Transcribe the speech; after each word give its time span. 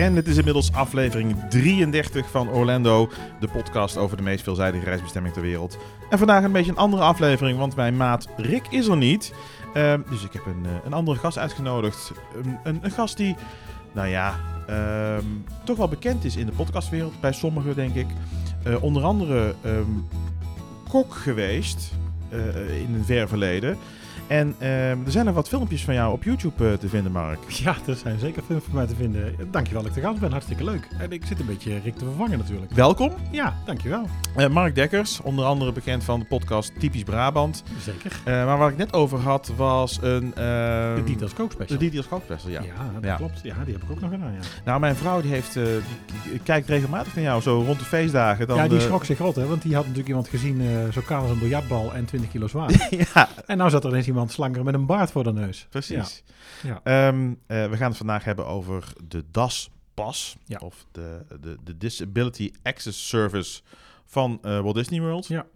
En 0.00 0.16
het 0.16 0.28
is 0.28 0.36
inmiddels 0.36 0.72
aflevering 0.72 1.36
33 1.48 2.30
van 2.30 2.50
Orlando, 2.50 3.10
de 3.40 3.48
podcast 3.48 3.96
over 3.96 4.16
de 4.16 4.22
meest 4.22 4.42
veelzijdige 4.42 4.84
reisbestemming 4.84 5.34
ter 5.34 5.42
wereld. 5.42 5.78
En 6.10 6.18
vandaag 6.18 6.44
een 6.44 6.52
beetje 6.52 6.70
een 6.70 6.76
andere 6.76 7.02
aflevering, 7.02 7.58
want 7.58 7.76
mijn 7.76 7.96
maat 7.96 8.28
Rick 8.36 8.66
is 8.70 8.86
er 8.86 8.96
niet. 8.96 9.32
Ehm, 9.74 10.00
dus 10.10 10.24
ik 10.24 10.32
heb 10.32 10.46
een, 10.46 10.66
eh, 10.66 10.70
een 10.84 10.92
andere 10.92 11.18
gast 11.18 11.38
uitgenodigd. 11.38 12.12
Een, 12.64 12.80
een, 12.82 12.90
gast 12.90 13.16
die, 13.16 13.36
nou 13.92 14.08
ja, 14.08 14.36
ehm, 14.66 15.24
toch 15.64 15.76
wel 15.76 15.88
bekend 15.88 16.24
is 16.24 16.36
in 16.36 16.46
de 16.46 16.52
podcastwereld, 16.52 17.20
bij 17.20 17.32
sommigen 17.32 17.74
denk 17.74 17.94
ik. 17.94 18.06
Eh, 18.62 18.82
onder 18.82 19.02
andere 19.02 19.54
ehm, 19.62 19.90
kok 20.88 21.14
geweest 21.14 21.92
eh, 22.28 22.80
in 22.80 22.94
een 22.94 23.04
ver 23.04 23.28
verleden. 23.28 23.78
En 24.30 24.54
ehm, 24.58 24.70
er 25.04 25.10
zijn 25.10 25.24
nog 25.24 25.34
wat 25.34 25.48
filmpjes 25.48 25.84
van 25.84 25.94
jou 25.94 26.12
op 26.12 26.22
YouTube 26.24 26.68
eh, 26.70 26.72
te 26.78 26.88
vinden, 26.88 27.12
Mark. 27.12 27.38
Ja, 27.64 27.76
er 27.86 27.94
zijn 27.94 28.18
zeker 28.18 28.42
films 28.42 28.64
van 28.64 28.74
mij 28.74 28.86
te 28.86 28.94
vinden. 28.94 29.34
Dankjewel 29.50 29.82
dat 29.82 29.90
ik 29.96 30.02
te 30.02 30.06
gast 30.08 30.20
ben, 30.20 30.30
hartstikke 30.30 30.64
leuk. 30.64 30.88
En 30.98 31.12
ik 31.12 31.24
zit 31.26 31.40
een 31.40 31.46
beetje 31.46 31.78
Rick 31.84 31.96
te 31.96 32.04
vervangen 32.04 32.38
natuurlijk. 32.38 32.72
Welkom. 32.72 33.12
Ja, 33.30 33.54
dankjewel. 33.66 34.06
Eh, 34.36 34.48
Mark 34.48 34.74
Dekkers, 34.74 35.20
onder 35.20 35.44
andere 35.44 35.72
bekend 35.72 36.04
van 36.04 36.20
de 36.20 36.26
podcast 36.26 36.72
Typisch 36.80 37.02
Brabant. 37.02 37.62
Zeker. 37.80 38.20
Eh, 38.24 38.44
maar 38.44 38.58
waar 38.58 38.70
ik 38.70 38.76
net 38.76 38.92
over 38.92 39.18
had, 39.18 39.52
was 39.56 39.98
een... 40.02 40.32
ehm, 40.34 40.94
De 40.94 41.02
Details 41.06 41.34
Cook 41.34 41.68
De. 41.68 41.76
Details 41.76 42.08
Kookspecial, 42.08 42.50
ja. 42.52 42.60
Ja, 42.62 42.90
dat 42.94 43.04
Ja. 43.04 43.16
klopt. 43.16 43.40
Ja, 43.42 43.54
die 43.64 43.72
heb 43.74 43.82
ik 43.82 43.90
ook 43.90 44.00
nog 44.00 44.10
gedaan, 44.10 44.32
ja. 44.32 44.38
Nou, 44.64 44.80
mijn 44.80 44.96
vrouw 44.96 45.20
die 45.20 45.30
heeft, 45.30 45.54
die, 45.54 46.38
kijkt 46.42 46.68
regelmatig 46.68 47.14
naar 47.14 47.24
jou, 47.24 47.42
zo 47.42 47.62
rond 47.66 47.78
de 47.78 47.84
feestdagen. 47.84 48.46
Dan, 48.46 48.56
ja, 48.56 48.68
die 48.68 48.80
schrok 48.80 49.04
zich 49.04 49.18
rot, 49.18 49.36
hè. 49.36 49.46
Want 49.46 49.62
die 49.62 49.72
had 49.74 49.82
natuurlijk 49.82 50.08
iemand 50.08 50.28
gezien, 50.28 50.62
zo 50.92 51.00
kaal 51.06 51.22
als 51.22 51.30
een 51.30 51.38
biljartbal 51.38 51.92
en 51.94 52.04
20 52.04 52.30
kilo 52.30 52.46
zwaar. 52.46 52.88
ja, 53.14 53.28
en 53.46 53.56
nou 53.56 53.70
zat 53.70 53.84
er 53.84 53.90
ineens 53.90 54.06
iemand 54.06 54.19
slanger 54.28 54.64
met 54.64 54.74
een 54.74 54.86
baard 54.86 55.10
voor 55.10 55.24
de 55.24 55.32
neus. 55.32 55.66
precies. 55.70 56.22
Ja. 56.62 56.80
Ehm, 56.84 57.34
eh, 57.46 57.66
we 57.70 57.76
gaan 57.76 57.88
het 57.88 57.96
vandaag 57.96 58.24
hebben 58.24 58.46
over 58.46 58.92
de 59.08 59.24
DAS-pas. 59.30 60.36
Ja. 60.44 60.58
Of 60.58 60.86
de, 60.92 61.24
de, 61.40 61.56
de 61.64 61.76
Disability 61.76 62.50
Access 62.62 63.08
Service 63.08 63.60
van 64.04 64.38
eh, 64.42 64.60
Walt 64.60 64.74
Disney 64.74 65.00
World. 65.00 65.26
Ja. 65.26 65.46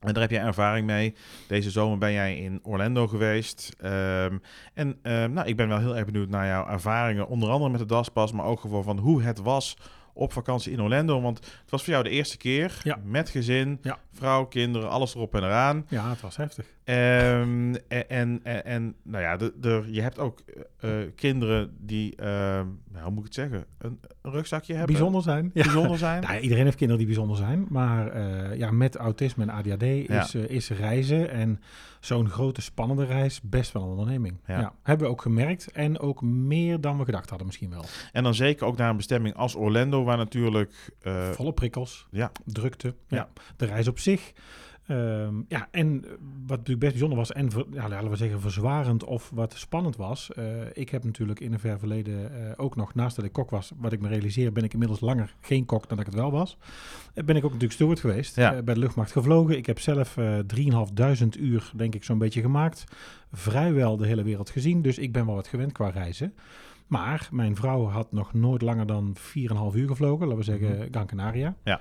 En 0.00 0.12
daar 0.12 0.22
heb 0.22 0.30
jij 0.30 0.42
ervaring 0.42 0.86
mee. 0.86 1.14
Deze 1.48 1.70
zomer 1.70 1.98
ben 1.98 2.12
jij 2.12 2.36
in 2.36 2.60
Orlando 2.62 3.06
geweest. 3.06 3.74
Ehm, 3.80 4.38
en 4.74 4.98
ehm, 5.02 5.32
nou, 5.32 5.46
ik 5.48 5.56
ben 5.56 5.68
wel 5.68 5.78
heel 5.78 5.96
erg 5.96 6.04
benieuwd 6.04 6.28
naar 6.28 6.46
jouw 6.46 6.66
ervaringen. 6.66 7.28
Onder 7.28 7.50
andere 7.50 7.70
met 7.70 7.80
de 7.80 7.86
DAS-pas, 7.86 8.32
maar 8.32 8.44
ook 8.44 8.60
gewoon 8.60 8.84
van 8.84 8.98
hoe 8.98 9.22
het 9.22 9.38
was 9.38 9.76
op 10.12 10.32
vakantie 10.32 10.72
in 10.72 10.82
Orlando. 10.82 11.20
Want 11.20 11.38
het 11.38 11.70
was 11.70 11.82
voor 11.84 11.92
jou 11.92 12.04
de 12.04 12.10
eerste 12.10 12.36
keer. 12.36 12.80
Ja. 12.82 12.98
Met 13.04 13.28
gezin, 13.28 13.78
Ja. 13.82 13.98
Vrouw, 14.16 14.44
kinderen, 14.44 14.90
alles 14.90 15.14
erop 15.14 15.34
en 15.34 15.42
eraan. 15.42 15.86
Ja, 15.88 16.10
het 16.10 16.20
was 16.20 16.36
heftig. 16.36 16.66
Ehm, 16.86 17.74
en, 17.88 18.40
en, 18.42 18.64
en, 18.64 18.94
nou 19.02 19.22
ja, 19.22 19.36
de, 19.36 19.52
de, 19.60 19.84
je 19.86 20.02
hebt 20.02 20.18
ook 20.18 20.40
eh, 20.80 21.02
eh, 21.02 21.10
kinderen 21.14 21.76
die, 21.78 22.16
ehm, 22.16 22.66
nou, 22.92 23.04
hoe 23.04 23.10
moet 23.10 23.18
ik 23.18 23.24
het 23.24 23.34
zeggen, 23.34 23.64
een, 23.78 23.98
een 24.22 24.30
rugzakje 24.30 24.74
hebben. 24.74 24.92
Bijzonder 24.92 25.22
zijn. 25.22 25.50
Ja. 25.54 25.62
Bijzonder 25.62 25.98
zijn. 25.98 26.22
Nou, 26.26 26.40
iedereen 26.40 26.64
heeft 26.64 26.76
kinderen 26.76 27.04
die 27.04 27.14
bijzonder 27.14 27.36
zijn, 27.36 27.66
maar 27.68 28.08
eh, 28.08 28.58
ja, 28.58 28.70
met 28.70 28.96
autisme 28.96 29.42
en 29.42 29.50
ADHD 29.50 29.82
is, 29.82 30.34
is 30.34 30.70
reizen 30.70 31.30
en 31.30 31.60
zo'n 32.00 32.28
grote 32.28 32.60
spannende 32.60 33.04
reis 33.04 33.40
best 33.42 33.72
wel 33.72 33.82
een 33.82 33.88
onderneming. 33.88 34.36
Ja. 34.46 34.60
Ja. 34.60 34.72
hebben 34.82 35.06
we 35.06 35.12
ook 35.12 35.22
gemerkt 35.22 35.70
en 35.72 35.98
ook 35.98 36.22
meer 36.22 36.80
dan 36.80 36.98
we 36.98 37.04
gedacht 37.04 37.28
hadden 37.28 37.46
misschien 37.46 37.70
wel. 37.70 37.84
En 38.12 38.22
dan 38.22 38.34
zeker 38.34 38.66
ook 38.66 38.76
naar 38.76 38.90
een 38.90 38.96
bestemming 38.96 39.34
als 39.34 39.54
Orlando, 39.54 40.04
waar 40.04 40.16
natuurlijk... 40.16 40.94
Volle 41.32 41.52
prikkels, 41.52 42.06
ja. 42.10 42.32
drukte, 42.44 42.94
Ja. 43.08 43.16
ja. 43.16 43.28
de 43.56 43.66
reis 43.66 43.88
op 43.88 43.98
zich. 44.06 44.32
Ehm, 44.86 45.34
ja, 45.48 45.68
en 45.70 46.00
wat 46.46 46.56
natuurlijk 46.58 46.78
best 46.78 46.90
bijzonder 46.92 47.18
was 47.18 47.32
en 47.32 47.50
ver- 47.50 47.66
ja, 47.72 47.88
laten 47.88 48.10
we 48.10 48.16
zeggen 48.16 48.40
verzwarend 48.40 49.04
of 49.04 49.30
wat 49.34 49.54
spannend 49.54 49.96
was. 49.96 50.32
eh, 50.32 50.44
ik 50.72 50.88
heb 50.90 51.04
natuurlijk 51.04 51.40
in 51.40 51.52
een 51.52 51.58
ver 51.58 51.78
verleden 51.78 52.46
eh, 52.46 52.52
ook 52.56 52.76
nog, 52.76 52.94
naast 52.94 53.16
dat 53.16 53.24
ik 53.24 53.32
kok 53.32 53.50
was, 53.50 53.72
wat 53.76 53.92
ik 53.92 54.00
me 54.00 54.08
realiseer, 54.08 54.52
ben 54.52 54.64
ik 54.64 54.72
inmiddels 54.72 55.00
langer 55.00 55.34
geen 55.40 55.64
kok 55.64 55.88
dan 55.88 55.96
dat 55.96 56.06
ik 56.06 56.12
het 56.12 56.20
wel 56.22 56.30
was. 56.30 56.56
Eh, 57.14 57.24
ben 57.24 57.36
ik 57.36 57.42
ook 57.44 57.48
natuurlijk 57.50 57.72
steward 57.72 58.00
geweest, 58.00 58.36
Ja. 58.36 58.62
bij 58.62 58.74
de 58.74 58.80
luchtmacht 58.80 59.12
gevlogen. 59.12 59.56
Ik 59.56 59.66
heb 59.66 59.78
zelf 59.78 60.16
eh 60.16 60.38
3.500 60.46 61.36
uur, 61.38 61.70
denk 61.76 61.94
ik, 61.94 62.04
zo'n 62.04 62.18
beetje 62.18 62.40
gemaakt. 62.40 62.84
Vrijwel 63.32 63.96
de 63.96 64.06
hele 64.06 64.22
wereld 64.22 64.50
gezien, 64.50 64.82
dus 64.82 64.98
ik 64.98 65.12
ben 65.12 65.26
wel 65.26 65.34
wat 65.34 65.48
gewend 65.48 65.72
qua 65.72 65.88
reizen. 65.88 66.34
Maar 66.86 67.28
mijn 67.32 67.56
vrouw 67.56 67.84
had 67.86 68.12
nog 68.12 68.32
nooit 68.34 68.62
langer 68.62 68.86
dan 68.86 69.16
4,5 69.16 69.74
uur 69.76 69.88
gevlogen, 69.88 70.26
laten 70.26 70.38
we 70.38 70.44
zeggen 70.44 70.76
Mhm. 70.78 70.88
Gran 70.90 71.06
Canaria. 71.06 71.54
Ja. 71.64 71.80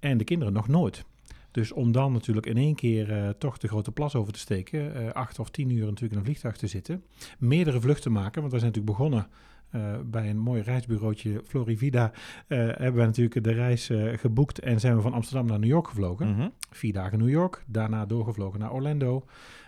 En 0.00 0.18
de 0.18 0.24
kinderen 0.24 0.52
nog 0.52 0.68
nooit. 0.68 1.04
Dus 1.52 1.72
om 1.72 1.92
dan 1.92 2.12
natuurlijk 2.12 2.46
in 2.46 2.56
één 2.56 2.74
keer 2.74 3.12
eh, 3.12 3.28
toch 3.28 3.58
de 3.58 3.68
grote 3.68 3.92
plas 3.92 4.14
over 4.14 4.32
te 4.32 4.38
steken, 4.38 4.94
eh, 4.94 5.10
acht 5.10 5.38
of 5.38 5.50
tien 5.50 5.70
uur 5.70 5.84
natuurlijk 5.84 6.12
in 6.12 6.18
een 6.18 6.24
vliegtuig 6.24 6.56
te 6.56 6.66
zitten, 6.66 7.02
meerdere 7.38 7.80
vluchten 7.80 8.12
maken, 8.12 8.40
want 8.40 8.52
we 8.52 8.58
zijn 8.58 8.72
natuurlijk 8.72 8.98
begonnen 8.98 9.26
eh, 9.70 9.80
bij 10.04 10.30
een 10.30 10.38
mooi 10.38 10.62
reisbureautje 10.62 11.42
Florivida, 11.46 12.12
eh, 12.46 12.58
hebben 12.58 12.94
we 12.94 13.06
natuurlijk 13.06 13.44
de 13.44 13.52
reis 13.52 13.90
geboekt 14.12 14.58
en 14.58 14.80
zijn 14.80 14.96
we 14.96 15.02
van 15.02 15.12
Amsterdam 15.12 15.46
naar 15.46 15.58
New 15.58 15.70
York 15.70 15.88
gevlogen. 15.88 16.28
mhm. 16.28 16.48
Vier 16.70 16.92
dagen 16.92 17.18
New 17.18 17.28
York, 17.28 17.64
daarna 17.66 18.06
doorgevlogen 18.06 18.60
naar 18.60 18.72
Orlando 18.72 19.24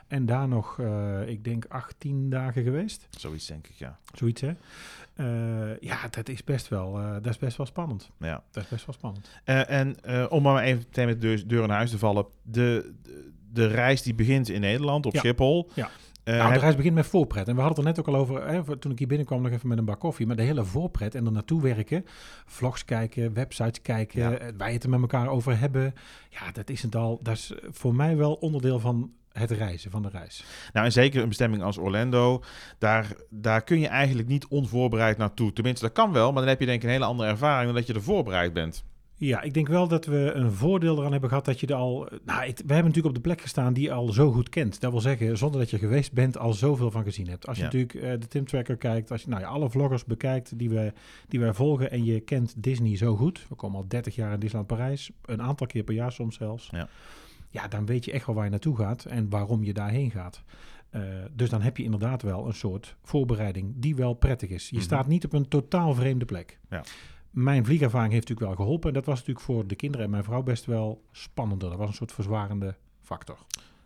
en 0.06 0.26
daar 0.26 0.48
nog, 0.48 0.78
ik 1.26 1.44
denk, 1.44 1.64
18 1.64 2.30
dagen 2.30 2.62
geweest. 2.62 3.06
Zoiets 3.10 3.46
denk 3.46 3.66
ik, 3.66 3.74
ja. 3.74 3.98
Zoiets, 4.14 4.40
hè? 4.40 4.52
Eh, 5.14 5.78
ja, 5.80 6.08
dat 6.10 6.28
is 6.28 6.44
best 6.44 6.68
wel, 6.68 6.98
eh, 6.98 7.12
dat 7.12 7.26
is 7.26 7.38
best 7.38 7.56
wel 7.56 7.66
spannend. 7.66 8.10
ja. 8.18 8.42
Dat 8.50 8.62
is 8.62 8.68
best 8.68 8.86
wel 8.86 8.94
spannend. 8.94 9.30
Eh, 9.44 9.70
en 9.70 9.96
om 10.30 10.42
maar 10.42 10.62
even 10.62 10.78
meteen 10.86 11.06
met 11.06 11.20
de 11.20 11.26
deur, 11.26 11.46
deur 11.48 11.66
naar 11.66 11.76
huis 11.76 11.90
te 11.90 11.98
vallen. 11.98 12.26
De, 12.42 12.92
de, 13.02 13.30
de 13.52 13.66
reis 13.66 14.02
die 14.02 14.14
begint 14.14 14.48
in 14.48 14.60
Nederland, 14.60 15.06
op 15.06 15.12
Ja. 15.12 15.18
Schiphol. 15.18 15.70
Ja. 15.74 15.90
Nou, 16.24 16.52
de 16.52 16.58
reis 16.58 16.76
begint 16.76 16.94
met 16.94 17.06
voorpret. 17.06 17.48
En 17.48 17.54
we 17.54 17.60
hadden 17.62 17.84
het 17.84 17.96
er 17.96 18.02
net 18.02 18.08
ook 18.08 18.14
al 18.14 18.20
over, 18.20 18.46
hè, 18.48 18.78
toen 18.78 18.92
ik 18.92 18.98
hier 18.98 19.06
binnenkwam, 19.08 19.42
nog 19.42 19.52
even 19.52 19.68
met 19.68 19.78
een 19.78 19.84
bak 19.84 20.00
koffie. 20.00 20.26
Maar 20.26 20.36
de 20.36 20.42
hele 20.42 20.64
voorpret 20.64 21.14
en 21.14 21.26
er 21.26 21.32
naartoe 21.32 21.62
werken, 21.62 22.04
vlogs 22.46 22.84
kijken, 22.84 23.32
websites 23.34 23.82
kijken, 23.82 24.20
Ja. 24.20 24.38
wij 24.56 24.72
het 24.72 24.84
er 24.84 24.90
met 24.90 25.00
elkaar 25.00 25.28
over 25.28 25.58
hebben. 25.58 25.94
Ja, 26.30 26.52
dat 26.52 26.70
is 26.70 26.82
het 26.82 26.96
al. 26.96 27.18
Dat 27.22 27.34
is 27.34 27.52
voor 27.70 27.94
mij 27.94 28.16
wel 28.16 28.32
onderdeel 28.32 28.78
van 28.80 29.12
het 29.34 29.50
reizen, 29.50 29.90
van 29.90 30.02
de 30.02 30.08
reis. 30.08 30.44
Nou, 30.72 30.86
en 30.86 30.92
zeker 30.92 31.22
een 31.22 31.28
bestemming 31.28 31.62
als 31.62 31.78
Orlando, 31.78 32.42
daar, 32.78 33.12
daar 33.30 33.62
kun 33.64 33.80
je 33.80 33.88
eigenlijk 33.88 34.28
niet 34.28 34.46
onvoorbereid 34.46 35.16
naartoe. 35.18 35.52
Tenminste, 35.52 35.84
dat 35.84 35.94
kan 35.94 36.12
wel, 36.12 36.32
maar 36.32 36.40
dan 36.40 36.50
heb 36.50 36.60
je 36.60 36.66
denk 36.66 36.78
ik 36.78 36.84
een 36.84 36.92
hele 36.94 37.04
andere 37.04 37.28
ervaring 37.28 37.66
dan 37.66 37.74
dat 37.74 37.86
je 37.86 37.94
er 37.94 38.02
voorbereid 38.02 38.52
bent. 38.52 38.84
Ja, 39.16 39.42
ik 39.42 39.54
denk 39.54 39.68
wel 39.68 39.88
dat 39.88 40.06
we 40.06 40.30
een 40.34 40.52
voordeel 40.52 40.98
eraan 40.98 41.10
hebben 41.12 41.28
gehad 41.28 41.44
dat 41.44 41.60
je 41.60 41.66
er 41.66 41.74
al... 41.74 42.08
Nou, 42.24 42.44
ik- 42.44 42.56
we 42.56 42.72
hebben 42.72 42.76
natuurlijk 42.76 43.06
op 43.06 43.14
de 43.14 43.20
plek 43.20 43.40
gestaan 43.40 43.72
die 43.72 43.82
je 43.84 43.92
al 43.92 44.08
zo 44.12 44.32
goed 44.32 44.48
kent. 44.48 44.80
Dat 44.80 44.90
wil 44.90 45.00
zeggen, 45.00 45.38
zonder 45.38 45.60
dat 45.60 45.70
je 45.70 45.78
geweest 45.78 46.12
bent, 46.12 46.38
al 46.38 46.52
zoveel 46.52 46.90
van 46.90 47.04
gezien 47.04 47.28
hebt. 47.28 47.46
Als 47.46 47.56
je 47.58 47.62
Ja. 47.64 47.68
natuurlijk 47.70 47.94
eh, 48.04 48.20
de 48.20 48.28
Tim 48.28 48.46
Tracker 48.46 48.76
kijkt, 48.76 49.10
als 49.10 49.22
je 49.22 49.28
nou 49.28 49.40
ja, 49.40 49.48
alle 49.48 49.70
vloggers 49.70 50.04
bekijkt 50.04 50.58
die, 50.58 50.70
we, 50.70 50.92
die 51.28 51.40
wij 51.40 51.52
volgen 51.54 51.90
en 51.90 52.04
je 52.04 52.20
kent 52.20 52.54
Disney 52.62 52.96
zo 52.96 53.16
goed. 53.16 53.46
We 53.48 53.54
komen 53.54 53.76
al 53.78 53.88
30 53.88 54.14
jaar 54.14 54.32
in 54.32 54.38
Disneyland 54.40 54.66
Parijs, 54.76 55.10
een 55.24 55.42
aantal 55.42 55.66
keer 55.66 55.82
per 55.82 55.94
jaar 55.94 56.12
soms 56.12 56.36
zelfs. 56.36 56.68
Ja. 56.72 56.88
Ja, 57.54 57.68
dan 57.68 57.86
weet 57.86 58.04
je 58.04 58.12
echt 58.12 58.26
wel 58.26 58.34
waar 58.34 58.44
je 58.44 58.50
naartoe 58.50 58.76
gaat 58.76 59.04
en 59.04 59.28
waarom 59.30 59.64
je 59.64 59.72
daarheen 59.72 60.10
gaat. 60.10 60.42
Eh, 60.90 61.02
dus 61.32 61.50
dan 61.50 61.62
heb 61.62 61.76
je 61.76 61.82
inderdaad 61.82 62.22
wel 62.22 62.46
een 62.46 62.54
soort 62.54 62.96
voorbereiding 63.02 63.72
die 63.76 63.94
wel 63.96 64.14
prettig 64.14 64.50
is. 64.50 64.68
Je 64.68 64.74
Mhm. 64.76 64.84
staat 64.84 65.06
niet 65.06 65.24
op 65.24 65.32
een 65.32 65.48
totaal 65.48 65.94
vreemde 65.94 66.24
plek. 66.24 66.58
Ja. 66.70 66.82
Mijn 67.30 67.64
vliegervaring 67.64 68.12
heeft 68.12 68.28
natuurlijk 68.28 68.56
wel 68.56 68.66
geholpen. 68.66 68.88
En 68.88 68.94
dat 68.94 69.04
was 69.06 69.18
natuurlijk 69.18 69.46
voor 69.46 69.66
de 69.66 69.74
kinderen 69.74 70.04
en 70.06 70.10
mijn 70.12 70.24
vrouw 70.24 70.42
best 70.42 70.64
wel 70.64 71.02
spannender. 71.12 71.68
Dat 71.68 71.78
was 71.78 71.88
een 71.88 71.94
soort 71.94 72.12
verzwarende 72.12 72.74
factor. 73.00 73.38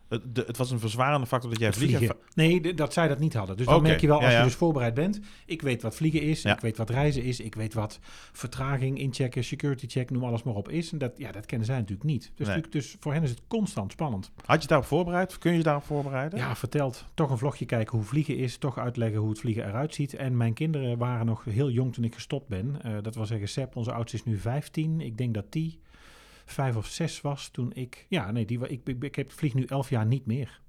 Het, 0.08 0.34
de- 0.34 0.44
het 0.46 0.56
was 0.56 0.70
een 0.70 0.78
verzwarende 0.80 1.26
factor 1.26 1.50
dat 1.50 1.58
jij 1.60 1.72
vliegen... 1.72 1.96
vliegen. 1.98 2.16
Nee, 2.34 2.74
dat 2.74 2.92
zij 2.92 3.08
dat 3.08 3.18
niet 3.18 3.34
hadden. 3.34 3.56
Dus 3.56 3.66
dan 3.66 3.82
merk 3.82 4.00
je 4.00 4.06
wel, 4.06 4.20
als 4.20 4.32
ja. 4.32 4.38
je 4.38 4.44
dus 4.44 4.54
voorbereid 4.54 4.94
bent. 4.94 5.20
Ik 5.46 5.62
weet 5.62 5.82
wat 5.82 5.94
vliegen 5.96 6.22
is, 6.22 6.42
Ja. 6.42 6.54
ik 6.54 6.60
weet 6.60 6.76
wat 6.76 6.90
reizen 6.90 7.22
is, 7.22 7.40
ik 7.40 7.54
weet 7.54 7.74
wat 7.74 7.98
vertraging, 8.32 8.98
inchecken, 8.98 9.44
security 9.44 9.86
check, 9.88 10.10
noem 10.10 10.24
alles 10.24 10.42
maar 10.42 10.54
op 10.54 10.68
is. 10.68 10.92
En 10.92 10.98
dat, 10.98 11.12
ja, 11.16 11.32
dat 11.32 11.46
kennen 11.46 11.66
zij 11.66 11.76
natuurlijk 11.76 12.04
niet. 12.08 12.32
Dus, 12.34 12.46
Nee. 12.46 12.62
dus 12.70 12.96
voor 13.00 13.12
hen 13.12 13.22
is 13.22 13.30
het 13.30 13.40
constant 13.48 13.92
spannend. 13.92 14.30
Had 14.44 14.62
je 14.62 14.68
daarop 14.68 14.86
voorbereid? 14.86 15.38
Kun 15.38 15.50
je 15.52 15.56
je 15.56 15.62
daarop 15.62 15.84
voorbereiden? 15.84 16.38
Ja, 16.38 16.56
vertelt. 16.56 17.04
Toch 17.14 17.30
een 17.30 17.38
vlogje 17.38 17.64
kijken 17.64 17.96
hoe 17.96 18.06
vliegen 18.06 18.36
is. 18.36 18.56
Toch 18.56 18.78
uitleggen 18.78 19.18
hoe 19.20 19.28
het 19.28 19.38
vliegen 19.38 19.66
eruit 19.66 19.94
ziet. 19.94 20.14
En 20.14 20.36
mijn 20.36 20.52
kinderen 20.54 20.98
waren 20.98 21.26
nog 21.26 21.44
heel 21.44 21.70
jong 21.70 21.94
toen 21.94 22.04
ik 22.04 22.14
gestopt 22.14 22.48
ben. 22.48 22.76
Eh, 22.82 22.92
dat 23.02 23.14
wil 23.14 23.26
zeggen, 23.26 23.48
Seb, 23.48 23.76
onze 23.76 23.92
oudste, 23.92 24.16
is 24.16 24.24
nu 24.24 24.38
15. 24.38 25.00
Ik 25.00 25.18
denk 25.18 25.34
dat 25.34 25.52
die 25.52 25.78
vijf 26.50 26.76
of 26.76 26.86
zes 26.86 27.20
was 27.20 27.48
toen 27.48 27.72
ik... 27.72 28.06
Ja, 28.08 28.30
nee, 28.30 28.44
die, 28.44 28.68
ik, 28.68 28.80
ik, 28.84 29.02
ik 29.02 29.14
heb, 29.14 29.32
vlieg 29.32 29.54
nu 29.54 29.64
elf 29.64 29.90
jaar 29.90 30.06
niet 30.06 30.26
meer. 30.26 30.60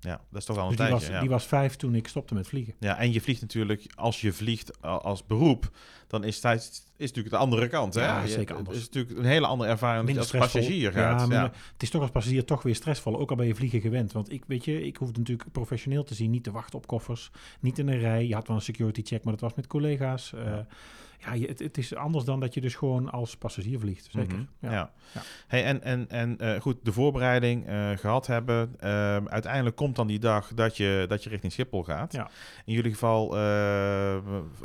Ja, 0.00 0.20
dat 0.30 0.40
is 0.40 0.44
toch 0.44 0.56
wel 0.56 0.64
een 0.64 0.70
Dus 0.70 0.78
die 0.80 0.88
tijdje. 0.88 1.06
was, 1.06 1.16
ja. 1.16 1.20
die 1.20 1.30
was 1.30 1.46
vijf 1.46 1.76
toen 1.76 1.94
ik 1.94 2.08
stopte 2.08 2.34
met 2.34 2.48
vliegen. 2.48 2.74
ja, 2.78 2.98
en 2.98 3.12
je 3.12 3.20
vliegt 3.20 3.40
natuurlijk, 3.40 3.86
als 3.94 4.20
je 4.20 4.32
vliegt 4.32 4.82
als 4.82 5.26
beroep, 5.26 5.70
dan 6.14 6.24
is 6.24 6.42
het 6.42 6.82
is 6.96 7.08
natuurlijk 7.08 7.34
de 7.34 7.40
andere 7.40 7.68
kant. 7.68 7.94
Hè? 7.94 8.00
Ja, 8.04 8.26
zeker 8.26 8.48
Het 8.48 8.56
anders. 8.56 8.76
is 8.78 8.84
natuurlijk 8.84 9.18
een 9.18 9.24
hele 9.24 9.46
andere 9.46 9.70
ervaring 9.70 10.12
je 10.12 10.18
als 10.18 10.30
passagier 10.30 10.92
gaat. 10.92 11.30
Ja, 11.30 11.42
het 11.72 11.82
is 11.82 11.90
toch 11.90 12.02
als 12.02 12.10
passagier 12.10 12.44
toch 12.44 12.62
weer 12.62 12.74
stressvol. 12.74 13.18
Ook 13.18 13.30
al 13.30 13.36
ben 13.36 13.46
je 13.46 13.54
vliegen 13.54 13.80
gewend. 13.80 14.12
Want 14.12 14.32
ik, 14.32 14.44
weet 14.46 14.64
je, 14.64 14.86
ik 14.86 14.96
hoefde 14.96 15.18
natuurlijk 15.18 15.52
professioneel 15.52 16.04
te 16.04 16.14
zien. 16.14 16.30
Niet 16.30 16.44
te 16.44 16.50
wachten 16.50 16.78
op 16.78 16.86
koffers. 16.86 17.30
Niet 17.60 17.78
in 17.78 17.88
een 17.88 17.98
rij. 17.98 18.26
Je 18.26 18.34
had 18.34 18.46
wel 18.46 18.56
een 18.56 18.62
security 18.62 19.02
check, 19.04 19.24
maar 19.24 19.32
dat 19.32 19.42
was 19.42 19.54
met 19.54 19.66
collega's. 19.66 20.32
Eh, 20.32 20.42
Ja. 20.44 21.46
het, 21.46 21.58
het 21.58 21.78
is 21.78 21.94
anders 21.94 22.24
dan 22.24 22.40
dat 22.40 22.54
je 22.54 22.60
dus 22.60 22.74
gewoon 22.74 23.10
als 23.10 23.36
passagier 23.36 23.78
vliegt. 23.78 24.08
Zeker. 24.10 24.36
Mhm, 24.36 24.44
ja. 24.58 24.72
Ja. 24.72 24.92
Ja. 25.14 25.20
Hey, 25.46 25.64
en 25.64 25.82
en, 25.82 26.10
en 26.10 26.38
eh, 26.38 26.60
goed, 26.60 26.76
de 26.82 26.92
voorbereiding 26.92 27.66
eh, 27.66 27.90
gehad 27.94 28.26
hebben. 28.26 28.74
Ehm, 28.78 29.26
uiteindelijk 29.28 29.76
komt 29.76 29.96
dan 29.96 30.06
die 30.06 30.18
dag 30.18 30.52
dat 30.54 30.76
je, 30.76 31.04
dat 31.08 31.24
je 31.24 31.30
richting 31.30 31.52
Schiphol 31.52 31.82
gaat. 31.82 32.12
Ja. 32.12 32.30
In 32.64 32.72
jullie 32.74 32.92
geval, 32.92 33.26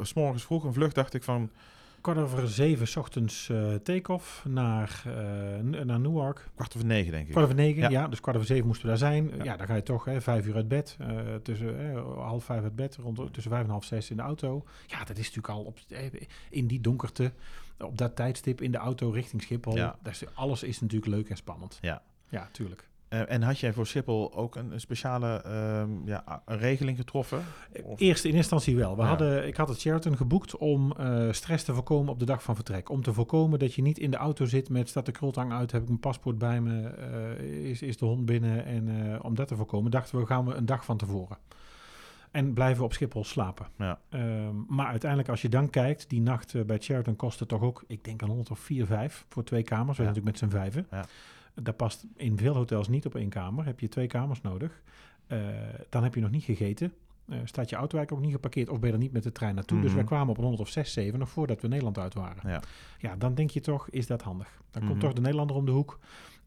s 0.02 0.14
morgens 0.14 0.44
vroeg 0.44 0.64
een 0.64 0.74
vlucht, 0.74 0.96
dacht 0.96 1.14
ik 1.14 1.24
van 1.24 1.39
Kwart 2.02 2.18
over 2.18 2.48
zeven 2.50 2.88
's 2.88 2.96
ochtends 2.96 3.50
eh 3.50 3.74
take-off 3.74 4.46
naar, 4.48 5.04
N- 5.62 5.86
naar 5.86 6.00
Newark. 6.00 6.50
kwart 6.56 6.76
over 6.76 6.88
negen, 6.88 7.12
denk 7.12 7.26
ik. 7.26 7.32
Kwart 7.32 7.46
over 7.46 7.58
negen, 7.58 7.82
Ja. 7.82 7.90
ja. 7.90 8.08
Dus 8.08 8.20
kwart 8.20 8.36
over 8.36 8.48
zeven 8.48 8.66
moesten 8.68 8.84
we 8.86 8.90
daar 8.92 9.00
zijn. 9.00 9.32
Ja. 9.38 9.44
Ja, 9.44 9.58
dan 9.58 9.68
ga 9.68 9.76
je 9.76 9.84
toch 9.84 10.06
hè, 10.06 10.22
vijf 10.22 10.46
uur 10.46 10.56
uit 10.56 10.68
bed. 10.68 10.96
eh, 11.00 11.36
tussen 11.44 11.96
half 12.18 12.44
vijf 12.44 12.64
uit 12.64 12.76
bed, 12.76 12.96
rond, 12.96 13.34
tussen 13.34 13.52
vijf 13.52 13.64
en 13.64 13.70
half 13.70 13.84
zes 13.86 14.10
in 14.10 14.16
de 14.18 14.22
auto. 14.24 14.64
Ja, 14.88 14.98
dat 15.04 15.18
is 15.18 15.26
natuurlijk 15.34 15.48
al 15.54 15.64
op, 15.64 15.78
in 16.50 16.68
die 16.68 16.82
donkerte, 16.82 17.32
op 17.80 17.98
dat 17.98 18.16
tijdstip 18.16 18.62
in 18.62 18.72
de 18.72 18.78
auto 18.78 19.10
richting 19.10 19.42
Schiphol. 19.42 19.76
Ja. 19.76 19.96
Is, 20.10 20.24
alles 20.34 20.64
is 20.64 20.80
natuurlijk 20.82 21.12
leuk 21.12 21.30
en 21.30 21.38
spannend. 21.38 21.78
Ja. 21.82 22.02
Ja, 22.30 22.50
tuurlijk. 22.52 22.89
Eh, 23.10 23.32
en 23.32 23.42
had 23.42 23.60
jij 23.60 23.74
voor 23.74 23.88
Schiphol 23.88 24.34
ook 24.36 24.56
een, 24.56 24.72
een 24.72 24.80
speciale 24.80 25.42
ehm, 25.42 25.90
ja, 26.06 26.42
een 26.46 26.58
regeling 26.58 26.98
getroffen? 26.98 27.42
Of- 27.84 28.00
Eerst 28.00 28.26
in 28.26 28.34
instantie 28.36 28.76
wel. 28.76 28.96
We 28.96 29.02
Ja. 29.02 29.08
hadden, 29.08 29.48
ik 29.48 29.56
had 29.56 29.70
het 29.70 29.80
Sheraton 29.80 30.18
geboekt 30.18 30.58
om 30.58 30.92
eh, 30.98 31.28
stress 31.32 31.64
te 31.64 31.74
voorkomen 31.74 32.12
op 32.14 32.20
de 32.20 32.26
dag 32.26 32.44
van 32.44 32.56
vertrek. 32.56 32.90
Om 32.90 33.02
te 33.04 33.14
voorkomen 33.14 33.60
dat 33.60 33.74
je 33.74 33.82
niet 33.82 33.98
in 34.00 34.12
de 34.12 34.18
auto 34.18 34.46
zit 34.46 34.70
met 34.70 34.90
staat 34.90 35.06
de 35.06 35.12
krultang 35.12 35.52
uit, 35.52 35.72
heb 35.72 35.82
ik 35.82 35.88
mijn 35.88 36.00
paspoort 36.00 36.38
bij 36.38 36.62
me, 36.62 36.88
eh, 36.88 37.70
is, 37.70 37.82
is 37.82 37.98
de 37.98 38.06
hond 38.06 38.26
binnen. 38.26 38.66
En 38.66 39.12
eh, 39.14 39.26
om 39.26 39.36
dat 39.36 39.48
te 39.48 39.56
voorkomen 39.56 39.92
dachten 39.92 40.20
we 40.20 40.26
gaan 40.26 40.46
we 40.46 40.54
een 40.54 40.66
dag 40.66 40.86
van 40.86 40.98
tevoren. 40.98 41.38
En 42.32 42.54
blijven 42.54 42.78
we 42.78 42.84
op 42.84 42.94
Schiphol 42.94 43.24
slapen. 43.24 43.68
Ja. 43.78 44.00
Ehm, 44.10 44.56
maar 44.68 44.88
uiteindelijk 44.88 45.30
als 45.30 45.42
je 45.42 45.50
dan 45.50 45.70
kijkt, 45.70 46.10
die 46.10 46.22
nacht 46.22 46.56
eh, 46.56 46.62
bij 46.62 46.78
Sheraton 46.82 47.16
kostte 47.16 47.46
toch 47.46 47.62
ook, 47.62 47.84
ik 47.88 48.04
denk 48.04 48.22
een 48.22 48.28
100 48.28 48.52
of 48.52 48.60
4, 48.60 48.86
5 48.86 49.26
voor 49.30 49.44
twee 49.44 49.64
kamers. 49.64 49.98
We 49.98 50.04
zijn 50.04 50.08
natuurlijk 50.08 50.42
met 50.42 50.50
z'n 50.52 50.58
vijven. 50.58 50.88
Ja. 50.92 51.06
Dat 51.62 51.76
past 51.78 52.06
in 52.16 52.38
veel 52.38 52.54
hotels 52.56 52.88
niet 52.88 53.06
op 53.06 53.16
één 53.16 53.30
kamer. 53.30 53.66
Heb 53.66 53.80
je 53.80 53.88
twee 53.88 54.08
kamers 54.08 54.42
nodig. 54.42 54.82
Eh, 55.28 55.40
dan 55.90 56.04
heb 56.04 56.16
je 56.16 56.22
nog 56.22 56.32
niet 56.32 56.44
gegeten. 56.44 56.94
Eh, 57.28 57.38
staat 57.44 57.70
je 57.70 57.76
auto 57.76 57.98
eigenlijk 57.98 58.12
ook 58.12 58.22
niet 58.22 58.32
geparkeerd 58.32 58.70
of 58.70 58.80
ben 58.80 58.88
je 58.90 58.94
er 58.96 59.02
niet 59.02 59.12
met 59.12 59.24
de 59.24 59.32
trein 59.32 59.56
naartoe. 59.56 59.78
Dus 59.80 59.88
Mhm. 59.88 59.96
wij 59.96 60.06
kwamen 60.06 60.30
op 60.30 60.38
een 60.38 60.44
100 60.44 60.62
of 60.64 60.70
6, 60.70 60.94
7 60.94 61.20
nog 61.20 61.30
voordat 61.30 61.62
we 61.62 61.68
Nederland 61.68 61.98
uit 61.98 62.14
waren. 62.14 62.50
Ja. 62.50 62.62
Ja, 63.00 63.16
dan 63.16 63.36
denk 63.36 63.50
je 63.50 63.60
toch, 63.60 63.90
is 63.90 64.08
dat 64.08 64.22
handig. 64.22 64.62
Dan 64.72 64.82
Mhm. 64.82 64.92
komt 64.92 65.02
toch 65.04 65.14
de 65.14 65.22
Nederlander 65.22 65.56
om 65.56 65.66
de 65.66 65.72
hoek. 65.72 66.00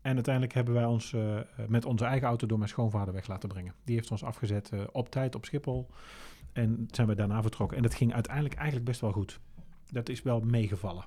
En 0.02 0.14
uiteindelijk 0.14 0.54
hebben 0.54 0.74
wij 0.74 0.84
ons 0.84 1.12
eh, 1.12 1.38
met 1.68 1.84
onze 1.84 2.04
eigen 2.04 2.28
auto 2.28 2.46
door 2.46 2.58
mijn 2.58 2.70
schoonvader 2.70 3.14
weg 3.14 3.26
laten 3.26 3.48
brengen. 3.48 3.74
Die 3.84 3.94
heeft 3.94 4.10
ons 4.10 4.24
afgezet 4.24 4.70
op 4.92 5.10
tijd 5.10 5.34
op 5.34 5.44
Schiphol. 5.44 5.88
En 6.52 6.88
zijn 6.90 7.06
we 7.08 7.14
daarna 7.14 7.42
vertrokken. 7.42 7.76
En 7.76 7.82
dat 7.82 7.94
ging 7.94 8.12
uiteindelijk 8.14 8.54
eigenlijk 8.54 8.86
best 8.86 9.00
wel 9.00 9.12
goed. 9.12 9.40
Dat 9.90 10.08
is 10.08 10.22
wel 10.22 10.40
meegevallen. 10.40 11.04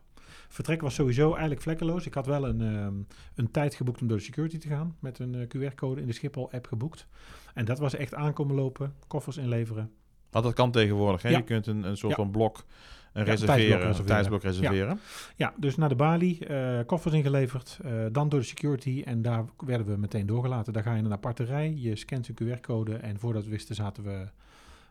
Vertrek 0.50 0.82
was 0.82 0.94
sowieso 0.96 1.32
eigenlijk 1.32 1.62
vlekkeloos. 1.62 2.06
Ik 2.06 2.14
had 2.14 2.26
wel 2.26 2.48
een, 2.48 2.62
ehm, 2.62 2.94
een 3.36 3.52
tijd 3.52 3.76
geboekt 3.76 4.02
om 4.02 4.08
door 4.08 4.18
de 4.18 4.24
security 4.24 4.58
te 4.58 4.68
gaan. 4.68 4.96
Met 5.00 5.20
een 5.20 5.36
eh, 5.36 5.48
QR-code 5.48 6.02
in 6.02 6.08
de 6.08 6.14
Schiphol-app 6.14 6.68
geboekt. 6.68 7.08
En 7.54 7.66
dat 7.66 7.80
was 7.80 7.96
echt 7.96 8.14
aankomen 8.14 8.56
lopen, 8.56 8.94
koffers 9.08 9.38
inleveren. 9.38 9.92
Want 10.30 10.46
dat 10.46 10.54
kan 10.54 10.72
tegenwoordig. 10.72 11.22
Hè? 11.22 11.30
Ja. 11.30 11.38
Je 11.38 11.44
kunt 11.44 11.68
een, 11.68 11.84
een 11.84 11.98
soort 11.98 12.16
Ja. 12.16 12.24
van 12.24 12.32
blok 12.32 12.66
een 13.14 13.26
Ja, 13.26 13.32
reserveren, 13.32 13.58
tijdsblok 13.58 13.82
een 13.82 13.88
reserveren. 13.88 14.06
tijdsblok 14.16 14.42
reserveren. 14.44 15.00
Ja, 15.36 15.54
dus 15.58 15.76
naar 15.76 15.90
de 15.90 15.96
balie, 15.96 16.46
eh, 16.46 16.86
koffers 16.86 17.14
ingeleverd, 17.14 17.80
eh, 17.84 17.92
dan 18.12 18.30
door 18.30 18.40
de 18.40 18.46
security 18.46 19.02
en 19.06 19.22
daar 19.22 19.46
werden 19.66 19.88
we 19.88 19.98
meteen 19.98 20.26
doorgelaten. 20.26 20.74
Daar 20.74 20.84
ga 20.84 20.92
je 20.92 20.98
in 21.00 21.06
een 21.06 21.12
aparte 21.12 21.44
rij, 21.44 21.74
je 21.78 21.96
scant 21.96 22.28
een 22.28 22.36
QR-code 22.36 22.96
en 22.96 23.20
voordat 23.20 23.44
we 23.44 23.50
wisten 23.50 23.76
zaten 23.76 24.04
we 24.04 24.28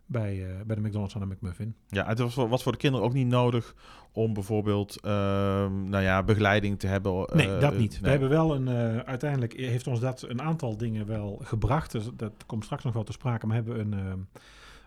bij, 0.07 0.45
eh, 0.45 0.65
bij 0.67 0.77
de 0.77 0.83
McDonald's 0.83 1.15
aan 1.15 1.29
de 1.29 1.35
McMuffin. 1.35 1.75
Ja, 1.89 2.07
het 2.07 2.19
was, 2.19 2.35
voor- 2.35 2.49
was 2.49 2.63
voor 2.63 2.73
de 2.73 2.79
kinderen 2.79 3.07
ook 3.07 3.13
niet 3.13 3.27
nodig 3.27 3.75
om 4.13 4.35
bijvoorbeeld 4.35 5.01
ehm, 5.01 5.89
nou 5.89 6.03
ja, 6.03 6.23
begeleiding 6.23 6.79
te 6.79 6.87
hebben. 6.87 7.29
Nee, 7.33 7.55
eh, 7.55 7.61
dat 7.61 7.77
niet. 7.77 7.95
We 7.95 8.01
nee. 8.01 8.11
hebben 8.11 8.29
wel 8.29 8.55
een, 8.55 8.69
eh, 8.69 8.99
uiteindelijk 8.99 9.53
heeft 9.53 9.87
ons 9.87 10.01
dat 10.01 10.25
een 10.29 10.43
aantal 10.43 10.77
dingen 10.77 11.07
wel 11.07 11.41
gebracht. 11.43 11.93
Dus 11.93 12.11
dat 12.17 12.33
komt 12.47 12.65
straks 12.65 12.85
nog 12.85 12.93
wel 12.93 13.05
te 13.05 13.13
sprake, 13.13 13.47
maar 13.47 13.57
hebben 13.57 13.81
een, 13.81 13.93
eh, 13.93 14.13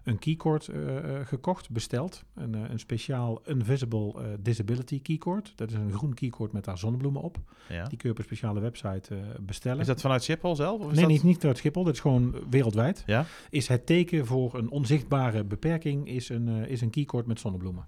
een 0.07 0.19
keycord 0.19 0.67
eh, 0.67 0.97
eh, 0.97 1.27
gekocht, 1.27 1.69
besteld. 1.69 2.23
Een, 2.35 2.55
eh, 2.55 2.69
een 2.69 2.79
speciaal 2.79 3.41
Invisible 3.45 4.37
Disability 4.39 5.01
keycord. 5.01 5.53
Dat 5.55 5.69
is 5.69 5.75
een 5.75 5.93
groen 5.93 6.13
keycord 6.13 6.51
met 6.51 6.63
daar 6.63 6.77
zonnebloemen 6.77 7.21
op. 7.21 7.37
Ja. 7.69 7.87
Die 7.87 7.97
kun 7.97 8.09
je 8.09 8.11
op 8.11 8.17
een 8.17 8.23
speciale 8.23 8.59
website 8.59 9.15
bestellen. 9.39 9.79
Is 9.79 9.87
dat 9.87 10.01
vanuit 10.01 10.23
Schiphol 10.23 10.55
zelf? 10.55 10.79
Of 10.79 10.87
is 10.87 10.93
nee, 10.95 11.01
dat... 11.01 11.11
niet, 11.11 11.23
niet 11.23 11.45
uit 11.45 11.57
Schiphol, 11.57 11.83
dat 11.83 11.93
is 11.93 11.99
gewoon 11.99 12.35
wereldwijd. 12.49 13.03
Ja? 13.05 13.25
Is 13.49 13.67
het 13.67 13.85
teken 13.85 14.25
voor 14.25 14.55
een 14.55 14.69
onzichtbare 14.69 15.43
beperking, 15.43 16.07
is 16.07 16.29
een, 16.29 16.47
is 16.47 16.81
een 16.81 16.89
keycord 16.89 17.25
met 17.25 17.39
zonnebloemen. 17.39 17.85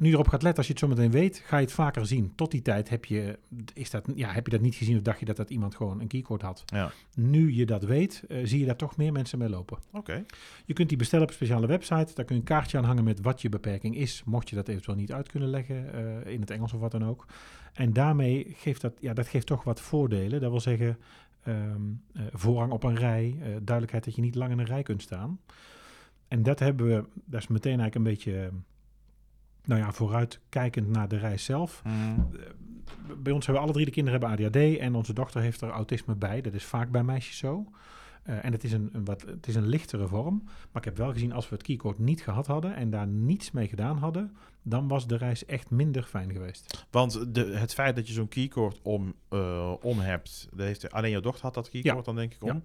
Nu 0.00 0.12
erop 0.12 0.28
gaat 0.28 0.42
letten, 0.42 0.58
als 0.58 0.66
je 0.66 0.72
het 0.72 0.82
zo 0.82 0.88
meteen 0.88 1.10
weet, 1.10 1.42
ga 1.44 1.56
je 1.56 1.64
het 1.64 1.72
vaker 1.72 2.06
zien. 2.06 2.32
Tot 2.34 2.50
die 2.50 2.62
tijd 2.62 2.88
heb 2.88 3.04
je, 3.04 3.38
is 3.74 3.90
dat, 3.90 4.08
ja, 4.14 4.32
heb 4.32 4.46
je 4.46 4.52
dat 4.52 4.60
niet 4.60 4.74
gezien 4.74 4.96
of 4.96 5.02
dacht 5.02 5.18
je 5.18 5.24
dat 5.24 5.36
dat 5.36 5.50
iemand 5.50 5.74
gewoon 5.74 6.00
een 6.00 6.06
keycord 6.06 6.42
had. 6.42 6.62
Ja. 6.66 6.90
Nu 7.14 7.54
je 7.54 7.66
dat 7.66 7.84
weet, 7.84 8.24
eh, 8.28 8.38
zie 8.44 8.60
je 8.60 8.66
daar 8.66 8.76
toch 8.76 8.96
meer 8.96 9.12
mensen 9.12 9.38
mee 9.38 9.48
lopen. 9.48 9.78
Oké. 9.92 10.24
Je 10.64 10.72
kunt 10.72 10.88
die 10.88 10.98
bestellen 10.98 11.24
op 11.24 11.30
een 11.30 11.36
speciale 11.36 11.66
website. 11.66 12.14
Daar 12.14 12.24
kun 12.24 12.34
je 12.34 12.40
een 12.40 12.46
kaartje 12.46 12.78
aan 12.78 12.84
hangen 12.84 13.04
met 13.04 13.20
wat 13.20 13.42
je 13.42 13.48
beperking 13.48 13.96
is. 13.96 14.22
Mocht 14.24 14.48
je 14.48 14.56
dat 14.56 14.68
eventueel 14.68 14.96
niet 14.96 15.12
uit 15.12 15.28
kunnen 15.28 15.48
leggen 15.48 15.92
eh, 15.92 16.32
in 16.32 16.40
het 16.40 16.50
Engels 16.50 16.72
of 16.72 16.80
wat 16.80 16.90
dan 16.90 17.04
ook. 17.04 17.26
En 17.72 17.92
daarmee 17.92 18.54
geeft 18.56 18.80
dat, 18.80 18.92
ja, 19.00 19.12
dat 19.12 19.28
geeft 19.28 19.46
toch 19.46 19.64
wat 19.64 19.80
voordelen. 19.80 20.40
Dat 20.40 20.50
wil 20.50 20.60
zeggen 20.60 20.98
eh, 21.42 21.54
voorrang 22.32 22.72
op 22.72 22.82
een 22.82 22.96
rij. 22.96 23.36
duidelijkheid 23.40 24.04
dat 24.04 24.14
je 24.14 24.22
niet 24.22 24.34
lang 24.34 24.52
in 24.52 24.58
een 24.58 24.66
rij 24.66 24.82
kunt 24.82 25.02
staan. 25.02 25.40
En 26.28 26.42
dat 26.42 26.58
hebben 26.58 26.86
we, 26.86 27.04
dat 27.24 27.40
is 27.40 27.48
meteen 27.48 27.80
eigenlijk 27.80 27.94
een 27.94 28.02
beetje, 28.02 28.50
nou 29.64 29.80
ja, 29.80 29.92
vooruitkijkend 29.92 30.88
naar 30.88 31.08
de 31.08 31.18
reis 31.18 31.44
zelf. 31.44 31.82
Mm. 31.84 32.28
Eh, 32.32 32.40
bij 33.16 33.32
ons 33.32 33.46
hebben 33.46 33.64
alle 33.64 33.72
drie 33.72 33.84
de 33.84 33.90
kinderen 33.90 34.20
hebben 34.20 34.46
ADHD 34.46 34.78
en 34.78 34.94
onze 34.94 35.12
dochter 35.12 35.40
heeft 35.40 35.60
er 35.60 35.70
autisme 35.70 36.14
bij. 36.14 36.40
Dat 36.40 36.52
is 36.54 36.64
vaak 36.64 36.90
bij 36.90 37.02
meisjes 37.02 37.38
zo. 37.38 37.66
Eh, 38.22 38.44
en 38.44 38.52
het 38.52 38.64
is 38.64 38.72
een, 38.72 38.90
een 38.92 39.04
wat, 39.04 39.22
het 39.22 39.46
is 39.46 39.54
een 39.54 39.66
lichtere 39.66 40.06
vorm. 40.06 40.42
Maar 40.44 40.82
ik 40.82 40.84
heb 40.84 40.96
wel 40.96 41.12
gezien, 41.12 41.32
als 41.32 41.48
we 41.48 41.54
het 41.54 41.64
keycord 41.64 41.98
niet 41.98 42.22
gehad 42.22 42.46
hadden 42.46 42.74
en 42.74 42.90
daar 42.90 43.06
niets 43.06 43.50
mee 43.50 43.68
gedaan 43.68 43.98
hadden, 43.98 44.36
dan 44.62 44.88
was 44.88 45.06
de 45.06 45.16
reis 45.16 45.44
echt 45.44 45.70
minder 45.70 46.02
fijn 46.02 46.32
geweest. 46.32 46.86
Want 46.90 47.34
de, 47.34 47.44
het 47.44 47.74
feit 47.74 47.96
dat 47.96 48.06
je 48.06 48.12
zo'n 48.12 48.28
keycord 48.28 48.80
om, 48.82 49.14
eh, 49.28 49.72
om 49.82 49.98
hebt, 49.98 50.48
dat 50.50 50.66
heeft, 50.66 50.92
alleen 50.92 51.10
jouw 51.10 51.20
dochter 51.20 51.42
had 51.44 51.54
dat 51.54 51.70
keycord 51.70 51.96
Ja. 51.96 52.02
dan 52.02 52.16
denk 52.16 52.34
ik 52.34 52.42
om. 52.42 52.48
Ja. 52.48 52.60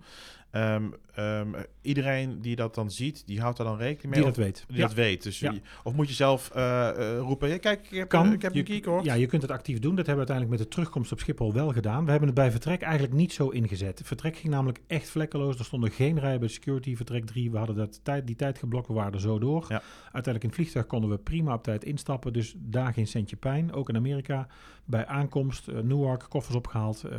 Ehm, 0.52 0.84
ehm, 1.16 1.48
iedereen 1.82 2.42
die 2.42 2.56
dat 2.56 2.76
dan 2.76 2.92
ziet, 2.92 3.24
die 3.28 3.42
houdt 3.42 3.58
daar 3.58 3.68
dan 3.68 3.78
rekening 3.78 4.04
mee? 4.14 4.20
Die 4.20 4.30
of 4.30 4.36
dat 4.36 4.46
weet. 4.46 4.64
die 4.68 4.78
Ja. 4.78 4.82
dat 4.86 4.94
weet. 4.94 5.24
Dus 5.24 5.40
je- 5.40 5.62
of 5.84 5.94
moet 5.94 6.08
je 6.08 6.14
zelf 6.14 6.50
eh, 6.54 6.90
eh, 6.90 7.20
roepen, 7.20 7.50
"Ja, 7.50 7.58
kijk, 7.58 7.86
ik 7.92 7.98
heb, 7.98 8.10
Kan. 8.10 8.34
ik 8.34 8.42
heb 8.42 8.54
Je- 8.54 8.60
een 8.60 8.66
keycord. 8.66 9.06
Ja, 9.06 9.14
je 9.14 9.26
kunt 9.26 9.42
het 9.42 9.52
actief 9.52 9.80
doen. 9.80 9.96
Dat 9.96 10.06
hebben 10.06 10.26
we 10.26 10.32
uiteindelijk 10.32 10.58
met 10.58 10.68
de 10.68 10.74
terugkomst 10.76 11.12
op 11.12 11.20
Schiphol 11.20 11.54
wel 11.54 11.72
gedaan. 11.72 12.04
We 12.06 12.10
hebben 12.10 12.28
het 12.30 12.38
bij 12.38 12.52
vertrek 12.52 12.82
eigenlijk 12.82 13.14
niet 13.14 13.34
zo 13.34 13.50
ingezet. 13.50 14.02
Vertrek 14.04 14.36
ging 14.38 14.54
namelijk 14.54 14.80
echt 14.88 15.10
vlekkeloos. 15.10 15.60
Er 15.60 15.66
stonden 15.66 15.92
geen 15.92 16.20
rijen 16.20 16.40
bij 16.40 16.48
security. 16.50 16.96
Vertrek 16.96 17.26
3, 17.26 17.52
we 17.52 17.58
hadden 17.58 17.76
dat 17.76 18.00
tijd, 18.04 18.28
die 18.28 18.36
tijd 18.36 18.58
geblokt. 18.58 18.88
We 18.88 18.94
waren 18.94 19.14
er 19.14 19.20
zo 19.20 19.40
door. 19.40 19.68
Uiteindelijk 20.02 20.44
in 20.44 20.50
het 20.50 20.58
vliegtuig 20.58 20.86
konden 20.86 21.10
we 21.10 21.18
prima 21.18 21.54
op 21.54 21.64
tijd 21.64 21.85
instappen. 21.86 22.34
Dus 22.34 22.56
daar 22.58 22.94
geen 22.94 23.08
centje 23.08 23.36
pijn. 23.36 23.74
Ook 23.74 23.90
in 23.90 23.96
Amerika. 23.96 24.48
Bij 24.86 25.06
aankomst, 25.06 25.68
eh, 25.68 25.80
Newark, 25.80 26.26
koffers 26.30 26.56
opgehaald 26.56 27.04
eh, 27.04 27.18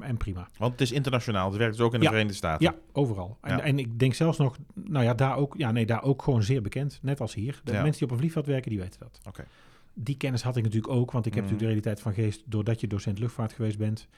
en 0.00 0.16
prima. 0.16 0.48
Want 0.58 0.72
het 0.72 0.80
is 0.80 0.92
internationaal. 0.92 1.48
Het 1.48 1.56
werkt 1.58 1.76
dus 1.76 1.86
ook 1.86 1.92
in 1.92 1.98
de 1.98 2.04
Ja. 2.04 2.10
Verenigde 2.10 2.36
Staten. 2.38 2.66
Ja, 2.66 2.74
overal. 2.92 3.38
En, 3.40 3.56
Ja. 3.56 3.62
en 3.62 3.78
ik 3.78 3.98
denk 3.98 4.14
zelfs 4.14 4.38
nog, 4.38 4.56
nou 4.74 5.04
ja, 5.04 5.14
daar 5.14 5.36
ook, 5.36 5.54
ja, 5.56 5.70
nee, 5.70 5.86
daar 5.86 6.02
ook 6.02 6.22
gewoon 6.22 6.42
zeer 6.42 6.62
bekend. 6.62 6.98
Net 7.02 7.20
als 7.20 7.34
hier. 7.34 7.60
De 7.64 7.72
Ja. 7.72 7.82
mensen 7.82 7.98
die 7.98 8.06
op 8.06 8.10
een 8.10 8.18
vliegveld 8.18 8.46
werken, 8.46 8.70
die 8.70 8.80
weten 8.80 9.00
dat. 9.00 9.20
Oké. 9.28 9.44
Die 9.94 10.16
kennis 10.16 10.42
had 10.42 10.56
ik 10.56 10.62
natuurlijk 10.62 10.92
ook, 10.92 11.10
want 11.10 11.26
ik 11.26 11.34
heb 11.34 11.44
Mhm. 11.44 11.52
natuurlijk 11.52 11.60
de 11.60 11.66
realiteit 11.90 12.00
van 12.00 12.24
geest, 12.24 12.42
doordat 12.46 12.80
je 12.80 12.86
docent 12.86 13.18
luchtvaart 13.18 13.52
geweest 13.52 13.78
bent, 13.78 14.08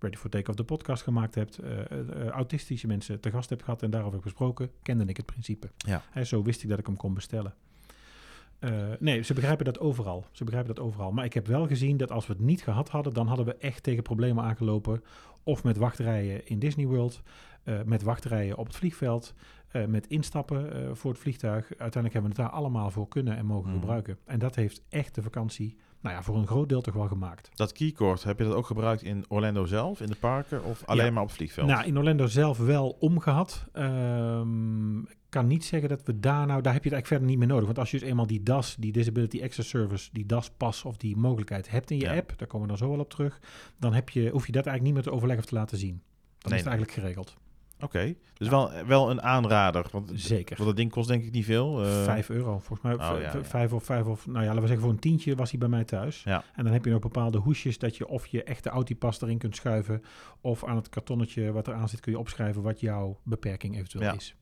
Ready 0.00 0.16
for 0.16 0.30
Take-Off 0.30 0.56
de 0.56 0.64
podcast 0.64 1.02
gemaakt 1.02 1.34
hebt, 1.34 1.58
eh, 1.58 2.26
autistische 2.28 2.86
mensen 2.86 3.20
te 3.20 3.30
gast 3.30 3.50
hebt 3.50 3.62
gehad 3.62 3.82
en 3.82 3.90
daarover 3.90 4.14
heb 4.14 4.22
gesproken, 4.22 4.70
kende 4.82 5.04
ik 5.04 5.16
het 5.16 5.26
principe. 5.26 5.70
Ja. 5.76 6.02
Hè, 6.10 6.24
zo 6.24 6.42
wist 6.42 6.62
ik 6.62 6.68
dat 6.68 6.78
ik 6.78 6.86
hem 6.86 6.96
kon 6.96 7.14
bestellen. 7.14 7.54
Eh, 8.58 8.70
nee, 8.98 9.22
ze 9.22 9.34
begrijpen 9.34 9.64
dat 9.64 9.78
overal. 9.80 10.26
Ze 10.32 10.44
begrijpen 10.44 10.74
dat 10.74 10.84
overal. 10.84 11.12
Maar 11.12 11.24
ik 11.24 11.32
heb 11.34 11.46
wel 11.46 11.66
gezien 11.66 11.96
dat 11.96 12.10
als 12.12 12.26
we 12.26 12.32
het 12.32 12.42
niet 12.42 12.62
gehad 12.62 12.88
hadden, 12.88 13.12
dan 13.14 13.26
hadden 13.26 13.46
we 13.46 13.54
echt 13.56 13.82
tegen 13.82 14.02
problemen 14.02 14.44
aangelopen. 14.44 15.02
Of 15.42 15.64
met 15.64 15.76
wachtrijen 15.76 16.46
in 16.46 16.58
Disney 16.58 16.86
World, 16.86 17.22
eh, 17.64 17.74
met 17.84 18.02
wachtrijen 18.02 18.56
op 18.56 18.66
het 18.66 18.76
vliegveld, 18.76 19.34
eh, 19.68 19.84
met 19.84 20.06
instappen 20.06 20.96
voor 20.96 21.10
het 21.10 21.20
vliegtuig. 21.20 21.64
Uiteindelijk 21.68 22.12
hebben 22.12 22.30
we 22.34 22.42
het 22.42 22.50
daar 22.50 22.58
allemaal 22.60 22.90
voor 22.90 23.08
kunnen 23.08 23.36
en 23.36 23.46
mogen 23.46 23.70
Mhm. 23.70 23.78
gebruiken. 23.78 24.18
En 24.24 24.38
dat 24.38 24.54
heeft 24.54 24.82
echt 24.88 25.14
de 25.14 25.22
vakantie, 25.22 25.76
nou 26.00 26.14
ja, 26.14 26.22
voor 26.22 26.36
een 26.36 26.46
groot 26.46 26.68
deel 26.68 26.80
toch 26.80 26.94
wel 26.94 27.08
gemaakt. 27.08 27.50
Dat 27.54 27.72
keycord, 27.72 28.22
heb 28.24 28.38
je 28.38 28.44
dat 28.44 28.54
ook 28.54 28.66
gebruikt 28.66 29.02
in 29.02 29.24
Orlando 29.28 29.64
zelf, 29.64 30.00
in 30.00 30.06
de 30.08 30.16
parken? 30.16 30.64
Of 30.64 30.82
alleen 30.86 31.04
Ja. 31.04 31.10
maar 31.12 31.22
op 31.22 31.28
het 31.28 31.36
vliegveld? 31.36 31.66
Nou, 31.66 31.86
in 31.86 31.98
Orlando 31.98 32.26
zelf 32.26 32.58
wel 32.58 32.96
omgehad. 33.00 33.66
Ehm, 33.72 34.98
kan 35.28 35.46
niet 35.46 35.64
zeggen 35.64 35.88
dat 35.88 36.02
we 36.04 36.20
daar 36.20 36.46
nou, 36.46 36.62
daar 36.62 36.72
heb 36.72 36.84
je 36.84 36.88
het 36.90 36.98
eigenlijk 36.98 37.06
verder 37.06 37.26
niet 37.28 37.38
meer 37.38 37.46
nodig. 37.48 37.64
Want 37.66 37.78
als 37.78 37.90
je 37.90 37.98
dus 37.98 38.08
eenmaal 38.08 38.26
die 38.26 38.42
DAS, 38.42 38.76
die 38.78 38.92
Disability 38.92 39.42
Access 39.42 39.68
Service, 39.68 40.08
die 40.12 40.26
DAS-pas 40.26 40.84
of 40.84 40.96
die 40.96 41.16
mogelijkheid 41.16 41.70
hebt 41.70 41.90
in 41.90 41.96
je 41.98 42.04
Ja. 42.04 42.16
app, 42.16 42.32
daar 42.36 42.48
komen 42.48 42.66
we 42.66 42.72
dan 42.76 42.86
zo 42.86 42.90
wel 42.90 43.00
op 43.00 43.10
terug, 43.10 43.40
dan 43.78 43.92
heb 43.94 44.08
je, 44.08 44.30
hoef 44.30 44.46
je 44.46 44.52
dat 44.52 44.66
eigenlijk 44.66 44.82
niet 44.84 44.94
meer 44.94 45.02
te 45.02 45.10
overleggen 45.10 45.44
of 45.44 45.50
te 45.50 45.56
laten 45.56 45.78
zien. 45.78 46.02
Dan 46.38 46.50
Nee, 46.50 46.58
is 46.58 46.64
het 46.64 46.68
eigenlijk 46.74 46.92
geregeld. 46.92 47.36
Oké, 47.80 48.14
dus 48.34 48.48
wel, 48.48 48.70
wel 48.86 49.10
een 49.10 49.22
aanrader. 49.22 49.86
Want, 49.92 50.10
Zeker. 50.14 50.56
want 50.56 50.68
dat 50.68 50.76
ding 50.76 50.90
kost 50.90 51.08
denk 51.08 51.24
ik 51.24 51.30
niet 51.32 51.44
veel. 51.44 51.84
eh, 51.84 52.04
Vijf 52.04 52.28
euro, 52.30 52.58
volgens 52.58 52.80
mij. 52.80 52.92
Oh, 52.94 53.20
ja. 53.20 53.44
Vijf 53.44 53.72
of 53.72 53.84
vijf 53.84 54.04
of, 54.06 54.26
nou 54.26 54.38
ja, 54.38 54.44
laten 54.46 54.60
we 54.60 54.66
zeggen 54.66 54.84
voor 54.84 54.94
een 54.94 54.98
tientje 55.00 55.34
was 55.36 55.50
hij 55.50 55.58
bij 55.58 55.68
mij 55.68 55.84
thuis. 55.84 56.22
Ja. 56.22 56.44
En 56.54 56.64
dan 56.64 56.72
heb 56.72 56.84
je 56.84 56.90
nog 56.90 57.00
bepaalde 57.00 57.38
hoesjes 57.38 57.78
dat 57.78 57.96
je 57.96 58.08
of 58.08 58.26
je 58.26 58.42
echte 58.44 58.68
Autipas 58.68 59.20
erin 59.20 59.38
kunt 59.38 59.56
schuiven, 59.56 60.02
of 60.40 60.64
aan 60.64 60.76
het 60.76 60.88
kartonnetje 60.88 61.52
wat 61.52 61.68
eraan 61.68 61.88
zit 61.88 62.00
kun 62.00 62.12
je 62.12 62.18
opschrijven 62.18 62.62
wat 62.62 62.80
jouw 62.80 63.20
beperking 63.24 63.74
eventueel 63.76 64.14
is. 64.14 64.34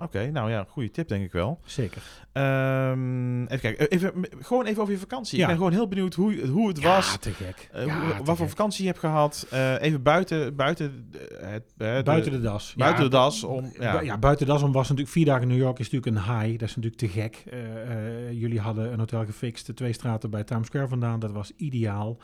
Oké, 0.00 0.30
nou 0.30 0.50
ja, 0.50 0.64
goede 0.68 0.90
tip 0.90 1.08
denk 1.08 1.24
ik 1.24 1.32
wel. 1.32 1.60
Zeker. 1.64 2.02
Ehm, 2.32 3.42
even 3.42 3.60
kijken, 3.60 3.88
even, 3.88 4.12
m- 4.14 4.24
gewoon 4.44 4.64
even 4.66 4.80
over 4.82 4.92
je 4.94 5.00
vakantie. 5.00 5.36
Ja. 5.36 5.42
Ik 5.42 5.48
ben 5.48 5.56
gewoon 5.56 5.72
heel 5.72 5.88
benieuwd 5.88 6.14
hoe, 6.14 6.46
hoe 6.46 6.68
het 6.68 6.80
was. 6.80 7.16
Te 7.20 7.30
gek. 7.30 7.68
eh, 7.72 7.86
Ja, 7.86 8.00
hoe- 8.00 8.16
te 8.16 8.22
wat 8.24 8.36
voor 8.36 8.48
vakantie 8.48 8.80
je 8.82 8.88
hebt 8.88 9.00
gehad. 9.00 9.46
eh, 9.50 9.80
even 9.82 10.02
buiten, 10.02 10.56
buiten, 10.56 11.08
eh, 11.12 11.48
het, 11.50 11.64
eh, 11.78 11.96
de- 11.96 12.02
Buiten 12.04 12.32
de 12.32 12.40
das. 12.40 12.74
buiten 12.76 13.02
de 13.04 13.10
das. 13.10 13.44
Om, 13.44 13.72
Ja. 13.78 14.18
buiten 14.18 14.46
das 14.46 14.62
om 14.62 14.72
was 14.72 14.82
natuurlijk 14.88 15.14
vier 15.16 15.24
dagen 15.24 15.48
New 15.48 15.56
York 15.58 15.78
is 15.78 15.90
natuurlijk 15.90 16.28
een 16.28 16.38
high. 16.40 16.58
Dat 16.58 16.68
is 16.68 16.76
natuurlijk 16.76 16.96
te 17.02 17.08
gek. 17.08 17.42
Eh, 17.50 17.82
eh, 18.28 18.32
jullie 18.32 18.60
hadden 18.60 18.92
een 18.92 18.98
hotel 18.98 19.24
gefixt, 19.24 19.76
twee 19.76 19.92
straten 19.92 20.30
bij 20.30 20.44
Times 20.44 20.66
Square 20.66 20.88
vandaan. 20.88 21.20
Dat 21.20 21.32
was 21.32 21.52
ideaal. 21.56 22.16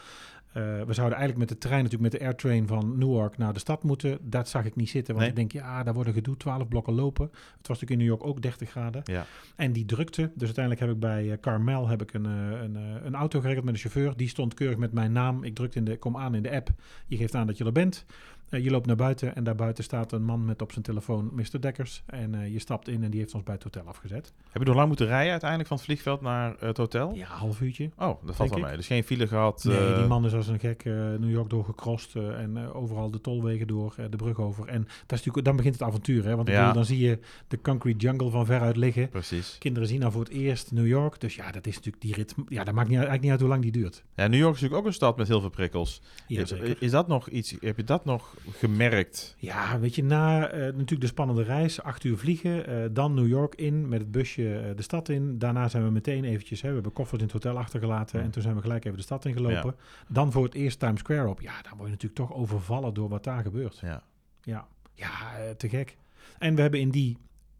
Eh, 0.55 0.63
we 0.63 0.93
zouden 0.93 1.19
eigenlijk 1.19 1.39
met 1.39 1.49
de 1.49 1.69
trein, 1.69 1.83
natuurlijk 1.83 2.13
met 2.13 2.21
de 2.21 2.27
airtrain 2.27 2.67
van 2.67 2.99
Newark 2.99 3.39
naar 3.39 3.53
de 3.53 3.59
stad 3.59 3.83
moeten. 3.83 4.19
Dat 4.23 4.49
zag 4.49 4.65
ik 4.65 4.77
niet 4.77 4.89
zitten, 4.89 5.15
want 5.15 5.27
Nee. 5.27 5.45
ik 5.45 5.51
denk, 5.51 5.65
ja, 5.65 5.83
daar 5.83 5.95
worden 5.95 6.13
gedoe, 6.13 6.37
12 6.37 6.69
blokken 6.69 6.93
lopen. 6.95 7.25
Het 7.27 7.69
was 7.69 7.81
natuurlijk 7.81 7.91
in 7.91 7.99
New 7.99 8.07
York 8.07 8.25
ook 8.27 8.43
30 8.43 8.71
graden. 8.71 9.03
Ja. 9.05 9.27
En 9.57 9.73
die 9.73 9.85
drukte, 9.85 10.31
dus 10.35 10.45
uiteindelijk 10.45 10.85
heb 10.85 10.95
ik 10.95 11.01
bij 11.01 11.31
eh, 11.31 11.39
Carmel 11.41 11.89
heb 11.89 12.03
ik 12.03 12.13
een, 12.13 12.27
eh, 12.27 12.63
een, 12.63 12.77
een 13.05 13.15
auto 13.15 13.41
geregeld 13.41 13.65
met 13.65 13.75
een 13.75 13.81
chauffeur. 13.81 14.17
Die 14.17 14.29
stond 14.29 14.55
keurig 14.55 14.79
met 14.79 14.93
mijn 14.93 15.13
naam. 15.13 15.45
Ik 15.45 15.55
drukte 15.55 15.79
in 15.79 15.85
de, 15.85 15.97
kom 15.97 16.17
aan 16.17 16.35
in 16.35 16.43
de 16.43 16.51
app. 16.51 16.71
Je 17.07 17.17
geeft 17.17 17.35
aan 17.35 17.47
dat 17.47 17.59
je 17.59 17.65
er 17.65 17.73
bent. 17.73 18.05
Eh, 18.49 18.65
je 18.65 18.71
loopt 18.71 18.87
naar 18.87 18.97
buiten 18.97 19.35
en 19.37 19.45
daarbuiten 19.45 19.85
staat 19.85 20.13
een 20.13 20.25
man 20.25 20.45
met 20.45 20.63
op 20.63 20.73
zijn 20.73 20.85
telefoon 20.85 21.31
Mr. 21.33 21.61
Dekkers. 21.61 22.03
En 22.07 22.35
eh, 22.35 22.53
je 22.53 22.59
stapt 22.59 22.89
in 22.89 23.03
en 23.05 23.11
die 23.11 23.21
heeft 23.21 23.35
ons 23.35 23.43
bij 23.43 23.55
het 23.55 23.63
hotel 23.63 23.83
afgezet. 23.87 24.33
Heb 24.51 24.63
je 24.63 24.67
nog 24.69 24.77
lang 24.77 24.89
moeten 24.89 25.07
rijden 25.07 25.31
uiteindelijk 25.31 25.69
van 25.69 25.77
het 25.77 25.87
vliegveld 25.87 26.21
naar 26.21 26.55
het 26.59 26.77
hotel? 26.77 27.15
Ja, 27.15 27.27
half 27.27 27.61
uurtje. 27.61 27.91
Oh, 27.99 28.25
dat 28.27 28.37
valt 28.37 28.51
wel 28.51 28.59
mee. 28.59 28.77
Dus 28.77 28.87
geen 28.87 29.05
file 29.05 29.27
gehad. 29.27 29.65
Nee, 29.65 29.79
eh, 29.93 29.97
die 29.99 30.07
man 30.07 30.25
is 30.25 30.35
als 30.35 30.49
een 30.49 30.59
gek 30.59 30.85
New 30.85 31.31
York 31.31 31.51
doorgecrossed 31.51 32.15
eh, 32.15 32.41
en 32.41 32.73
overal 32.73 33.11
de 33.11 33.21
tolwegen 33.21 33.67
door, 33.67 33.95
de 34.11 34.17
brug 34.17 34.39
over. 34.41 34.69
En 34.69 34.83
dat 34.83 34.91
is 34.93 35.09
natuurlijk, 35.09 35.45
dan 35.47 35.57
begint 35.57 35.75
het 35.75 35.83
avontuur, 35.83 36.25
hè? 36.25 36.37
Want 36.37 36.49
ik 36.49 36.55
Ja. 36.55 36.61
bedoel, 36.61 36.75
dan 36.75 36.85
zie 36.85 36.99
je 36.99 37.19
de 37.49 37.61
concrete 37.61 37.99
jungle 37.99 38.31
van 38.31 38.47
veruit 38.47 38.77
liggen. 38.77 39.09
Precies. 39.09 39.57
Kinderen 39.59 39.89
zien 39.89 40.01
nou 40.01 40.13
voor 40.13 40.23
het 40.23 40.33
eerst 40.33 40.73
New 40.73 40.87
York. 40.87 41.21
Dus 41.21 41.35
ja, 41.35 41.51
dat 41.51 41.67
is 41.67 41.75
natuurlijk 41.75 42.03
die 42.03 42.15
rit. 42.15 42.35
Ja, 42.49 42.65
dat 42.65 42.75
maakt 42.75 42.87
niet, 42.89 42.97
eigenlijk 42.97 43.23
niet 43.23 43.31
uit 43.31 43.41
hoe 43.41 43.49
lang 43.49 43.63
die 43.63 43.73
duurt. 43.73 44.05
Ja, 44.15 44.27
New 44.27 44.41
York 44.41 44.55
is 44.55 44.61
natuurlijk 44.61 44.81
ook 44.81 44.87
een 44.87 44.95
stad 44.95 45.17
met 45.17 45.29
heel 45.29 45.41
veel 45.41 45.49
prikkels. 45.51 46.01
Ja, 46.27 46.45
is 46.79 46.91
dat 46.91 47.09
nog 47.09 47.29
iets? 47.29 47.55
Heb 47.61 47.77
je 47.77 47.85
dat 47.85 48.05
nog 48.05 48.34
gemerkt? 48.51 49.35
Ja, 49.39 49.79
weet 49.79 49.95
je, 49.95 50.05
na 50.05 50.49
eh, 50.49 50.61
natuurlijk 50.61 51.01
de 51.01 51.07
spannende 51.07 51.43
reis, 51.43 51.83
acht 51.83 52.05
uur 52.05 52.17
vliegen, 52.19 52.67
eh, 52.67 52.89
dan 52.93 53.15
New 53.15 53.27
York 53.27 53.55
in, 53.55 53.89
met 53.89 54.01
het 54.01 54.11
busje 54.11 54.59
eh, 54.59 54.77
de 54.77 54.83
stad 54.83 55.09
in. 55.09 55.39
Daarna 55.39 55.69
zijn 55.69 55.85
we 55.85 55.91
meteen 55.91 56.25
eventjes, 56.25 56.61
hè, 56.61 56.69
we 56.69 56.75
hebben 56.75 56.93
koffers 56.93 57.19
in 57.21 57.25
het 57.25 57.33
hotel 57.33 57.59
achtergelaten 57.59 58.19
Ja. 58.19 58.25
en 58.25 58.31
toen 58.31 58.43
zijn 58.43 58.55
we 58.55 58.61
gelijk 58.61 58.85
even 58.85 58.99
de 58.99 59.05
stad 59.05 59.25
ingelopen. 59.25 59.77
Dan 60.09 60.33
voor 60.33 60.45
het 60.45 60.55
eerst 60.55 60.79
Times 60.79 61.01
Square 61.01 61.29
op. 61.29 61.41
Ja, 61.41 61.63
dan 61.63 61.73
word 61.77 61.85
je 61.85 61.91
natuurlijk 61.95 62.15
toch 62.15 62.35
overvallen 62.35 62.95
door 62.95 63.09
wat 63.09 63.25
daar 63.25 63.43
gebeurt. 63.43 63.79
Ja. 63.79 64.03
Ja, 64.43 64.67
ja 64.95 65.11
te 65.57 65.69
gek. 65.69 65.97
En 66.39 66.55
we 66.55 66.61
hebben 66.61 66.81
in 66.81 66.91
die 66.91 67.19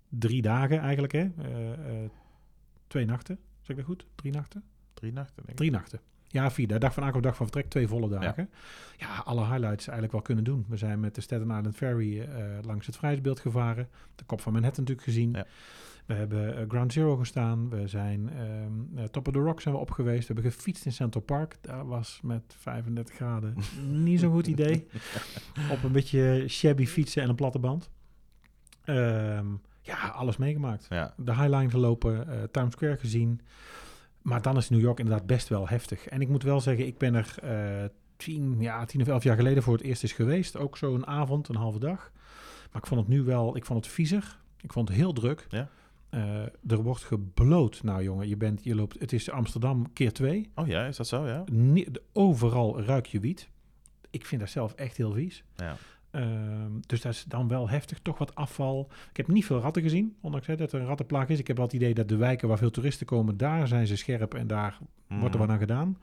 drie 0.09 0.43
dagen 0.43 0.79
eigenlijk, 0.79 1.13
hè, 1.13 1.31
twee 2.87 3.05
nachten, 3.05 3.39
zeg 3.61 3.69
ik 3.69 3.77
dat 3.77 3.85
goed? 3.85 4.07
Drie 4.15 4.33
nachten? 4.33 4.63
Drie 4.95 5.13
nachten, 5.13 5.37
denk 5.37 5.49
ik. 5.49 5.57
Drie 5.57 5.71
nachten. 5.71 6.01
Ja, 6.35 6.51
vier. 6.51 6.67
De 6.67 6.79
dag 6.79 6.95
van 6.95 7.03
aankomst, 7.03 7.25
dag 7.27 7.37
van 7.37 7.47
vertrek, 7.47 7.71
twee 7.71 7.89
volle 7.89 8.09
dagen. 8.09 8.51
Ja. 8.97 9.17
alle 9.25 9.41
highlights 9.41 9.85
eigenlijk 9.85 10.13
wel 10.13 10.23
kunnen 10.23 10.45
doen. 10.45 10.65
We 10.69 10.77
zijn 10.77 11.01
met 11.01 11.15
de 11.15 11.21
Staten 11.21 11.47
Island 11.47 11.77
Ferry 11.77 12.21
eh, 12.21 12.27
langs 12.63 12.87
het 12.87 12.97
Vrijheidsbeeld 12.97 13.41
gevaren. 13.41 13.89
De 14.15 14.25
kop 14.25 14.41
van 14.41 14.53
Manhattan 14.53 14.81
natuurlijk 14.85 15.07
gezien. 15.09 15.31
Ja. 15.33 15.47
We 16.07 16.15
hebben 16.15 16.57
eh, 16.57 16.65
Ground 16.69 16.93
Zero 16.93 17.17
gestaan. 17.17 17.69
We 17.69 17.89
zijn 17.89 18.31
eh, 18.97 19.05
Top 19.05 19.27
of 19.27 19.33
the 19.33 19.39
Rock 19.39 19.61
zijn 19.61 19.75
we 19.75 19.81
op 19.81 19.91
geweest. 19.91 20.29
We 20.29 20.35
hebben 20.35 20.53
gefietst 20.53 20.85
in 20.87 20.93
Central 20.93 21.23
Park. 21.23 21.57
Daar 21.61 21.87
was 21.87 22.21
met 22.23 22.43
35 22.59 23.15
graden 23.15 23.55
niet 24.05 24.21
zo'n 24.21 24.33
goed 24.33 24.47
idee. 24.47 24.87
op 25.71 25.83
een 25.83 25.93
beetje 25.93 26.45
shabby 26.49 26.87
fietsen 26.87 27.23
en 27.23 27.29
een 27.29 27.35
platte 27.35 27.59
band. 27.59 27.91
Ehm, 28.85 29.47
ja, 29.81 30.09
alles 30.09 30.37
meegemaakt 30.37 30.87
Ja. 30.89 31.15
de 31.17 31.35
Highline 31.35 31.71
gelopen, 31.71 32.49
Times 32.51 32.73
Square 32.73 32.97
gezien. 32.97 33.41
Maar 34.25 34.43
dan 34.43 34.57
is 34.57 34.69
New 34.69 34.81
York 34.81 34.99
inderdaad 34.99 35.27
best 35.27 35.49
wel 35.49 35.69
heftig. 35.69 36.07
En 36.07 36.21
ik 36.21 36.29
moet 36.29 36.43
wel 36.43 36.61
zeggen, 36.61 36.87
ik 36.87 36.99
ben 36.99 37.15
er 37.15 37.35
eh, 37.43 37.85
tien, 38.17 38.57
ja, 38.61 38.85
tien 38.85 39.01
of 39.01 39.09
elf 39.09 39.23
jaar 39.23 39.37
geleden 39.37 39.63
voor 39.63 39.73
het 39.73 39.83
eerst 39.83 40.03
eens 40.03 40.13
geweest. 40.13 40.57
Ook 40.57 40.77
zo'n 40.77 41.07
avond, 41.07 41.49
een 41.49 41.57
halve 41.57 41.79
dag. 41.79 42.11
Maar 42.73 42.83
ik 42.83 42.89
vond 42.89 43.01
het 43.01 43.09
nu 43.09 43.23
wel, 43.23 43.57
ik 43.57 43.65
vond 43.65 43.85
het 43.85 43.95
viezig. 43.95 44.43
Ik 44.61 44.73
vond 44.73 44.89
het 44.89 44.97
heel 44.97 45.13
druk. 45.13 45.47
Ja. 45.49 45.69
Eh, 46.09 46.43
er 46.67 46.83
wordt 46.83 47.05
gebloot. 47.05 47.83
Nou 47.83 48.03
jongen, 48.03 48.29
je, 48.29 48.37
bent, 48.37 48.65
je 48.65 48.75
loopt, 48.75 49.01
het 49.01 49.13
is 49.13 49.31
Amsterdam 49.31 49.93
keer 49.93 50.13
twee. 50.13 50.51
Oh 50.55 50.67
ja, 50.67 50.87
is 50.87 50.97
dat 50.97 51.07
zo? 51.07 51.27
Ja. 51.27 51.45
Overal 52.13 52.81
ruik 52.81 53.07
je 53.07 53.21
wiet. 53.21 53.49
Ik 54.11 54.27
vind 54.27 54.41
dat 54.41 54.51
zelf 54.51 54.73
echt 54.73 54.97
heel 54.97 55.13
vies. 55.13 55.45
ja. 55.57 55.77
Ehm, 56.15 56.71
dus 56.87 57.01
dat 57.01 57.13
is 57.13 57.25
dan 57.29 57.49
wel 57.49 57.69
heftig, 57.69 57.99
toch 57.99 58.19
wat 58.19 58.35
afval. 58.35 58.89
Ik 59.11 59.17
heb 59.17 59.29
niet 59.29 59.45
veel 59.47 59.61
ratten 59.61 59.83
gezien, 59.83 60.17
ondanks 60.21 60.47
hè, 60.47 60.57
dat 60.57 60.73
er 60.73 60.81
een 60.81 60.87
rattenplaag 60.87 61.29
is. 61.29 61.39
Ik 61.39 61.47
heb 61.47 61.57
wel 61.57 61.65
het 61.67 61.75
idee 61.75 61.95
dat 61.95 62.09
de 62.09 62.17
wijken 62.17 62.49
waar 62.49 62.59
veel 62.59 62.71
toeristen 62.71 63.07
komen, 63.07 63.37
daar 63.37 63.69
zijn 63.69 63.87
ze 63.87 63.97
scherp 63.97 64.35
en 64.35 64.47
daar 64.47 64.79
wordt 65.09 65.23
er 65.35 65.39
wat 65.39 65.41
Mhm. 65.49 65.51
aan 65.51 65.59
gedaan. 65.59 65.99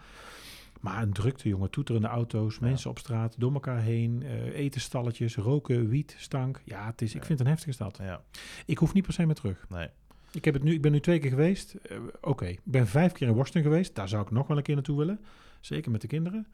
Maar 0.81 1.01
een 1.01 1.13
drukte, 1.13 1.49
jongen, 1.49 1.69
toeterende 1.69 2.07
auto's, 2.07 2.53
Ja. 2.55 2.59
mensen 2.61 2.89
op 2.89 2.99
straat, 2.99 3.35
door 3.37 3.53
elkaar 3.53 3.81
heen, 3.81 4.23
eh 4.23 4.59
etenstalletjes, 4.59 5.35
roken, 5.35 5.87
wiet, 5.89 6.15
stank. 6.17 6.61
Ja, 6.65 6.85
het 6.85 7.01
is, 7.01 7.15
ik 7.15 7.25
vind 7.25 7.29
het 7.29 7.39
een 7.39 7.53
heftige 7.53 7.71
stad. 7.71 7.97
Ja, 8.01 8.21
Ik 8.65 8.77
hoef 8.77 8.93
niet 8.93 9.03
per 9.03 9.13
se 9.13 9.25
meer 9.25 9.35
terug. 9.35 9.65
nee. 9.69 9.87
Ik, 10.31 10.45
heb 10.45 10.53
het 10.53 10.63
nu, 10.63 10.73
ik 10.73 10.81
ben 10.81 10.91
nu 10.91 10.99
twee 10.99 11.19
keer 11.19 11.29
geweest. 11.29 11.73
Eh, 11.73 11.97
Oké, 12.21 12.45
ik 12.45 12.59
ben 12.63 12.87
vijf 12.87 13.11
keer 13.11 13.27
in 13.27 13.33
Washington 13.33 13.63
geweest. 13.63 13.95
Daar 13.95 14.07
zou 14.07 14.23
ik 14.23 14.31
nog 14.31 14.47
wel 14.47 14.57
een 14.57 14.63
keer 14.63 14.75
naartoe 14.75 14.97
willen. 14.97 15.19
Zeker 15.59 15.91
met 15.91 16.01
de 16.01 16.07
kinderen. 16.07 16.47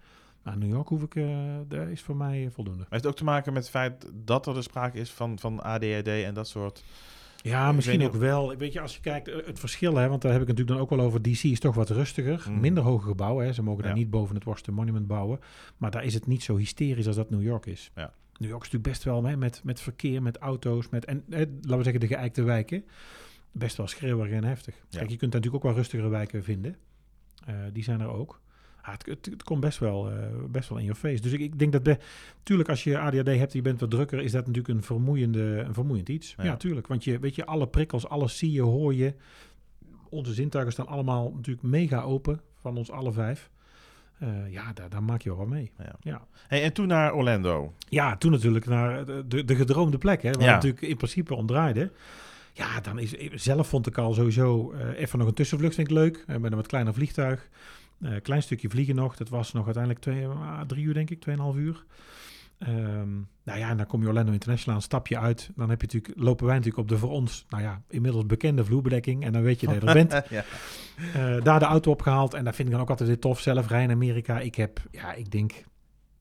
Maar 0.48 0.58
New 0.58 0.70
York 0.70 0.88
hoef 0.88 1.04
ik, 1.04 1.16
eh 1.16 1.26
dat 1.68 1.88
is 1.88 2.02
voor 2.02 2.16
mij 2.16 2.46
eh, 2.46 2.52
voldoende. 2.52 2.80
Maar 2.80 2.88
heeft 2.90 3.04
het 3.04 3.12
ook 3.12 3.18
te 3.18 3.24
maken 3.24 3.54
met 3.54 3.62
het 3.62 3.72
feit 3.72 4.12
dat 4.14 4.48
er 4.48 4.54
de 4.54 4.62
sprake 4.62 4.98
is 5.00 5.12
van, 5.12 5.40
van 5.40 5.64
ADHD 5.64 6.08
en 6.08 6.34
dat 6.34 6.48
soort... 6.48 6.84
Ja, 7.42 7.72
misschien 7.72 8.04
ook 8.04 8.14
wel. 8.14 8.56
Weet 8.56 8.74
je, 8.74 8.82
als 8.82 8.96
je 8.96 9.02
kijkt, 9.02 9.28
eh, 9.28 9.46
het 9.46 9.60
verschil, 9.60 9.96
hè, 9.96 10.08
want 10.08 10.22
daar 10.22 10.32
heb 10.32 10.42
ik 10.42 10.48
natuurlijk 10.48 10.78
dan 10.78 10.86
ook 10.86 10.90
wel 10.90 11.06
over. 11.06 11.22
DC 11.22 11.44
is 11.44 11.60
toch 11.60 11.76
wat 11.76 11.90
rustiger. 11.90 12.46
Mm. 12.50 12.60
Minder 12.60 12.84
hoge 12.84 13.08
gebouwen. 13.08 13.46
Hè. 13.46 13.54
Ze 13.54 13.64
mogen 13.64 13.84
daar 13.84 13.92
Ja. 13.92 13.98
niet 13.98 14.10
boven 14.10 14.36
het 14.36 14.44
Washington 14.44 14.74
Monument 14.74 15.08
bouwen. 15.08 15.40
Maar 15.78 15.92
daar 15.92 16.04
is 16.04 16.14
het 16.14 16.28
niet 16.28 16.44
zo 16.44 16.58
hysterisch 16.58 17.08
als 17.08 17.16
dat 17.16 17.30
New 17.30 17.44
York 17.44 17.66
is. 17.66 17.92
Ja. 17.96 18.14
New 18.38 18.50
York 18.50 18.64
is 18.64 18.72
natuurlijk 18.72 18.84
best 18.84 19.04
wel 19.04 19.24
hè, 19.24 19.38
met, 19.38 19.62
met 19.64 19.80
verkeer, 19.82 20.22
met 20.22 20.38
auto's. 20.38 20.90
Met, 20.90 21.06
en 21.06 21.24
hè, 21.30 21.40
laten 21.40 21.78
we 21.78 21.84
zeggen, 21.84 22.00
de 22.00 22.08
geëikte 22.08 22.44
wijken. 22.44 22.86
Best 23.52 23.78
wel 23.78 23.88
schreeuwerig 23.88 24.32
en 24.32 24.44
heftig. 24.44 24.76
Ja. 24.76 24.98
Kijk, 24.98 25.10
je 25.10 25.18
kunt 25.18 25.32
daar 25.32 25.42
natuurlijk 25.42 25.56
ook 25.56 25.64
wel 25.72 25.74
rustigere 25.82 26.10
wijken 26.10 26.44
vinden. 26.44 26.76
Die 27.74 27.84
zijn 27.84 28.02
er 28.02 28.08
ook. 28.10 28.42
Ah, 28.88 28.94
het, 28.94 29.06
het, 29.06 29.26
het 29.26 29.44
komt 29.44 29.60
best 29.60 29.80
wel, 29.80 30.12
eh, 30.12 30.18
best 30.50 30.70
wel 30.70 30.78
in 30.78 30.86
je 30.86 30.96
face. 30.96 31.22
Dus 31.22 31.32
ik, 31.32 31.40
ik 31.40 31.60
denk 31.60 31.72
dat... 31.72 31.84
Be, 31.84 31.98
tuurlijk, 32.44 32.70
als 32.70 32.84
je 32.84 32.98
ADHD 33.00 33.28
hebt 33.28 33.52
en 33.52 33.58
je 33.58 33.62
bent 33.62 33.80
wat 33.80 33.90
drukker... 33.90 34.20
is 34.20 34.32
dat 34.32 34.48
natuurlijk 34.48 34.74
een, 34.74 34.84
vermoeiende, 34.84 35.64
een 35.68 35.74
vermoeiend 35.74 36.10
iets. 36.10 36.34
Ja. 36.38 36.44
Ja, 36.44 36.58
tuurlijk. 36.58 36.88
Want 36.88 37.04
je, 37.04 37.20
weet 37.20 37.36
je, 37.36 37.46
alle 37.46 37.68
prikkels, 37.68 38.08
alles 38.08 38.38
zie 38.38 38.52
je, 38.52 38.62
hoor 38.62 38.94
je. 38.94 39.14
Onze 40.10 40.34
zintuigen 40.34 40.74
staan 40.74 40.88
allemaal 40.88 41.32
natuurlijk 41.36 41.68
mega 41.68 42.02
open. 42.02 42.42
Van 42.56 42.78
ons 42.78 42.92
alle 42.92 43.12
vijf. 43.12 43.50
Eh, 44.20 44.52
ja, 44.52 44.74
daar, 44.74 44.90
daar 44.90 45.04
maak 45.04 45.22
je 45.22 45.36
wel 45.36 45.46
mee. 45.46 45.72
Ja. 45.78 45.96
Ja. 46.00 46.28
Hey, 46.48 46.64
en 46.64 46.74
toen 46.74 46.88
naar 46.88 47.14
Orlando. 47.14 47.74
Ja, 47.90 48.18
toen 48.18 48.32
natuurlijk 48.32 48.66
naar 48.66 49.06
de, 49.06 49.24
de, 49.28 49.46
de 49.46 49.56
gedroomde 49.56 49.98
plek, 49.98 50.22
hè, 50.22 50.32
waar 50.32 50.44
Ja. 50.44 50.54
natuurlijk 50.54 50.82
in 50.82 50.98
principe 50.98 51.36
om 51.36 51.46
draaide. 51.46 51.92
Ja, 52.54 52.82
dan 52.82 53.00
is 53.00 53.16
zelf 53.34 53.68
vond 53.68 53.88
ik 53.88 53.98
al 53.98 54.14
sowieso 54.14 54.72
eh, 54.72 55.00
even 55.00 55.20
nog 55.20 55.28
een 55.28 55.34
tussenvlucht 55.34 55.76
vind 55.76 55.88
ik 55.90 55.94
leuk. 55.94 56.24
Met 56.28 56.44
een 56.44 56.56
wat 56.56 56.68
kleiner 56.68 56.94
vliegtuig. 56.94 57.50
Eh 58.02 58.22
klein 58.22 58.44
stukje 58.44 58.70
vliegen 58.70 58.96
nog. 58.96 59.16
Dat 59.16 59.30
was 59.30 59.54
nog 59.54 59.66
uiteindelijk 59.66 60.04
twee, 60.04 60.28
ah, 60.28 60.62
drie 60.62 60.86
uur 60.86 60.94
denk 60.94 61.10
ik, 61.10 61.22
tweeënhalf 61.22 61.56
uur. 61.56 61.86
Ehm, 62.58 63.14
nou 63.44 63.60
ja, 63.60 63.70
en 63.70 63.78
dan 63.78 63.86
kom 63.86 64.02
je 64.02 64.08
Orlando 64.08 64.32
International 64.32 64.76
aan, 64.76 64.82
stap 64.82 65.08
je 65.08 65.20
uit. 65.20 65.50
Dan 65.56 65.70
heb 65.70 65.82
je 65.82 65.88
natuurlijk, 65.88 66.20
lopen 66.20 66.46
wij 66.46 66.56
natuurlijk 66.56 66.84
op 66.84 66.90
de 66.90 66.98
voor 66.98 67.12
ons, 67.12 67.46
nou 67.50 67.64
ja, 67.64 67.82
inmiddels 67.90 68.26
bekende 68.26 68.66
vloerbedekking. 68.66 69.24
En 69.24 69.32
dan 69.32 69.42
weet 69.42 69.60
je 69.60 69.68
dat 69.68 69.82
je 69.82 69.88
er 69.88 69.94
bent. 69.94 70.12
ja. 70.30 70.44
Eh, 71.14 71.44
daar 71.44 71.60
de 71.60 71.66
auto 71.66 71.92
opgehaald. 71.92 72.34
En 72.34 72.44
dat 72.44 72.56
vind 72.56 72.68
ik 72.68 72.74
dan 72.74 72.84
ook 72.84 72.90
altijd 72.90 73.10
weer 73.10 73.20
tof. 73.20 73.40
Zelf 73.40 73.68
rijden 73.68 73.90
in 73.90 73.96
Amerika. 73.96 74.40
Ik 74.40 74.56
heb, 74.56 74.82
ja, 74.92 75.14
ik 75.14 75.32
denk 75.32 75.64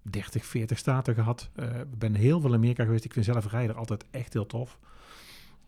30, 0.02 0.46
40 0.46 0.78
staten 0.78 1.14
gehad. 1.14 1.50
Eh, 1.54 1.80
Ik 1.80 1.98
ben 1.98 2.14
heel 2.14 2.40
veel 2.40 2.50
in 2.50 2.56
Amerika 2.56 2.84
geweest. 2.84 3.04
Ik 3.04 3.12
vind 3.12 3.24
zelf 3.24 3.50
rijden 3.50 3.76
altijd 3.76 4.04
echt 4.10 4.32
heel 4.32 4.46
tof. 4.46 4.78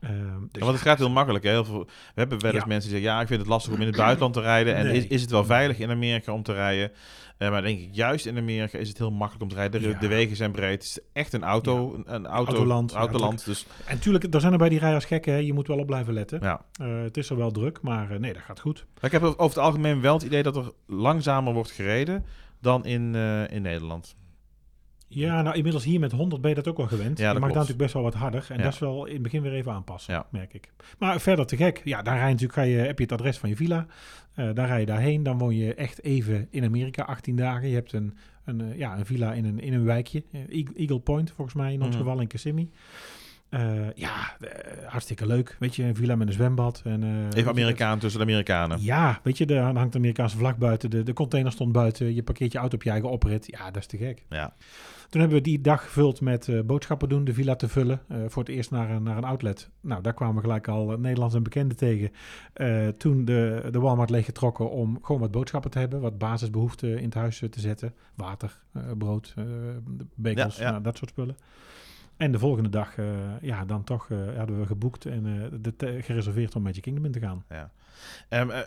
Ehm, 0.01 0.41
dus 0.51 0.63
want 0.63 0.73
het 0.75 0.83
gaat 0.83 0.99
heel 0.99 1.11
makkelijk. 1.11 1.45
Hè? 1.45 1.51
Heel 1.51 1.65
veel, 1.65 1.85
we 1.85 1.91
hebben 2.15 2.41
wel 2.41 2.53
eens 2.53 2.61
Ja. 2.63 2.67
mensen 2.69 2.91
die 2.91 2.99
zeggen... 3.01 3.17
ja, 3.17 3.21
ik 3.23 3.29
vind 3.29 3.41
het 3.41 3.49
lastig 3.49 3.73
om 3.75 3.81
in 3.81 3.87
het 3.87 3.97
buitenland 4.05 4.35
te 4.35 4.41
rijden. 4.41 4.75
En 4.75 4.87
Nee. 4.87 4.97
is, 4.97 5.07
is 5.07 5.21
het 5.21 5.31
wel 5.31 5.45
veilig 5.45 5.79
in 5.79 5.91
Amerika 5.91 6.33
om 6.33 6.43
te 6.43 6.53
rijden? 6.53 6.91
Eh, 7.39 7.51
maar 7.51 7.63
denk 7.63 7.79
ik, 7.79 7.89
juist 7.93 8.27
in 8.27 8.37
Amerika 8.39 8.79
is 8.79 8.89
het 8.89 8.99
heel 8.99 9.11
makkelijk 9.11 9.43
om 9.43 9.49
te 9.49 9.55
rijden. 9.55 9.83
De, 9.83 9.89
Ja. 9.89 9.99
de 9.99 10.09
wegen 10.09 10.37
zijn 10.37 10.53
breed. 10.53 10.73
Het 10.73 10.83
is 10.83 10.99
echt 11.13 11.33
een 11.33 11.43
auto, 11.45 11.95
een, 11.95 12.15
een 12.15 12.27
auto, 12.27 12.53
Autoland, 12.53 12.93
autoland. 12.93 13.45
dus 13.45 13.67
En 13.85 13.95
natuurlijk, 13.95 14.35
er 14.35 14.41
zijn 14.41 14.53
er 14.53 14.59
bij 14.59 14.69
die 14.69 14.79
rijders 14.79 15.05
gekken. 15.05 15.33
hè. 15.33 15.39
Je 15.39 15.53
moet 15.53 15.67
wel 15.67 15.79
op 15.79 15.87
blijven 15.87 16.13
letten. 16.13 16.39
ja. 16.43 16.65
Eh, 16.81 17.03
het 17.03 17.17
is 17.17 17.31
er 17.31 17.37
wel 17.37 17.51
druk, 17.51 17.79
maar 17.83 18.11
eh, 18.11 18.19
nee, 18.19 18.33
dat 18.33 18.43
gaat 18.43 18.61
goed. 18.61 18.87
Maar 18.95 19.05
ik 19.05 19.13
heb 19.13 19.23
over 19.23 19.43
het 19.45 19.59
algemeen 19.59 20.01
wel 20.01 20.15
het 20.15 20.23
idee 20.23 20.43
dat 20.43 20.57
er 20.57 20.73
langzamer 20.87 21.53
wordt 21.53 21.71
gereden 21.71 22.25
dan 22.61 22.85
in, 22.85 23.15
in 23.51 23.63
Nederland. 23.63 24.17
Ja, 25.11 25.43
nou 25.43 25.57
inmiddels 25.57 25.85
hier 25.85 26.01
met 26.01 26.13
100 26.13 26.41
ben 26.41 26.51
je 26.51 26.57
dat 26.57 26.69
ook 26.69 26.77
wel 26.77 26.87
gewend. 26.87 27.19
Ja, 27.19 27.27
je 27.27 27.33
dat 27.33 27.41
mag 27.43 27.53
daar 27.53 27.53
klopt. 27.53 27.55
natuurlijk 27.55 27.79
best 27.79 27.93
wel 27.93 28.03
wat 28.03 28.15
harder. 28.15 28.47
En 28.49 28.57
Ja. 28.57 28.63
dat 28.63 28.73
is 28.73 28.79
wel 28.79 29.07
in 29.07 29.13
het 29.13 29.23
begin 29.23 29.43
weer 29.43 29.53
even 29.53 29.73
aanpassen, 29.73 30.15
Ja. 30.15 30.27
merk 30.31 30.55
ik. 30.55 30.73
Maar 30.99 31.21
verder 31.21 31.47
te 31.47 31.57
gek. 31.57 31.81
Ja, 31.85 32.03
daar 32.03 32.15
rij 32.17 32.25
je 32.27 32.31
natuurlijk, 32.33 32.59
ga 32.59 32.65
je, 32.65 32.77
heb 32.77 32.99
je 32.99 33.05
het 33.05 33.13
adres 33.13 33.39
van 33.39 33.49
je 33.49 33.57
villa. 33.57 33.87
Eh, 34.35 34.51
daar 34.55 34.67
rij 34.67 34.81
je 34.81 34.87
daarheen. 34.87 35.23
Dan 35.23 35.39
woon 35.39 35.57
je 35.57 35.75
echt 35.75 36.03
even 36.03 36.47
in 36.51 36.65
Amerika, 36.65 37.03
18 37.03 37.37
dagen. 37.37 37.69
Je 37.69 37.75
hebt 37.75 37.93
een, 37.93 38.17
een, 38.45 38.61
eh, 38.61 38.79
ja, 38.79 38.99
een 38.99 39.07
villa 39.07 39.33
in 39.33 39.45
een, 39.45 39.61
in 39.61 39.73
een 39.73 39.85
wijkje. 39.85 40.25
Eh, 40.33 40.65
Eagle 40.77 41.01
Point, 41.01 41.31
volgens 41.31 41.57
mij 41.57 41.73
in 41.73 41.81
ons 41.83 41.89
Mhm. 41.97 41.99
geval 41.99 42.21
in 42.21 42.27
Kissimmee. 42.27 42.71
Ja, 43.95 44.37
hartstikke 44.87 45.27
leuk. 45.27 45.57
Weet 45.59 45.77
je, 45.77 45.83
een 45.85 45.95
villa 45.97 46.17
met 46.17 46.27
een 46.27 46.33
zwembad. 46.33 46.81
En, 46.85 47.29
Even 47.35 47.51
Amerikaan 47.51 47.99
tussen 47.99 48.21
de 48.21 48.27
Amerikanen. 48.27 48.83
Ja, 48.83 49.21
weet 49.23 49.39
je, 49.39 49.47
er 49.47 49.63
hangt 49.63 49.95
een 49.95 50.01
Amerikaanse 50.01 50.37
vlag 50.37 50.57
buiten. 50.59 50.91
De, 50.91 51.03
de 51.03 51.13
container 51.13 51.53
stond 51.53 51.73
buiten. 51.73 52.15
Je 52.15 52.23
parkeert 52.23 52.53
je 52.53 52.59
auto 52.59 52.75
op 52.77 52.83
je 52.83 52.91
eigen 52.91 53.11
oprit. 53.11 53.47
Ja, 53.47 53.65
dat 53.71 53.77
is 53.77 53.87
te 53.87 53.97
gek. 53.97 54.25
Ja. 54.29 54.55
Toen 55.09 55.21
hebben 55.21 55.39
we 55.39 55.45
die 55.45 55.61
dag 55.61 55.83
gevuld 55.85 56.21
met 56.21 56.49
eh, 56.49 56.61
boodschappen 56.61 57.09
doen, 57.09 57.25
de 57.25 57.35
villa 57.35 57.57
te 57.57 57.69
vullen. 57.69 58.01
eh, 58.09 58.19
voor 58.27 58.43
het 58.43 58.53
eerst 58.53 58.71
naar, 58.71 58.91
een- 58.91 59.03
naar 59.03 59.17
een 59.17 59.25
outlet. 59.25 59.71
Nou, 59.81 60.03
daar 60.03 60.15
kwamen 60.15 60.35
we 60.35 60.41
gelijk 60.41 60.69
al 60.69 60.93
eh, 60.93 60.99
Nederlands 60.99 61.35
en 61.35 61.43
bekenden 61.43 61.77
tegen. 61.77 62.11
Toen 62.99 63.25
de, 63.25 63.69
de 63.71 63.81
Walmart 63.81 64.11
leeggetrokken 64.11 64.71
om 64.71 64.99
gewoon 65.03 65.21
wat 65.21 65.31
boodschappen 65.31 65.71
te 65.71 65.79
hebben. 65.79 66.01
Wat 66.01 66.19
basisbehoeften 66.19 66.99
in 66.99 67.05
het 67.05 67.15
huis 67.15 67.39
te 67.51 67.61
zetten. 67.61 67.95
Water, 68.15 68.59
brood, 68.99 69.35
Ja, 70.59 70.65
ja. 70.65 70.71
nou, 70.71 70.83
dat 70.83 70.97
soort 70.97 71.11
spullen. 71.11 71.37
En 72.19 72.33
de 72.33 72.39
volgende 72.39 72.69
dag, 72.69 72.99
eh, 72.99 73.07
ja, 73.41 73.65
dan 73.65 73.85
toch 73.85 74.11
eh, 74.11 74.19
hadden 74.37 74.61
we 74.61 74.67
geboekt 74.67 75.07
en 75.07 75.51
eh, 75.53 75.59
de 75.77 76.03
gereserveerd 76.03 76.55
om 76.57 76.63
Magic 76.63 76.83
Kingdom 76.83 77.05
in 77.05 77.13
te 77.13 77.21
gaan. 77.21 77.45
Ja. 77.49 77.71
Ehm, 78.29 78.51
eh, 78.51 78.61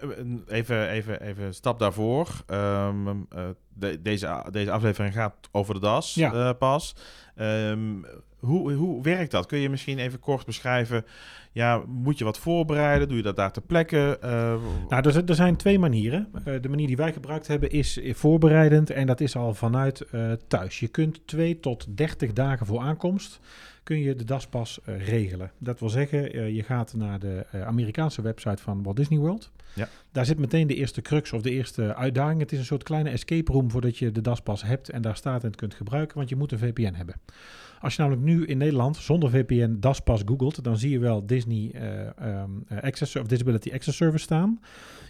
even, 0.48 0.90
even, 0.90 1.22
even 1.22 1.44
een 1.44 1.54
stap 1.54 1.80
daarvoor. 1.80 2.44
Ehm, 2.48 3.08
eh, 3.08 3.50
de- 3.74 4.02
deze, 4.02 4.46
deze 4.52 4.72
aflevering 4.72 5.14
gaat 5.14 5.34
over 5.52 5.74
de 5.74 5.80
das 5.80 6.14
Ja. 6.14 6.54
pas. 6.54 6.96
Ehm, 7.36 8.04
hoe, 8.42 8.74
hoe 8.74 9.04
werkt 9.04 9.32
dat? 9.32 9.46
Kun 9.46 9.60
je 9.60 9.70
misschien 9.70 10.00
even 10.00 10.20
kort 10.20 10.46
beschrijven? 10.46 11.06
Ja, 11.52 11.82
moet 11.88 12.18
je 12.18 12.24
wat 12.24 12.38
voorbereiden? 12.40 13.08
Doe 13.08 13.18
je 13.18 13.24
dat 13.24 13.36
daar 13.36 13.52
ter 13.52 13.62
plekke? 13.62 14.18
Eh, 14.22 14.56
Nou, 14.90 15.10
er, 15.10 15.24
er 15.26 15.36
zijn 15.36 15.56
twee 15.56 15.80
manieren. 15.80 16.28
Eh, 16.46 16.62
de 16.62 16.70
manier 16.70 16.88
die 16.88 16.98
wij 16.98 17.14
gebruikt 17.14 17.48
hebben 17.48 17.72
is 17.72 18.00
voorbereidend 18.04 18.90
en 18.90 19.08
dat 19.08 19.22
is 19.22 19.36
al 19.36 19.54
vanuit 19.54 20.02
eh, 20.02 20.32
thuis. 20.48 20.80
Je 20.80 20.88
kunt 20.88 21.28
2 21.28 21.60
tot 21.60 21.98
30 21.98 22.34
dagen 22.34 22.66
voor 22.66 22.80
aankomst 22.80 23.40
kun 23.84 24.00
je 24.00 24.16
de 24.16 24.24
daspas 24.24 24.80
regelen. 24.86 25.52
Dat 25.58 25.80
wil 25.80 25.90
zeggen, 25.90 26.54
je 26.54 26.64
gaat 26.64 26.94
naar 26.94 27.20
de 27.20 27.46
Amerikaanse 27.66 28.22
website 28.22 28.62
van 28.62 28.84
Walt 28.84 28.96
Disney 28.96 29.20
World. 29.20 29.52
Ja. 29.74 29.90
Daar 30.12 30.26
zit 30.26 30.40
meteen 30.40 30.68
de 30.68 30.76
eerste 30.76 31.02
crux 31.02 31.34
of 31.34 31.42
de 31.42 31.52
eerste 31.52 31.96
uitdaging. 31.96 32.40
Het 32.40 32.52
is 32.52 32.60
een 32.60 32.66
soort 32.66 32.84
kleine 32.84 33.10
escape 33.10 33.52
room 33.52 33.72
voordat 33.72 33.98
je 33.98 34.12
de 34.12 34.22
daspas 34.22 34.64
hebt 34.64 34.90
en 34.90 35.02
daar 35.02 35.16
staat 35.16 35.42
en 35.42 35.48
het 35.48 35.56
kunt 35.56 35.74
gebruiken, 35.74 36.18
want 36.18 36.30
je 36.30 36.36
moet 36.36 36.52
een 36.52 36.60
VPN 36.60 36.94
hebben. 36.94 37.16
Als 37.80 37.96
je 37.96 38.02
namelijk 38.02 38.26
nu 38.26 38.46
in 38.46 38.58
Nederland 38.58 38.98
zonder 38.98 39.30
VPN 39.30 39.78
daspas 39.80 40.22
googelt, 40.26 40.64
dan 40.64 40.78
zie 40.78 40.90
je 40.90 41.00
wel 41.00 41.26
Disney 41.26 41.72
eh, 41.74 42.08
ehm, 42.18 42.50
eh, 42.68 42.78
Access 42.82 43.16
of 43.16 43.28
Disability 43.28 43.72
Access 43.74 43.98
Service 43.98 44.24
staan. 44.24 44.60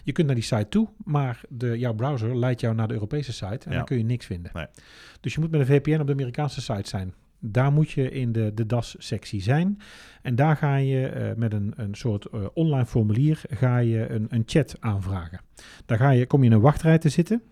Je 0.04 0.12
kunt 0.12 0.26
naar 0.26 0.36
die 0.36 0.44
site 0.44 0.68
toe, 0.68 0.88
maar 1.04 1.40
de, 1.48 1.78
jouw 1.78 1.94
browser 1.94 2.38
leidt 2.38 2.60
jou 2.60 2.74
naar 2.74 2.88
de 2.88 2.94
Europese 2.94 3.32
site 3.32 3.64
en 3.64 3.70
Ja. 3.70 3.76
dan 3.76 3.84
kun 3.84 3.98
je 3.98 4.04
niks 4.04 4.26
vinden. 4.26 4.50
Nee. 4.54 4.66
Dus 5.20 5.34
je 5.34 5.40
moet 5.40 5.50
met 5.50 5.60
een 5.60 5.66
VPN 5.66 6.00
op 6.00 6.06
de 6.06 6.12
Amerikaanse 6.12 6.60
site 6.60 6.88
zijn. 6.88 7.14
Daar 7.44 7.72
moet 7.72 7.90
je 7.90 8.10
in 8.10 8.32
de, 8.32 8.50
de 8.54 8.66
DAS-sectie 8.66 9.42
zijn. 9.42 9.78
En 10.22 10.34
daar 10.34 10.56
ga 10.56 10.76
je 10.76 11.06
eh, 11.06 11.36
met 11.36 11.52
een, 11.52 11.72
een 11.76 11.94
soort 11.94 12.24
eh, 12.26 12.40
online 12.54 12.86
formulier 12.86 13.40
ga 13.50 13.78
je 13.78 14.08
een, 14.10 14.26
een 14.28 14.42
chat 14.46 14.76
aanvragen. 14.80 15.40
Daar 15.86 15.98
ga 15.98 16.10
je, 16.10 16.26
kom 16.26 16.40
je 16.40 16.46
in 16.46 16.52
een 16.52 16.60
wachtrij 16.60 16.98
te 16.98 17.08
zitten. 17.08 17.42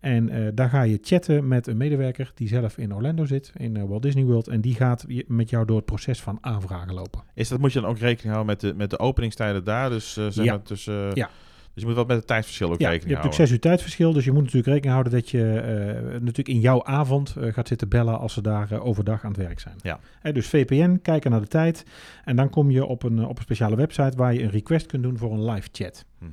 En 0.00 0.28
eh, 0.28 0.48
daar 0.54 0.68
ga 0.68 0.82
je 0.82 0.98
chatten 1.02 1.48
met 1.48 1.66
een 1.66 1.76
medewerker 1.76 2.32
die 2.34 2.48
zelf 2.48 2.78
in 2.78 2.94
Orlando 2.94 3.24
zit, 3.24 3.52
in 3.56 3.86
Walt 3.86 4.02
Disney 4.02 4.24
World. 4.24 4.48
En 4.48 4.60
die 4.60 4.74
gaat 4.74 5.06
met 5.26 5.50
jou 5.50 5.66
door 5.66 5.76
het 5.76 5.84
proces 5.84 6.20
van 6.22 6.38
aanvragen 6.40 6.94
lopen. 6.94 7.22
is 7.34 7.48
dat, 7.48 7.58
moet 7.60 7.72
je 7.72 7.80
dan 7.80 7.90
ook 7.90 7.98
rekening 7.98 8.34
houden 8.34 8.46
met 8.46 8.60
de, 8.60 8.74
met 8.74 8.90
de 8.90 8.98
openingstijden 8.98 9.64
daar? 9.64 9.90
Dus, 9.90 10.12
zeg 10.12 10.34
Ja. 10.34 10.44
maar 10.44 10.62
tussen, 10.62 11.10
Ja. 11.14 11.30
Dus 11.74 11.82
je 11.82 11.88
moet 11.88 11.98
wat 11.98 12.06
met 12.06 12.16
het 12.16 12.26
tijdverschil 12.26 12.72
ook 12.72 12.80
Ja, 12.80 12.86
je 12.86 12.92
hebt 12.92 13.04
rekening 13.04 13.20
natuurlijk 13.20 13.46
houden. 13.48 13.58
zes 13.58 13.70
uur 13.70 13.76
tijdverschil, 13.78 14.12
dus 14.12 14.24
je 14.24 14.32
moet 14.32 14.42
natuurlijk 14.42 14.66
rekening 14.66 14.92
houden 14.92 15.12
dat 15.12 15.30
je 15.30 15.58
eh, 15.58 16.20
natuurlijk 16.20 16.48
in 16.48 16.60
jouw 16.60 16.84
avond 16.84 17.36
eh, 17.36 17.52
gaat 17.52 17.68
zitten 17.68 17.88
bellen 17.88 18.18
als 18.18 18.32
ze 18.32 18.40
daar 18.42 18.72
eh, 18.72 18.86
overdag 18.86 19.24
aan 19.24 19.30
het 19.32 19.40
werk 19.40 19.60
zijn. 19.60 19.76
Ja. 19.82 20.00
Dus 20.32 20.46
VPN, 20.46 20.98
kijken 21.02 21.30
naar 21.30 21.40
de 21.40 21.46
tijd 21.46 21.84
en 22.24 22.36
dan 22.36 22.50
kom 22.50 22.70
je 22.70 22.84
op 22.84 23.02
een, 23.02 23.24
op 23.24 23.36
een 23.36 23.42
speciale 23.42 23.76
website 23.76 24.16
waar 24.16 24.34
je 24.34 24.42
een 24.42 24.50
request 24.50 24.86
kunt 24.86 25.02
doen 25.02 25.18
voor 25.18 25.32
een 25.32 25.44
live 25.50 25.68
chat. 25.72 26.04
Mhm. 26.18 26.30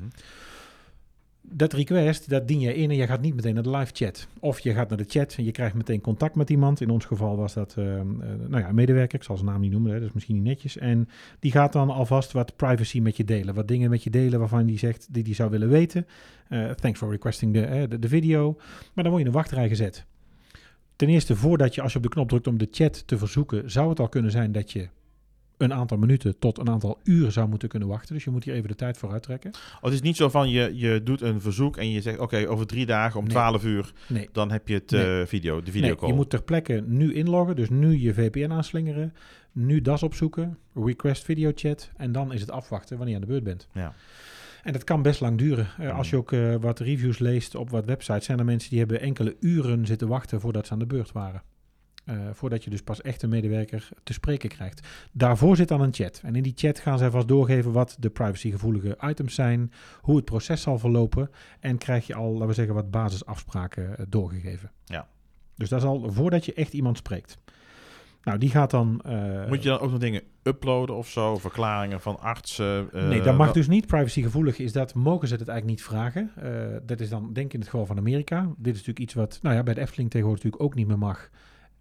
Dat 1.42 1.74
request, 1.74 2.30
dat 2.30 2.48
dien 2.48 2.60
je 2.60 2.76
in 2.76 2.90
en 2.90 2.96
je 2.96 3.08
gaat 3.08 3.22
niet 3.22 3.36
meteen 3.36 3.54
naar 3.54 3.64
de 3.64 3.78
live 3.78 3.92
chat. 3.94 4.28
Of 4.40 4.60
je 4.60 4.74
gaat 4.74 4.90
naar 4.90 4.98
de 4.98 5.06
chat 5.08 5.36
en 5.38 5.44
je 5.44 5.52
krijgt 5.52 5.76
meteen 5.76 6.02
contact 6.02 6.36
met 6.36 6.50
iemand. 6.50 6.82
In 6.82 6.90
ons 6.90 7.06
geval 7.06 7.38
was 7.38 7.54
dat 7.54 7.76
eh, 7.78 8.00
eh, 8.00 8.06
nou 8.48 8.62
ja, 8.62 8.70
een 8.70 8.76
medewerker, 8.76 9.20
ik 9.20 9.26
zal 9.26 9.38
zijn 9.38 9.50
naam 9.50 9.62
niet 9.62 9.72
noemen, 9.72 9.92
hè, 9.92 10.00
dat 10.00 10.08
is 10.08 10.14
misschien 10.14 10.36
niet 10.36 10.44
netjes. 10.44 10.78
En 10.78 11.10
die 11.40 11.52
gaat 11.52 11.74
dan 11.74 11.90
alvast 11.90 12.32
wat 12.32 12.56
privacy 12.56 13.00
met 13.00 13.18
je 13.18 13.24
delen. 13.24 13.56
Wat 13.56 13.68
dingen 13.68 13.90
met 13.90 14.04
je 14.04 14.10
delen 14.10 14.40
waarvan 14.40 14.66
die 14.66 14.78
zegt, 14.78 15.08
die 15.10 15.24
die 15.24 15.36
zou 15.36 15.50
willen 15.50 15.70
weten. 15.70 16.08
Eh, 16.48 16.70
thanks 16.70 17.00
for 17.00 17.10
requesting 17.10 17.54
de, 17.54 17.86
de, 17.90 18.00
de 18.00 18.08
video. 18.08 18.54
Maar 18.94 19.04
dan 19.04 19.14
word 19.14 19.16
je 19.16 19.20
in 19.20 19.28
een 19.28 19.42
wachtrij 19.42 19.68
gezet. 19.68 20.06
Ten 20.96 21.10
eerste, 21.10 21.36
voordat 21.36 21.76
je, 21.76 21.82
als 21.82 21.92
je 21.92 21.98
op 21.98 22.04
de 22.04 22.10
knop 22.10 22.30
drukt 22.30 22.48
om 22.48 22.58
de 22.58 22.68
chat 22.72 23.08
te 23.08 23.18
verzoeken, 23.18 23.72
zou 23.72 23.90
het 23.90 24.00
al 24.00 24.10
kunnen 24.10 24.32
zijn 24.32 24.52
dat 24.52 24.72
je 24.72 24.90
een 25.62 25.74
aantal 25.74 25.98
minuten 25.98 26.40
tot 26.40 26.58
een 26.58 26.70
aantal 26.70 27.00
uren 27.04 27.32
zou 27.32 27.48
moeten 27.50 27.70
kunnen 27.70 27.88
wachten. 27.88 28.14
Dus 28.16 28.24
je 28.24 28.30
moet 28.30 28.44
hier 28.44 28.54
even 28.54 28.68
de 28.70 28.76
tijd 28.76 28.98
voor 28.98 29.12
uittrekken. 29.12 29.52
Oh, 29.76 29.84
het 29.84 29.94
is 29.94 30.02
niet 30.02 30.16
zo 30.16 30.30
van 30.30 30.50
je, 30.50 30.72
je 30.78 31.04
doet 31.04 31.22
een 31.22 31.42
verzoek 31.42 31.78
en 31.78 31.90
je 31.92 32.02
zegt 32.02 32.20
oké, 32.20 32.48
over 32.50 32.68
drie 32.68 32.86
dagen 32.86 33.18
om 33.20 33.24
Nee. 33.26 33.34
12 33.34 33.64
uur, 33.66 33.92
Nee. 34.08 34.30
dan 34.32 34.52
heb 34.52 34.68
je 34.68 34.74
het 34.74 34.92
Nee. 34.92 35.20
eh, 35.22 35.28
video, 35.28 35.56
de 35.58 35.64
Nee, 35.64 35.72
videocall. 35.72 36.08
je 36.10 36.14
moet 36.16 36.30
ter 36.30 36.44
plekke 36.44 36.84
nu 36.88 37.14
inloggen, 37.14 37.56
dus 37.56 37.70
nu 37.70 38.00
je 38.00 38.14
VPN 38.14 38.52
aanslingeren, 38.52 39.14
nu 39.52 39.82
DAS 39.82 40.04
opzoeken, 40.04 40.58
request 40.76 41.24
video 41.24 41.52
chat 41.56 41.90
en 41.98 42.12
dan 42.12 42.34
is 42.34 42.42
het 42.42 42.52
afwachten 42.52 42.98
wanneer 42.98 43.16
je 43.16 43.22
aan 43.22 43.28
de 43.28 43.32
beurt 43.34 43.44
bent. 43.44 43.68
Ja. 43.74 43.94
En 44.64 44.74
dat 44.74 44.84
kan 44.84 45.02
best 45.02 45.20
lang 45.22 45.38
duren. 45.38 45.68
Eh, 45.80 45.98
als 45.98 46.10
je 46.10 46.16
ook 46.18 46.32
eh, 46.32 46.56
wat 46.56 46.80
reviews 46.80 47.20
leest 47.20 47.56
op 47.56 47.70
wat 47.70 47.86
websites, 47.86 48.26
zijn 48.26 48.40
er 48.40 48.46
mensen 48.46 48.70
die 48.70 48.80
hebben 48.80 49.02
enkele 49.02 49.36
uren 49.40 49.86
zitten 49.86 50.08
wachten 50.08 50.42
voordat 50.42 50.68
ze 50.68 50.74
aan 50.74 50.80
de 50.80 50.86
beurt 50.86 51.12
waren. 51.12 51.42
Eh, 52.04 52.16
voordat 52.34 52.64
je 52.64 52.70
dus 52.70 52.82
pas 52.82 53.02
echt 53.02 53.22
een 53.22 53.30
medewerker 53.30 53.90
te 54.04 54.14
spreken 54.14 54.50
krijgt. 54.50 54.88
Daarvoor 55.12 55.56
zit 55.56 55.68
dan 55.68 55.82
een 55.82 55.94
chat. 55.94 56.22
En 56.24 56.36
in 56.36 56.44
die 56.44 56.54
chat 56.56 56.80
gaan 56.80 56.98
zij 56.98 57.10
vast 57.10 57.28
doorgeven 57.28 57.72
wat 57.72 57.96
de 58.00 58.10
privacygevoelige 58.10 58.98
items 59.02 59.36
zijn, 59.36 59.72
hoe 60.02 60.16
het 60.16 60.26
proces 60.26 60.62
zal 60.62 60.80
verlopen. 60.80 61.30
En 61.60 61.78
krijg 61.78 62.08
je 62.08 62.16
al, 62.16 62.32
laten 62.32 62.48
we 62.48 62.54
zeggen, 62.54 62.74
wat 62.76 62.92
basisafspraken 62.92 63.98
eh, 63.98 64.06
doorgegeven. 64.10 64.72
Ja. 64.86 65.08
Dus 65.56 65.70
dat 65.70 65.80
is 65.80 65.86
al 65.86 66.12
voordat 66.12 66.46
je 66.46 66.54
echt 66.54 66.74
iemand 66.74 66.98
spreekt. 66.98 67.38
Nou, 68.24 68.38
die 68.38 68.50
gaat 68.50 68.72
dan. 68.72 69.02
eh, 69.06 69.48
Moet 69.48 69.64
je 69.64 69.70
dan 69.70 69.80
ook 69.80 69.90
nog 69.92 70.00
dingen 70.00 70.22
uploaden 70.44 70.96
of 70.96 71.08
zo? 71.10 71.38
Verklaringen 71.38 72.02
van 72.02 72.20
artsen? 72.20 72.90
nee, 72.92 73.22
dat 73.22 73.38
mag 73.38 73.52
dus 73.52 73.68
niet. 73.68 73.88
Privacygevoelig 73.88 74.58
is 74.60 74.72
dat, 74.72 74.94
mogen 74.94 75.28
ze 75.28 75.36
het 75.36 75.48
eigenlijk 75.48 75.80
niet 75.80 75.88
vragen. 75.88 76.32
Dat 76.86 77.00
is 77.00 77.10
dan, 77.10 77.34
denk 77.34 77.46
ik, 77.46 77.54
in 77.54 77.60
het 77.60 77.70
geval 77.70 77.86
van 77.86 77.98
Amerika. 77.98 78.42
Dit 78.42 78.74
is 78.74 78.80
natuurlijk 78.80 79.00
iets 79.00 79.14
wat, 79.14 79.40
nou 79.42 79.56
ja, 79.56 79.64
bij 79.64 79.74
de 79.74 79.82
Efteling 79.82 80.10
tegenwoordig 80.10 80.44
natuurlijk 80.44 80.72
ook 80.72 80.78
niet 80.78 80.88
meer 80.88 80.98
mag. 80.98 81.30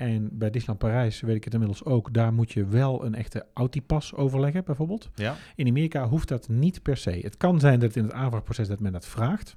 En 0.00 0.28
bij 0.32 0.50
Disneyland 0.50 0.78
Parijs 0.78 1.20
weet 1.20 1.36
ik 1.36 1.44
het 1.44 1.52
inmiddels 1.52 1.84
ook. 1.84 2.14
Daar 2.14 2.32
moet 2.32 2.52
je 2.52 2.64
wel 2.64 3.04
een 3.04 3.14
echte 3.14 3.46
autipas 3.54 4.14
overleggen, 4.14 4.64
bijvoorbeeld. 4.64 5.10
Ja? 5.14 5.36
In 5.54 5.68
Amerika 5.68 6.08
hoeft 6.08 6.28
dat 6.28 6.48
niet 6.48 6.82
per 6.82 6.96
se. 6.96 7.10
Het 7.10 7.36
kan 7.36 7.60
zijn 7.60 7.80
dat 7.80 7.96
in 7.96 8.02
het 8.02 8.12
aanvraagproces 8.12 8.68
dat 8.68 8.80
men 8.80 8.92
dat 8.92 9.06
vraagt. 9.06 9.56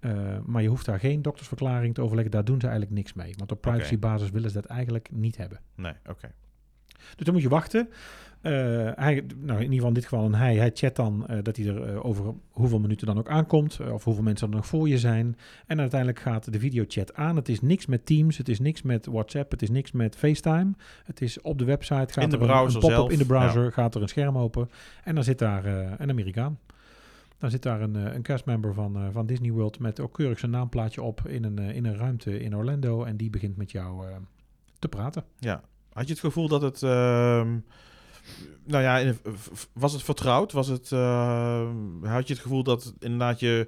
Eh, 0.00 0.38
maar 0.44 0.62
je 0.62 0.68
hoeft 0.68 0.86
daar 0.86 0.98
geen 0.98 1.22
doktersverklaring 1.22 1.94
te 1.94 2.00
overleggen. 2.00 2.32
Daar 2.32 2.44
doen 2.44 2.60
ze 2.60 2.66
eigenlijk 2.66 2.96
niks 2.96 3.12
mee. 3.12 3.34
Want 3.36 3.52
op 3.52 3.60
privacybasis 3.60 4.30
willen 4.30 4.50
ze 4.50 4.60
dat 4.60 4.70
eigenlijk 4.70 5.08
niet 5.12 5.36
hebben. 5.36 5.60
Nee, 5.74 5.92
oké. 6.06 6.32
Dus 7.16 7.24
dan 7.24 7.34
moet 7.34 7.42
je 7.42 7.48
wachten. 7.48 7.88
Eh, 8.40 8.52
hij, 8.94 9.24
nou 9.36 9.58
in 9.58 9.72
ieder 9.72 9.74
geval 9.74 9.88
in 9.88 9.94
dit 9.94 10.04
geval 10.04 10.24
een 10.24 10.34
hij. 10.34 10.56
Hij 10.56 10.70
chat 10.74 10.96
dan 10.96 11.26
eh, 11.26 11.38
dat 11.42 11.56
hij 11.56 11.66
er 11.66 11.82
eh, 11.82 12.04
over 12.04 12.34
hoeveel 12.50 12.78
minuten 12.78 13.06
dan 13.06 13.18
ook 13.18 13.28
aankomt. 13.28 13.80
of 13.92 14.04
hoeveel 14.04 14.22
mensen 14.22 14.48
er 14.48 14.54
nog 14.54 14.66
voor 14.66 14.88
je 14.88 14.98
zijn. 14.98 15.36
En 15.66 15.80
uiteindelijk 15.80 16.20
gaat 16.20 16.52
de 16.52 16.58
videochat 16.58 17.14
aan. 17.14 17.36
Het 17.36 17.48
is 17.48 17.60
niks 17.60 17.86
met 17.86 18.06
Teams. 18.06 18.38
Het 18.38 18.48
is 18.48 18.60
niks 18.60 18.82
met 18.82 19.06
WhatsApp. 19.06 19.50
Het 19.50 19.62
is 19.62 19.70
niks 19.70 19.92
met 19.92 20.16
FaceTime. 20.16 20.70
Het 21.04 21.20
is 21.20 21.40
op 21.40 21.58
de 21.58 21.64
website. 21.64 22.12
Gaat 22.12 22.24
In 22.24 22.30
de 22.30 22.38
er 22.38 22.46
browser 22.46 22.84
een 22.84 22.94
pop-up 22.94 23.12
in 23.12 23.18
de 23.18 23.26
browser. 23.26 23.72
Gaat 23.72 23.94
er 23.94 24.02
een 24.02 24.08
scherm 24.08 24.38
open. 24.38 24.70
En 25.04 25.14
dan 25.14 25.24
zit 25.24 25.38
daar 25.38 25.64
een 26.00 26.10
Amerikaan. 26.10 26.58
Dan 27.38 27.50
zit 27.50 27.62
daar 27.62 27.80
een, 27.80 27.94
een 27.94 28.22
castmember 28.22 28.74
van, 28.74 29.12
van 29.12 29.26
Disney 29.26 29.50
World 29.50 29.78
met 29.78 30.00
ook 30.00 30.12
keurig 30.12 30.38
zijn 30.38 30.50
naamplaatje 30.50 31.02
op 31.02 31.26
in 31.26 31.44
een, 31.44 31.58
in 31.58 31.84
een 31.84 31.96
ruimte 31.96 32.40
in 32.40 32.56
Orlando. 32.56 33.04
En 33.04 33.16
die 33.16 33.30
begint 33.30 33.56
met 33.56 33.70
jou 33.70 34.06
te 34.78 34.88
praten. 34.88 35.24
Ja. 35.38 35.62
Had 35.98 36.06
je 36.06 36.12
het 36.12 36.22
gevoel 36.22 36.48
dat 36.48 36.62
het... 36.62 36.82
ehm, 36.82 37.56
nou 38.64 38.82
ja, 38.82 39.12
was 39.72 39.92
het 39.92 40.02
vertrouwd? 40.02 40.52
Was 40.52 40.68
het, 40.68 40.92
ehm, 40.92 42.04
had 42.04 42.26
je 42.28 42.32
het 42.32 42.42
gevoel 42.42 42.62
dat 42.62 42.94
inderdaad 42.98 43.40
je, 43.40 43.66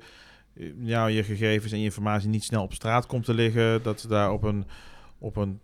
eh, 0.54 0.66
ja, 0.78 1.06
je 1.06 1.24
gegevens 1.24 1.72
en 1.72 1.78
je 1.78 1.84
informatie 1.84 2.28
niet 2.28 2.44
snel 2.44 2.62
op 2.62 2.72
straat 2.72 3.06
komt 3.06 3.24
te 3.24 3.34
liggen? 3.34 3.82
Dat 3.82 4.00
ze 4.00 4.08
daar 4.08 4.32
op 4.32 4.42
een, 4.42 4.64
op 5.18 5.36
een 5.36 5.60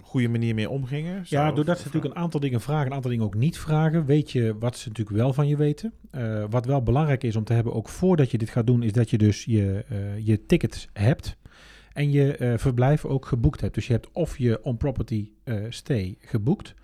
goede 0.00 0.28
manier 0.28 0.54
mee 0.54 0.70
omgingen? 0.70 1.26
Zo, 1.26 1.36
Ja, 1.36 1.52
doordat 1.52 1.78
ze 1.78 1.84
natuurlijk 1.84 2.14
een 2.14 2.20
aantal 2.20 2.40
dingen 2.40 2.60
vragen, 2.60 2.86
een 2.86 2.92
aantal 2.92 3.10
dingen 3.10 3.24
ook 3.24 3.34
niet 3.34 3.58
vragen, 3.58 4.04
weet 4.04 4.30
je 4.32 4.56
wat 4.58 4.76
ze 4.76 4.88
natuurlijk 4.88 5.16
wel 5.16 5.32
van 5.32 5.48
je 5.48 5.56
weten. 5.56 5.92
Eh, 6.10 6.44
wat 6.50 6.66
wel 6.66 6.82
belangrijk 6.82 7.24
is 7.24 7.36
om 7.36 7.44
te 7.44 7.52
hebben, 7.52 7.72
ook 7.72 7.88
voordat 7.88 8.30
je 8.30 8.38
dit 8.38 8.50
gaat 8.50 8.66
doen, 8.66 8.82
is 8.82 8.92
dat 8.92 9.10
je 9.10 9.18
dus 9.18 9.44
je, 9.44 9.84
eh, 9.88 10.26
je 10.26 10.46
tickets 10.46 10.88
hebt. 10.92 11.36
En 11.96 12.10
je 12.10 12.36
eh, 12.36 12.58
verblijf 12.58 13.04
ook 13.04 13.26
geboekt 13.26 13.60
hebt. 13.60 13.74
Dus 13.74 13.86
je 13.86 13.92
hebt 13.92 14.08
of 14.12 14.38
je 14.38 14.62
on-property 14.64 15.30
eh, 15.44 15.56
stay 15.68 16.16
geboekt, 16.20 16.74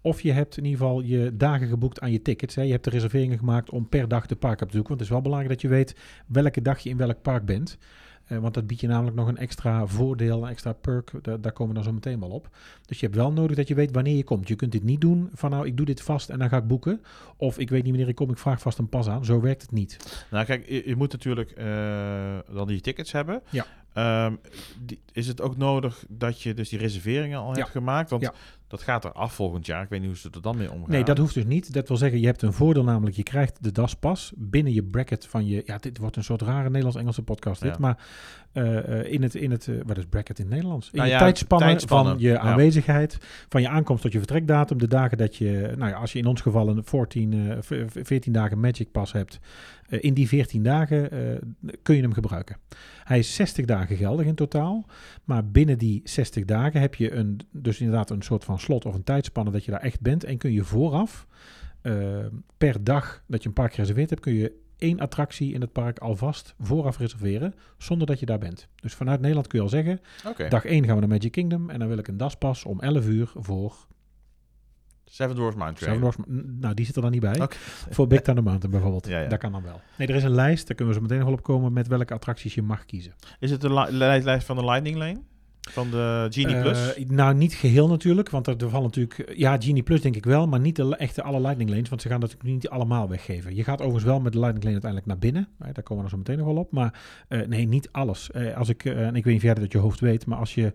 of 0.00 0.20
je 0.20 0.32
hebt 0.32 0.56
in 0.56 0.64
ieder 0.64 0.78
geval 0.78 1.00
je 1.00 1.36
dagen 1.36 1.68
geboekt 1.68 2.00
aan 2.00 2.12
je 2.12 2.22
tickets. 2.22 2.54
Hè. 2.54 2.62
Je 2.62 2.70
hebt 2.70 2.84
de 2.84 2.90
reserveringen 2.90 3.38
gemaakt 3.38 3.70
om 3.70 3.88
per 3.88 4.08
dag 4.08 4.26
de 4.26 4.36
park 4.36 4.60
op 4.60 4.66
te 4.68 4.74
zoeken. 4.74 4.88
Want 4.88 5.00
het 5.00 5.08
is 5.08 5.14
wel 5.14 5.22
belangrijk 5.22 5.52
dat 5.52 5.62
je 5.62 5.76
weet 5.76 5.96
welke 6.26 6.62
dag 6.62 6.78
je 6.78 6.90
in 6.90 6.96
welk 6.96 7.22
park 7.22 7.44
bent. 7.44 7.78
Eh, 8.26 8.38
want 8.38 8.54
dat 8.54 8.66
biedt 8.66 8.80
je 8.80 8.86
namelijk 8.86 9.16
nog 9.16 9.28
een 9.28 9.36
extra 9.36 9.86
voordeel, 9.86 10.42
een 10.42 10.48
extra 10.50 10.72
perk. 10.72 11.10
Da- 11.22 11.36
daar 11.36 11.52
komen 11.52 11.68
we 11.68 11.74
dan 11.74 11.88
zo 11.88 11.92
meteen 11.92 12.20
wel 12.20 12.28
op. 12.30 12.48
Dus 12.86 13.00
je 13.00 13.06
hebt 13.06 13.18
wel 13.18 13.32
nodig 13.32 13.56
dat 13.56 13.68
je 13.68 13.74
weet 13.74 13.92
wanneer 13.92 14.16
je 14.16 14.24
komt. 14.24 14.48
Je 14.48 14.54
kunt 14.56 14.72
dit 14.72 14.82
niet 14.82 15.00
doen 15.00 15.28
van 15.34 15.50
nou, 15.50 15.66
ik 15.66 15.76
doe 15.76 15.86
dit 15.86 16.02
vast 16.02 16.30
en 16.30 16.38
dan 16.38 16.48
ga 16.48 16.56
ik 16.56 16.66
boeken. 16.66 17.00
Of 17.36 17.58
ik 17.58 17.70
weet 17.70 17.82
niet 17.82 17.90
wanneer 17.90 18.08
ik 18.08 18.14
kom, 18.14 18.30
ik 18.30 18.38
vraag 18.38 18.60
vast 18.60 18.78
een 18.78 18.88
pas 18.88 19.08
aan. 19.08 19.24
Zo 19.24 19.40
werkt 19.40 19.62
het 19.62 19.72
niet. 19.72 20.24
Nou, 20.30 20.44
kijk, 20.44 20.68
je, 20.68 20.82
je 20.86 20.96
moet 20.96 21.12
natuurlijk 21.12 21.50
eh, 21.50 22.38
dan 22.52 22.66
die 22.66 22.80
tickets 22.80 23.12
hebben. 23.12 23.42
Ja. 23.50 23.66
Ehm, 23.92 24.32
die- 24.80 25.00
is 25.12 25.26
het 25.26 25.40
ook 25.40 25.56
nodig 25.56 26.04
dat 26.08 26.42
je 26.42 26.54
dus 26.54 26.68
die 26.68 26.78
reserveringen 26.78 27.38
al 27.38 27.50
Ja. 27.50 27.58
hebt 27.58 27.70
gemaakt? 27.70 28.10
Want 28.10 28.22
Ja. 28.22 28.32
dat 28.68 28.82
gaat 28.82 29.04
er 29.04 29.12
af 29.12 29.34
volgend 29.34 29.66
jaar. 29.66 29.82
Ik 29.82 29.88
weet 29.88 30.00
niet 30.00 30.08
hoe 30.08 30.18
ze 30.18 30.28
er 30.32 30.42
dan 30.42 30.56
mee 30.56 30.70
omgaan. 30.72 30.90
Nee, 30.90 31.04
dat 31.04 31.18
hoeft 31.18 31.34
dus 31.34 31.44
niet. 31.44 31.72
Dat 31.72 31.88
wil 31.88 31.96
zeggen, 31.96 32.20
je 32.20 32.26
hebt 32.26 32.42
een 32.42 32.52
voordeel 32.52 32.84
namelijk, 32.84 33.16
je 33.16 33.22
krijgt 33.22 33.56
de 33.60 33.72
DAS-pas 33.72 34.32
binnen 34.36 34.72
je 34.72 34.82
bracket 34.82 35.26
van 35.26 35.46
je... 35.46 35.62
Ja, 35.66 35.78
dit 35.78 35.98
wordt 35.98 36.16
een 36.16 36.24
soort 36.24 36.42
rare 36.42 36.66
Nederlands-Engelse 36.68 37.22
podcast 37.22 37.62
dit, 37.62 37.70
Ja. 37.70 37.76
maar 37.78 37.98
eh, 38.52 39.00
eh, 39.00 39.12
in 39.12 39.22
het, 39.22 39.34
in 39.34 39.50
het 39.50 39.68
eh, 39.68 39.74
wat 39.86 39.98
is 39.98 40.04
bracket 40.08 40.38
in 40.38 40.44
het 40.44 40.54
Nederlands? 40.54 40.86
In 40.86 40.92
Nou 40.96 41.06
je 41.08 41.12
ja, 41.14 41.18
tijdspannen, 41.20 41.68
tijdspannen, 41.68 42.12
van 42.12 42.22
je 42.22 42.38
aanwezigheid, 42.38 43.18
van 43.48 43.60
je 43.62 43.68
aankomst 43.68 44.02
tot 44.02 44.12
je 44.12 44.18
vertrekdatum, 44.18 44.78
de 44.78 44.88
dagen 44.88 45.18
dat 45.18 45.36
je, 45.36 45.72
nou 45.76 45.90
ja, 45.90 45.96
als 45.96 46.12
je 46.12 46.18
in 46.18 46.26
ons 46.26 46.40
geval 46.40 46.68
een 46.68 46.84
14, 46.84 47.32
eh, 47.50 47.56
v- 47.60 47.90
v- 47.90 48.06
14 48.06 48.32
dagen 48.32 48.60
Magic 48.60 48.90
Pass 48.92 49.12
hebt, 49.12 49.38
in 50.00 50.14
die 50.14 50.28
14 50.28 50.62
dagen 50.62 51.10
eh, 51.10 51.20
kun 51.82 51.96
je 51.96 52.02
hem 52.02 52.12
gebruiken. 52.12 52.56
Hij 53.04 53.18
is 53.18 53.34
60 53.34 53.64
dagen 53.64 53.96
geldig 53.96 54.26
in 54.26 54.34
totaal, 54.34 54.86
maar 55.24 55.46
binnen 55.46 55.78
die 55.78 56.00
60 56.04 56.44
dagen 56.44 56.80
heb 56.80 56.94
je 56.94 57.12
een, 57.12 57.40
dus 57.50 57.80
inderdaad 57.80 58.10
een 58.10 58.22
soort 58.22 58.44
van 58.44 58.58
slot 58.58 58.84
of 58.84 58.94
een 58.94 59.04
tijdspanne 59.04 59.50
dat 59.50 59.64
je 59.64 59.70
daar 59.70 59.80
echt 59.80 60.00
bent 60.00 60.24
en 60.24 60.38
kun 60.38 60.52
je 60.52 60.64
vooraf 60.64 61.26
eh, 61.82 62.26
per 62.58 62.84
dag 62.84 63.22
dat 63.26 63.42
je 63.42 63.48
een 63.48 63.54
park 63.54 63.74
gereserveerd 63.74 64.10
hebt, 64.10 64.22
kun 64.22 64.34
je 64.34 64.60
één 64.78 65.00
attractie 65.00 65.52
in 65.52 65.60
het 65.60 65.72
park 65.72 65.98
alvast 65.98 66.54
vooraf 66.60 66.98
reserveren, 66.98 67.54
zonder 67.78 68.06
dat 68.06 68.20
je 68.20 68.26
daar 68.26 68.38
bent. 68.38 68.68
Dus 68.74 68.94
vanuit 68.94 69.20
Nederland 69.20 69.46
kun 69.46 69.58
je 69.58 69.64
al 69.64 69.70
zeggen, 69.70 70.00
dag 70.48 70.64
1 70.64 70.84
gaan 70.84 70.94
we 70.94 71.00
naar 71.00 71.08
Magic 71.08 71.32
Kingdom 71.32 71.70
en 71.70 71.78
dan 71.78 71.88
wil 71.88 71.98
ik 71.98 72.08
een 72.08 72.16
daspas 72.16 72.64
om 72.64 72.80
11 72.80 73.06
uur 73.06 73.32
voor 73.34 73.86
Seven 75.14 75.34
Dwarfs 75.36 75.56
Mine 75.56 75.72
Train. 75.72 75.92
Seven 75.94 75.98
Dwarfs- 76.10 76.18
n- 76.30 76.56
Nou, 76.60 76.74
die 76.74 76.86
zit 76.86 76.96
er 76.96 77.02
dan 77.02 77.10
niet 77.10 77.20
bij. 77.20 77.34
Voor 77.90 78.06
Big 78.06 78.20
Thunder 78.20 78.44
Mountain 78.44 78.70
bijvoorbeeld. 78.70 79.06
Ja, 79.06 79.20
ja. 79.20 79.28
Dat 79.28 79.38
kan 79.38 79.52
dan 79.52 79.62
wel. 79.62 79.80
Nee, 79.98 80.08
er 80.08 80.14
is 80.14 80.22
een 80.24 80.30
lijst, 80.34 80.66
daar 80.66 80.76
kunnen 80.76 80.94
we 80.94 81.00
zo 81.00 81.06
meteen 81.06 81.18
nog 81.18 81.28
wel 81.28 81.36
op 81.38 81.42
komen, 81.44 81.72
met 81.72 81.86
welke 81.86 82.14
attracties 82.14 82.54
je 82.54 82.62
mag 82.62 82.84
kiezen. 82.84 83.12
Is 83.38 83.50
het 83.50 83.60
de 83.60 83.72
li- 83.74 83.90
li- 83.96 84.22
lijst 84.22 84.46
van 84.46 84.56
de 84.56 84.64
Lightning 84.64 84.96
Lane? 84.96 85.20
Van 85.70 85.90
de 85.90 86.26
Genie 86.30 86.60
Plus? 86.60 86.94
Eh, 86.94 87.08
nou, 87.08 87.34
niet 87.34 87.54
geheel 87.54 87.88
natuurlijk, 87.88 88.30
want 88.30 88.46
er, 88.46 88.56
er 88.56 88.68
vallen 88.70 88.86
natuurlijk... 88.86 89.32
Ja, 89.36 89.56
Genie 89.60 89.82
Plus 89.82 90.00
denk 90.00 90.16
ik 90.16 90.24
wel, 90.24 90.46
maar 90.46 90.60
niet 90.60 90.76
de 90.76 90.96
echte 90.96 91.22
alle 91.22 91.40
Lightning 91.40 91.70
Lanes, 91.70 91.88
want 91.88 92.02
ze 92.02 92.08
gaan 92.08 92.20
dat 92.20 92.30
natuurlijk 92.30 92.62
niet 92.62 92.72
allemaal 92.72 93.08
weggeven. 93.08 93.54
Je 93.54 93.64
gaat 93.64 93.80
overigens 93.80 94.04
wel 94.04 94.20
met 94.20 94.32
de 94.32 94.38
Lightning 94.38 94.64
Lane 94.64 94.80
uiteindelijk 94.82 95.10
naar 95.12 95.30
binnen, 95.30 95.48
hè, 95.58 95.72
daar 95.72 95.84
komen 95.84 96.04
we 96.04 96.10
zo 96.10 96.16
meteen 96.16 96.38
nog 96.38 96.46
wel 96.46 96.56
op, 96.56 96.72
maar 96.72 97.00
eh, 97.28 97.46
nee, 97.46 97.66
niet 97.66 97.88
alles. 97.92 98.30
Eh, 98.30 98.56
als 98.56 98.68
ik, 98.68 98.84
en 98.84 99.16
ik 99.16 99.24
weet 99.24 99.24
niet 99.24 99.36
of 99.36 99.42
jij 99.42 99.54
dat 99.54 99.72
je 99.72 99.78
hoofd 99.78 100.00
weet, 100.00 100.26
maar 100.26 100.38
als 100.38 100.54
je 100.54 100.72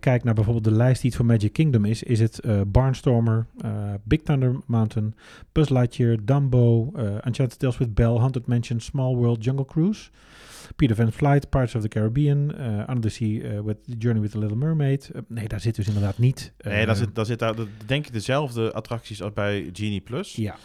kijkt 0.00 0.24
naar 0.24 0.34
bijvoorbeeld 0.34 0.64
de 0.64 0.72
lijst 0.72 1.00
die 1.00 1.10
het 1.10 1.18
voor 1.18 1.28
Magic 1.28 1.52
Kingdom 1.52 1.84
is, 1.84 2.02
is 2.02 2.20
het 2.20 2.40
Barnstormer, 2.66 3.46
Big 4.02 4.22
Thunder 4.22 4.56
Mountain, 4.66 5.14
Buzz 5.52 5.70
Lightyear, 5.70 6.16
Dumbo, 6.24 6.92
Enchanted 7.20 7.58
Tales 7.58 7.78
with 7.78 7.94
Belle, 7.94 8.18
Haunted 8.18 8.46
Mansion, 8.46 8.80
Small 8.80 9.14
World, 9.14 9.44
Jungle 9.44 9.64
Cruise... 9.64 10.10
Peter 10.76 10.96
Van 10.96 11.12
Flight, 11.12 11.48
Pirates 11.50 11.74
of 11.74 11.82
the 11.82 11.88
Caribbean, 11.88 12.54
eh 12.54 12.66
Under 12.78 13.00
the 13.00 13.08
Sea 13.08 13.40
eh, 13.42 13.60
with 13.60 13.84
the 13.84 13.96
Journey 13.98 14.22
with 14.22 14.30
the 14.30 14.38
Little 14.38 14.56
Mermaid. 14.56 15.10
Eh, 15.14 15.20
nee, 15.28 15.48
daar 15.48 15.60
zit 15.60 15.74
dus 15.74 15.86
inderdaad 15.86 16.18
niet. 16.18 16.52
nee, 16.58 16.86
daar 16.86 16.96
zit, 16.96 17.14
daar 17.14 17.26
zit 17.26 17.38
daar, 17.38 17.56
de- 17.56 17.66
denk 17.86 18.06
ik 18.06 18.12
dezelfde 18.12 18.72
attracties 18.72 19.22
als 19.22 19.32
bij 19.32 19.70
Genie 19.72 20.00
Plus. 20.00 20.36
Ja, 20.36 20.56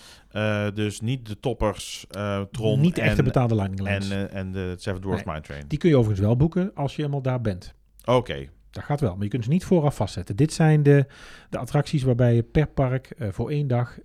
dus 0.71 1.01
niet 1.01 1.25
de 1.27 1.39
toppers, 1.39 2.05
eh, 2.09 2.41
Tron 2.51 2.79
niet 2.79 2.95
de 2.95 3.01
echte 3.01 3.17
en, 3.17 3.23
betaalde 3.23 3.55
Lightning 3.55 3.87
en, 3.87 4.31
en 4.31 4.51
de 4.51 4.73
Seven 4.77 5.01
Dwarfs 5.01 5.23
Nee. 5.23 5.33
Mine 5.33 5.45
Train. 5.45 5.63
Die 5.67 5.77
kun 5.79 5.89
je 5.89 5.95
overigens 5.97 6.27
wel 6.27 6.35
boeken 6.35 6.71
als 6.73 6.95
je 6.95 7.01
helemaal 7.01 7.21
daar 7.21 7.41
bent. 7.41 7.73
Oké, 8.05 8.47
Dat 8.71 8.83
gaat 8.83 8.99
wel, 8.99 9.13
maar 9.15 9.23
je 9.23 9.29
kunt 9.29 9.43
ze 9.43 9.49
niet 9.49 9.65
vooraf 9.65 9.95
vastzetten. 9.95 10.35
Dit 10.35 10.53
zijn 10.53 10.83
de, 10.83 11.05
de 11.49 11.57
attracties 11.57 12.03
waarbij 12.03 12.35
je 12.35 12.43
per 12.43 12.67
park 12.67 13.09
voor 13.31 13.49
één 13.49 13.67
dag 13.67 13.97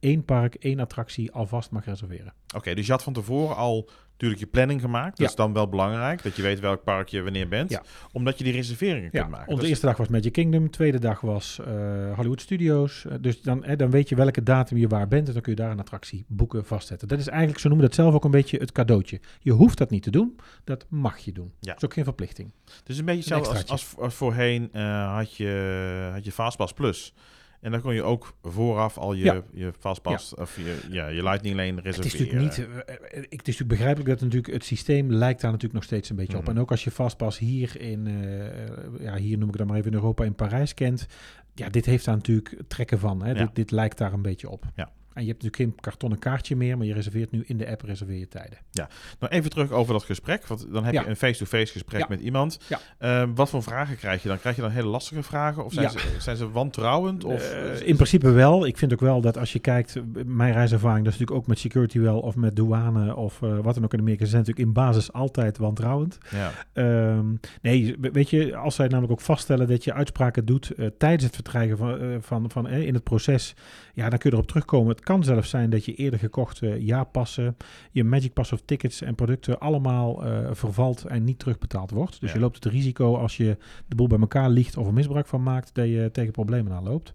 één 0.00 0.24
park, 0.24 0.54
één 0.54 0.80
attractie 0.80 1.32
alvast 1.32 1.70
mag 1.70 1.84
reserveren. 1.84 2.32
Oké, 2.56 2.74
dus 2.74 2.86
je 2.86 2.92
had 2.92 3.02
van 3.02 3.12
tevoren 3.12 3.56
al 3.56 3.88
natuurlijk 4.18 4.40
je 4.40 4.46
planning 4.46 4.80
gemaakt. 4.80 5.08
Dat 5.10 5.18
Ja. 5.18 5.26
is 5.26 5.34
dan 5.34 5.52
wel 5.52 5.68
belangrijk, 5.68 6.22
dat 6.22 6.36
je 6.36 6.42
weet 6.42 6.60
welk 6.60 6.82
park 6.84 7.08
je 7.08 7.22
wanneer 7.22 7.48
bent. 7.48 7.70
Ja. 7.70 7.82
Omdat 8.12 8.38
je 8.38 8.44
die 8.44 8.52
reserveringen 8.52 9.08
Ja, 9.12 9.20
kunt 9.20 9.30
maken. 9.32 9.48
onze 9.48 9.60
Dus- 9.60 9.70
eerste 9.70 9.86
dag 9.86 9.96
was 9.96 10.08
Magic 10.08 10.32
Kingdom, 10.32 10.70
tweede 10.70 10.98
dag 10.98 11.20
was 11.20 11.58
eh, 11.66 12.14
Hollywood 12.14 12.40
Studios. 12.40 13.04
Eh, 13.06 13.14
dus 13.20 13.42
dan, 13.42 13.64
eh, 13.64 13.76
dan 13.76 13.90
weet 13.90 14.08
je 14.08 14.14
welke 14.14 14.42
datum 14.42 14.76
je 14.76 14.88
waar 14.88 15.08
bent 15.08 15.26
en 15.26 15.32
dan 15.32 15.42
kun 15.42 15.52
je 15.52 15.58
daar 15.58 15.70
een 15.70 15.80
attractie 15.80 16.24
boeken, 16.28 16.64
vastzetten. 16.64 17.08
Dat 17.08 17.18
is 17.18 17.26
eigenlijk, 17.28 17.58
zo 17.60 17.68
noemen 17.68 17.86
dat 17.86 17.94
zelf 17.96 18.14
ook 18.14 18.24
een 18.24 18.30
beetje 18.30 18.58
het 18.58 18.72
cadeautje. 18.72 19.20
Je 19.40 19.52
hoeft 19.52 19.78
dat 19.78 19.90
niet 19.90 20.02
te 20.02 20.10
doen, 20.10 20.36
dat 20.64 20.86
mag 20.88 21.18
je 21.18 21.32
doen. 21.32 21.52
Ja. 21.60 21.68
Dat 21.68 21.76
is 21.76 21.84
ook 21.84 21.92
geen 21.92 22.04
verplichting. 22.04 22.52
Is 22.86 22.98
een 22.98 23.04
beetje 23.04 23.20
hetzelfde 23.20 23.48
als, 23.50 23.66
als, 23.68 23.94
als 23.98 24.14
voorheen 24.14 24.68
eh, 24.72 25.14
had, 25.14 25.36
je, 25.36 26.10
had 26.12 26.24
je 26.24 26.32
Fastpass 26.32 26.72
Plus. 26.72 27.14
En 27.60 27.70
dan 27.70 27.80
kon 27.80 27.94
je 27.94 28.02
ook 28.02 28.34
vooraf 28.42 28.98
al 28.98 29.12
je, 29.12 29.24
Ja. 29.24 29.42
je 29.52 29.72
Fastpass 29.78 30.34
of 30.34 30.56
je, 30.56 30.78
ja, 30.90 31.06
je 31.06 31.22
Lightning 31.22 31.56
Lane 31.56 31.74
Het 31.74 31.84
is 31.86 31.96
reserveren. 31.96 32.44
natuurlijk 32.44 32.76
niet, 32.78 32.86
eh, 32.86 32.94
eh, 32.94 33.22
het 33.22 33.30
is 33.30 33.36
natuurlijk 33.36 33.68
begrijpelijk 33.68 34.08
dat 34.08 34.20
natuurlijk 34.20 34.52
het 34.52 34.64
systeem 34.64 35.12
lijkt 35.12 35.40
daar 35.40 35.50
natuurlijk 35.50 35.78
nog 35.78 35.84
steeds 35.84 36.10
een 36.10 36.16
beetje 36.16 36.36
op. 36.36 36.42
Mhm. 36.42 36.50
En 36.50 36.60
ook 36.60 36.70
als 36.70 36.84
je 36.84 36.90
Fastpass 36.90 37.38
hier 37.38 37.80
in, 37.80 38.06
eh, 38.06 39.04
ja, 39.04 39.16
hier 39.16 39.38
noem 39.38 39.48
ik 39.48 39.56
dan 39.56 39.66
maar 39.66 39.76
even 39.76 39.90
in 39.90 39.96
Europa, 39.96 40.24
in 40.24 40.34
Parijs 40.34 40.74
kent. 40.74 41.06
Ja, 41.54 41.68
dit 41.68 41.84
heeft 41.86 42.04
daar 42.04 42.14
natuurlijk 42.14 42.54
trekken 42.68 42.98
van. 42.98 43.22
Hè? 43.22 43.28
Ja. 43.32 43.34
Dit, 43.38 43.54
dit 43.54 43.70
lijkt 43.70 43.98
daar 43.98 44.12
een 44.12 44.22
beetje 44.22 44.48
op. 44.50 44.64
Ja. 44.74 44.90
En 45.18 45.24
je 45.24 45.30
hebt 45.30 45.42
natuurlijk 45.42 45.72
geen 45.72 45.80
kartonnen 45.90 46.18
kaartje 46.18 46.56
meer, 46.56 46.76
maar 46.76 46.86
je 46.86 46.92
reserveert 46.94 47.30
nu 47.30 47.42
in 47.46 47.56
de 47.56 47.68
app 47.70 47.82
reserveer 47.82 48.18
je 48.18 48.28
tijden. 48.28 48.58
Nou, 48.72 49.32
even 49.32 49.50
terug 49.50 49.70
over 49.70 49.92
dat 49.92 50.02
gesprek. 50.02 50.46
Want 50.46 50.66
dan 50.72 50.84
heb 50.84 50.94
Ja. 50.94 51.00
je 51.02 51.08
een 51.08 51.16
face-to-face 51.16 51.72
gesprek 51.72 52.00
Ja. 52.00 52.06
met 52.08 52.20
iemand. 52.20 52.58
Ja. 52.68 52.78
Eh, 52.98 53.28
wat 53.34 53.50
voor 53.50 53.62
vragen 53.62 53.96
krijg 53.96 54.22
je 54.22 54.28
dan? 54.28 54.38
Krijg 54.38 54.56
je 54.56 54.62
dan 54.62 54.70
hele 54.70 54.86
lastige 54.88 55.22
vragen? 55.22 55.64
Of 55.64 55.72
zijn, 55.72 55.84
Ja. 55.86 55.90
ze, 55.98 55.98
zijn 56.18 56.36
ze 56.36 56.50
wantrouwend? 56.50 57.24
Of, 57.24 57.50
Eh, 57.52 57.86
in 57.86 57.94
principe 57.94 58.30
wel. 58.30 58.66
Ik 58.66 58.78
vind 58.78 58.92
ook 58.92 59.00
wel 59.00 59.20
dat 59.20 59.38
als 59.38 59.52
je 59.52 59.58
kijkt, 59.58 59.96
mijn 60.26 60.52
reiservaring, 60.52 61.04
dat 61.04 61.12
is 61.14 61.18
natuurlijk 61.18 61.40
ook 61.42 61.46
met 61.48 61.58
security 61.58 61.98
wel, 61.98 62.20
of 62.20 62.36
met 62.36 62.56
douane 62.56 63.16
of 63.16 63.42
eh, 63.42 63.58
wat 63.58 63.74
dan 63.74 63.84
ook 63.84 63.92
in 63.92 63.98
Amerika, 64.00 64.24
ze 64.24 64.30
zijn 64.30 64.42
natuurlijk 64.42 64.68
in 64.68 64.74
basis 64.74 65.12
altijd 65.12 65.58
wantrouwend. 65.58 66.18
ja. 66.30 66.50
Ehm, 66.72 67.26
nee, 67.62 67.96
we- 68.00 68.10
weet 68.10 68.30
je, 68.30 68.56
als 68.56 68.74
zij 68.74 68.86
namelijk 68.88 69.12
ook 69.12 69.20
vaststellen 69.20 69.68
dat 69.68 69.84
je 69.84 69.92
uitspraken 69.92 70.44
doet 70.44 70.70
eh, 70.70 70.86
tijdens 70.98 71.24
het 71.24 71.34
verkrijgen 71.34 71.76
van, 71.76 72.18
van, 72.20 72.50
van 72.50 72.68
in 72.68 72.94
het 72.94 73.04
proces, 73.04 73.54
ja, 73.94 74.08
dan 74.08 74.18
kun 74.18 74.30
je 74.30 74.36
erop 74.36 74.48
terugkomen. 74.48 74.88
Het 74.90 75.00
kan 75.08 75.24
zelfs 75.24 75.50
zijn 75.50 75.70
dat 75.70 75.84
je 75.84 75.94
eerder 75.94 76.18
gekochte 76.18 76.84
jaarpassen, 76.84 77.56
je 77.90 78.04
Magic 78.04 78.32
Pass 78.32 78.52
of 78.52 78.60
tickets 78.64 79.02
en 79.02 79.14
producten 79.14 79.58
allemaal 79.60 80.24
eh, 80.24 80.48
vervalt 80.52 81.04
en 81.04 81.24
niet 81.24 81.38
terugbetaald 81.38 81.90
wordt. 81.90 82.20
Dus 82.20 82.28
Ja. 82.28 82.34
je 82.36 82.40
loopt 82.42 82.64
het 82.64 82.72
risico 82.72 83.16
als 83.16 83.36
je 83.36 83.56
de 83.86 83.94
boel 83.94 84.06
bij 84.06 84.18
elkaar 84.18 84.50
liegt 84.50 84.76
of 84.76 84.86
er 84.86 84.92
misbruik 84.92 85.26
van 85.26 85.42
maakt, 85.42 85.74
dat 85.74 85.86
je 85.86 86.08
tegen 86.12 86.32
problemen 86.32 86.72
aan 86.72 86.82
loopt. 86.84 87.14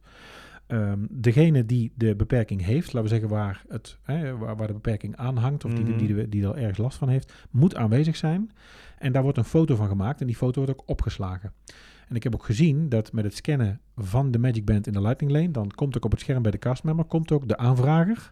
Ehm, 0.67 0.99
degene 1.09 1.65
die 1.65 1.91
de 1.95 2.15
beperking 2.15 2.65
heeft, 2.65 2.85
laten 2.93 3.01
we 3.01 3.07
zeggen 3.07 3.29
waar, 3.29 3.63
het, 3.67 3.97
hè, 4.03 4.37
waar, 4.37 4.55
waar 4.55 4.67
de 4.67 4.73
beperking 4.73 5.15
aan 5.15 5.37
hangt, 5.37 5.65
of 5.65 5.73
die, 5.73 5.83
Mhm. 5.85 5.97
die, 5.97 6.13
die, 6.15 6.29
die 6.29 6.43
er 6.43 6.55
ergens 6.55 6.77
last 6.77 6.97
van 6.97 7.09
heeft, 7.09 7.33
moet 7.51 7.75
aanwezig 7.75 8.15
zijn. 8.15 8.51
En 8.97 9.11
daar 9.11 9.23
wordt 9.23 9.37
een 9.37 9.43
foto 9.43 9.75
van 9.75 9.87
gemaakt 9.87 10.21
en 10.21 10.27
die 10.27 10.35
foto 10.35 10.63
wordt 10.65 10.79
ook 10.79 10.89
opgeslagen. 10.89 11.53
En 12.09 12.15
ik 12.15 12.23
heb 12.23 12.33
ook 12.33 12.45
gezien 12.45 12.89
dat 12.89 13.11
met 13.11 13.23
het 13.23 13.35
scannen 13.35 13.79
van 13.97 14.31
de 14.31 14.37
Magic 14.39 14.65
Band 14.65 14.87
in 14.87 14.93
de 14.93 15.01
Lightning 15.01 15.31
Lane, 15.31 15.51
dan 15.51 15.71
komt 15.71 15.97
ook 15.97 16.05
op 16.05 16.11
het 16.11 16.19
scherm 16.19 16.41
bij 16.41 16.51
de 16.51 16.57
castmember, 16.57 17.05
komt 17.05 17.31
ook 17.31 17.47
de 17.47 17.57
aanvrager, 17.57 18.31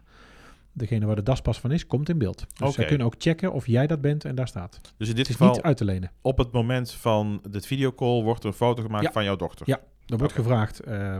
degene 0.72 1.06
waar 1.06 1.16
de 1.16 1.22
daspas 1.22 1.60
van 1.60 1.72
is, 1.72 1.86
komt 1.86 2.08
in 2.08 2.18
beeld. 2.18 2.46
Dus 2.58 2.74
zij 2.74 2.84
kunnen 2.84 3.06
ook 3.06 3.14
checken 3.18 3.52
of 3.52 3.66
jij 3.66 3.86
dat 3.86 4.00
bent 4.00 4.24
en 4.24 4.34
daar 4.34 4.48
staat. 4.48 4.80
Dus 4.96 5.08
in 5.08 5.14
dit 5.14 5.26
Het 5.26 5.36
geval, 5.36 5.52
niet 5.54 5.62
uit 5.62 5.76
te 5.76 5.84
lenen. 5.84 6.10
op 6.20 6.38
het 6.38 6.52
moment 6.52 6.92
van 6.92 7.42
de 7.50 7.60
videocall 7.60 8.22
wordt 8.22 8.42
er 8.42 8.48
een 8.48 8.54
foto 8.54 8.82
gemaakt 8.82 9.04
Ja. 9.04 9.12
van 9.12 9.24
jouw 9.24 9.36
dochter. 9.36 9.68
Ja. 9.68 9.80
Er 10.06 10.18
wordt 10.18 10.32
gevraagd, 10.32 10.80
ehm, 10.80 10.98
eh, 11.00 11.18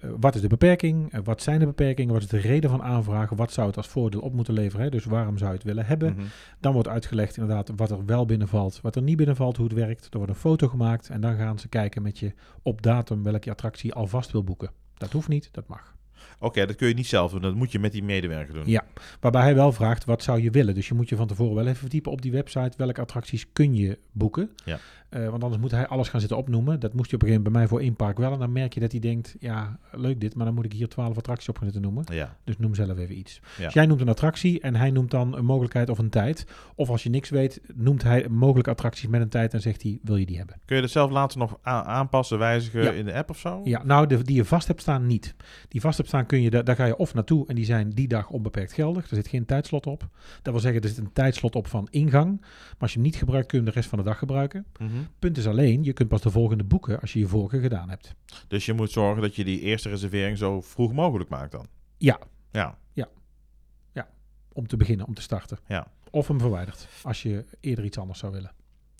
wat 0.00 0.34
is 0.34 0.40
de 0.40 0.48
beperking? 0.48 1.12
Eh, 1.12 1.20
wat 1.24 1.42
zijn 1.42 1.58
de 1.58 1.66
beperkingen? 1.66 2.12
Wat 2.12 2.22
is 2.22 2.28
de 2.28 2.38
reden 2.38 2.70
van 2.70 2.82
aanvragen? 2.82 3.36
Wat 3.36 3.52
zou 3.52 3.66
het 3.66 3.76
als 3.76 3.88
voordeel 3.88 4.20
op 4.20 4.32
moeten 4.32 4.54
leveren? 4.54 4.84
Hè? 4.84 4.90
Dus 4.90 5.04
waarom 5.04 5.38
zou 5.38 5.50
je 5.50 5.56
het 5.56 5.66
willen 5.66 5.86
hebben? 5.86 6.12
Mhm. 6.12 6.22
Dan 6.60 6.72
wordt 6.72 6.88
uitgelegd 6.88 7.36
inderdaad 7.36 7.72
wat 7.76 7.90
er 7.90 8.04
wel 8.06 8.26
binnenvalt, 8.26 8.80
wat 8.80 8.96
er 8.96 9.02
niet 9.02 9.16
binnenvalt, 9.16 9.56
hoe 9.56 9.66
het 9.66 9.74
werkt. 9.74 10.04
Er 10.10 10.16
wordt 10.16 10.32
een 10.32 10.38
foto 10.38 10.68
gemaakt 10.68 11.08
en 11.08 11.20
dan 11.20 11.36
gaan 11.36 11.58
ze 11.58 11.68
kijken 11.68 12.02
met 12.02 12.18
je 12.18 12.32
op 12.62 12.82
datum 12.82 13.22
welke 13.22 13.50
attractie 13.50 13.94
alvast 13.94 14.30
wil 14.30 14.44
boeken. 14.44 14.70
Dat 14.94 15.12
hoeft 15.12 15.28
niet, 15.28 15.48
dat 15.52 15.68
mag. 15.68 15.96
Oké, 16.40 16.66
dat 16.66 16.76
kun 16.76 16.88
je 16.88 16.94
niet 16.94 17.06
zelf 17.06 17.30
doen. 17.30 17.40
Dat 17.40 17.54
moet 17.54 17.72
je 17.72 17.78
met 17.78 17.92
die 17.92 18.02
medewerker 18.02 18.54
doen. 18.54 18.66
Ja. 18.66 18.84
Waarbij 19.20 19.42
hij 19.42 19.54
wel 19.54 19.72
vraagt, 19.72 20.04
wat 20.04 20.22
zou 20.22 20.42
je 20.42 20.50
willen? 20.50 20.74
Dus 20.74 20.88
je 20.88 20.94
moet 20.94 21.08
je 21.08 21.16
van 21.16 21.26
tevoren 21.26 21.54
wel 21.54 21.66
even 21.66 21.76
verdiepen 21.76 22.12
op 22.12 22.22
die 22.22 22.32
website. 22.32 22.76
Welke 22.76 23.00
attracties 23.00 23.52
kun 23.52 23.74
je 23.74 23.98
boeken? 24.12 24.50
Ja. 24.64 24.78
Eh, 25.08 25.28
want 25.28 25.42
anders 25.42 25.62
moet 25.62 25.70
hij 25.70 25.86
alles 25.86 26.08
gaan 26.08 26.20
zitten 26.20 26.38
opnoemen. 26.38 26.80
Dat 26.80 26.94
moest 26.94 27.10
je 27.10 27.16
op 27.16 27.22
een 27.22 27.28
gegeven 27.28 27.50
moment 27.50 27.52
bij 27.52 27.60
mij 27.60 27.68
voor 27.68 27.80
één 27.80 27.96
park 28.06 28.18
wel. 28.18 28.32
En 28.32 28.38
dan 28.38 28.52
merk 28.52 28.74
je 28.74 28.80
dat 28.80 28.90
hij 28.90 29.00
denkt, 29.00 29.36
ja, 29.38 29.78
leuk 29.92 30.20
dit, 30.20 30.34
maar 30.34 30.46
dan 30.46 30.54
moet 30.54 30.64
ik 30.64 30.72
hier 30.72 30.88
twaalf 30.88 31.16
attracties 31.16 31.48
op 31.48 31.54
gaan 31.56 31.64
zitten 31.64 31.82
noemen. 31.82 32.04
Ja. 32.12 32.36
Dus 32.44 32.58
noem 32.58 32.74
zelf 32.74 32.98
even 32.98 33.18
iets. 33.18 33.40
Ja. 33.58 33.64
Dus 33.64 33.74
jij 33.74 33.86
noemt 33.86 34.00
een 34.00 34.08
attractie 34.08 34.60
en 34.60 34.74
hij 34.76 34.90
noemt 34.90 35.10
dan 35.10 35.36
een 35.36 35.44
mogelijkheid 35.44 35.88
of 35.88 35.98
een 35.98 36.10
tijd. 36.10 36.46
Of 36.74 36.88
als 36.90 37.02
je 37.02 37.10
niks 37.10 37.30
weet, 37.30 37.60
noemt 37.74 38.02
hij 38.02 38.28
mogelijke 38.28 38.70
attracties 38.70 39.08
met 39.08 39.20
een 39.20 39.28
tijd 39.28 39.54
en 39.54 39.60
zegt 39.60 39.82
hij, 39.82 39.98
wil 40.02 40.16
je 40.16 40.26
die 40.26 40.36
hebben? 40.36 40.56
Kun 40.64 40.76
je 40.76 40.82
dat 40.82 40.90
zelf 40.90 41.10
later 41.10 41.38
nog 41.38 41.58
aanpassen, 41.62 42.38
wijzigen 42.38 42.82
Ja. 42.82 42.90
in 42.90 43.04
de 43.04 43.14
app 43.14 43.30
of 43.30 43.38
zo? 43.38 43.60
Ja, 43.64 43.84
nou, 43.84 44.06
de, 44.06 44.22
die 44.22 44.36
je 44.36 44.44
vast 44.44 44.66
hebt 44.68 44.80
staan 44.80 45.06
niet. 45.06 45.34
Die 45.68 45.80
vast 45.80 45.96
hebt 45.96 46.08
staan 46.08 46.26
kun 46.26 46.40
je, 46.42 46.50
da- 46.50 46.62
daar 46.62 46.76
ga 46.76 46.84
je 46.84 46.96
of 46.96 47.14
naartoe 47.14 47.46
en 47.46 47.54
die 47.54 47.64
zijn 47.64 47.90
die 47.90 48.08
dag 48.08 48.30
onbeperkt 48.30 48.72
geldig. 48.72 49.10
Er 49.10 49.16
zit 49.16 49.28
geen 49.28 49.44
tijdslot 49.44 49.86
op. 49.86 50.08
Dat 50.42 50.52
wil 50.52 50.62
zeggen, 50.62 50.82
er 50.82 50.88
zit 50.88 50.98
een 50.98 51.12
tijdslot 51.12 51.54
op 51.56 51.66
van 51.66 51.88
ingang. 51.90 52.40
Maar 52.40 52.76
als 52.78 52.90
je 52.92 52.98
hem 52.98 53.06
niet 53.06 53.16
gebruikt, 53.16 53.46
kun 53.48 53.58
je 53.58 53.64
hem 53.64 53.72
de 53.74 53.78
rest 53.80 53.90
van 53.90 53.98
de 53.98 54.04
dag 54.04 54.18
gebruiken. 54.18 54.66
Mhm. 54.98 55.08
Punt 55.18 55.36
is 55.36 55.46
alleen, 55.46 55.84
je 55.84 55.92
kunt 55.92 56.08
pas 56.08 56.22
de 56.22 56.30
volgende 56.30 56.64
boeken 56.64 57.00
als 57.00 57.12
je 57.12 57.18
je 57.18 57.28
vorige 57.28 57.60
gedaan 57.60 57.88
hebt. 57.88 58.14
Dus 58.48 58.66
je 58.66 58.72
moet 58.72 58.90
zorgen 58.90 59.22
dat 59.22 59.36
je 59.36 59.44
die 59.44 59.60
eerste 59.60 59.88
reservering 59.88 60.38
zo 60.38 60.60
vroeg 60.60 60.92
mogelijk 60.92 61.30
maakt 61.30 61.52
dan? 61.52 61.66
Ja. 61.98 62.18
Ja. 62.52 62.76
Om 64.52 64.66
te 64.66 64.76
beginnen, 64.76 65.06
om 65.06 65.14
te 65.14 65.22
starten. 65.22 65.58
Ja. 65.66 65.86
Of 66.10 66.28
hem 66.28 66.40
verwijderd, 66.40 66.88
als 67.02 67.22
je 67.22 67.44
eerder 67.60 67.84
iets 67.84 67.98
anders 67.98 68.18
zou 68.18 68.32
willen. 68.32 68.52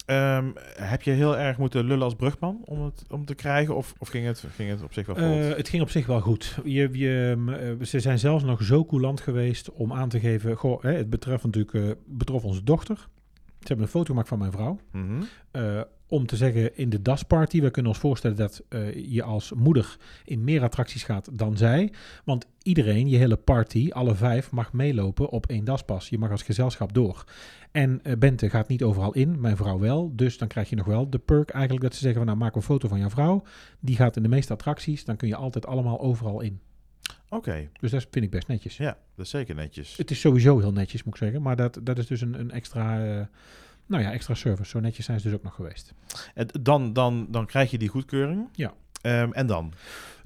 Ehm, 0.08 0.50
heb 0.76 1.02
je 1.02 1.10
heel 1.10 1.38
erg 1.38 1.58
moeten 1.58 1.84
lullen 1.84 2.04
als 2.04 2.14
brugman 2.14 2.62
om 2.64 2.84
het 2.84 3.04
om 3.08 3.24
te 3.24 3.34
krijgen? 3.34 3.76
Of, 3.76 3.94
of 3.98 4.08
ging, 4.08 4.26
het, 4.26 4.44
ging 4.54 4.70
het 4.70 4.82
op 4.82 4.92
zich 4.92 5.06
wel 5.06 5.16
goed? 5.16 5.24
Eh, 5.24 5.56
het 5.56 5.68
ging 5.68 5.82
op 5.82 5.90
zich 5.90 6.06
wel 6.06 6.20
goed. 6.20 6.58
Je, 6.64 6.88
je, 6.92 7.34
m, 7.36 7.48
eh, 7.48 7.72
ze 7.82 8.00
zijn 8.00 8.18
zelfs 8.18 8.44
nog 8.44 8.62
zo 8.62 8.84
coulant 8.84 9.20
geweest 9.20 9.72
om 9.72 9.92
aan 9.92 10.08
te 10.08 10.20
geven... 10.20 10.56
Goh, 10.56 10.82
hè, 10.82 10.92
het 10.92 11.10
betreft 11.10 11.44
natuurlijk, 11.44 11.74
eh, 11.74 11.90
betrof 12.06 12.44
onze 12.44 12.64
dochter. 12.64 13.08
Ze 13.60 13.66
hebben 13.66 13.84
een 13.84 13.92
foto 13.92 14.06
gemaakt 14.06 14.28
van 14.28 14.38
mijn 14.38 14.52
vrouw. 14.52 14.78
Mhm. 14.92 15.22
Eh, 15.50 15.80
om 16.08 16.26
te 16.26 16.36
zeggen, 16.36 16.76
in 16.76 16.88
de 16.88 17.02
DAS-party, 17.02 17.60
we 17.60 17.70
kunnen 17.70 17.92
ons 17.92 18.00
voorstellen 18.00 18.36
dat 18.36 18.62
eh, 18.68 19.12
je 19.12 19.22
als 19.22 19.52
moeder 19.52 19.96
in 20.24 20.44
meer 20.44 20.62
attracties 20.62 21.02
gaat 21.02 21.38
dan 21.38 21.56
zij. 21.56 21.92
Want 22.24 22.46
iedereen, 22.62 23.08
je 23.08 23.16
hele 23.16 23.36
party, 23.36 23.88
alle 23.92 24.14
vijf, 24.14 24.50
mag 24.50 24.72
meelopen 24.72 25.28
op 25.28 25.46
één 25.46 25.64
DAS-pas. 25.64 26.08
Je 26.08 26.18
mag 26.18 26.30
als 26.30 26.42
gezelschap 26.42 26.92
door. 26.92 27.24
En 27.72 28.00
eh, 28.02 28.16
Bente 28.18 28.50
gaat 28.50 28.68
niet 28.68 28.82
overal 28.82 29.14
in, 29.14 29.40
mijn 29.40 29.56
vrouw 29.56 29.78
wel. 29.78 30.12
Dus 30.16 30.38
dan 30.38 30.48
krijg 30.48 30.70
je 30.70 30.76
nog 30.76 30.86
wel 30.86 31.10
de 31.10 31.18
perk 31.18 31.50
eigenlijk 31.50 31.82
dat 31.84 31.94
ze 31.94 32.00
zeggen 32.00 32.18
van 32.18 32.26
nou 32.26 32.38
maak 32.38 32.54
een 32.54 32.62
foto 32.62 32.88
van 32.88 32.98
jouw 32.98 33.10
vrouw. 33.10 33.42
Die 33.80 33.96
gaat 33.96 34.16
in 34.16 34.22
de 34.22 34.28
meeste 34.28 34.52
attracties, 34.52 35.04
dan 35.04 35.16
kun 35.16 35.28
je 35.28 35.36
altijd 35.36 35.66
allemaal 35.66 36.00
overal 36.00 36.40
in. 36.40 36.60
Oké, 37.30 37.68
Dus 37.80 37.90
dat 37.90 38.06
vind 38.10 38.24
ik 38.24 38.30
best 38.30 38.46
netjes. 38.48 38.76
ja, 38.76 38.96
dat 39.14 39.24
is 39.24 39.30
zeker 39.30 39.54
netjes. 39.54 39.96
Het 39.96 40.10
is 40.10 40.20
sowieso 40.20 40.58
heel 40.58 40.72
netjes, 40.72 41.02
moet 41.02 41.14
ik 41.14 41.20
zeggen. 41.20 41.42
Maar 41.42 41.56
dat, 41.56 41.80
dat 41.82 41.98
is 41.98 42.06
dus 42.06 42.20
een, 42.20 42.40
een 42.40 42.50
extra, 42.50 43.04
eh, 43.06 43.26
nou 43.86 44.02
ja, 44.02 44.12
extra 44.12 44.34
service. 44.34 44.70
Zo 44.70 44.80
netjes 44.80 45.04
zijn 45.04 45.20
ze 45.20 45.28
dus 45.28 45.36
ook 45.36 45.42
nog 45.42 45.54
geweest. 45.54 45.94
En 46.34 46.48
dan, 46.60 46.92
dan, 46.92 47.26
dan 47.30 47.46
krijg 47.46 47.70
je 47.70 47.78
die 47.78 47.88
goedkeuring. 47.88 48.48
Ja. 48.52 48.74
Ehm, 49.00 49.32
en 49.32 49.46
dan? 49.46 49.72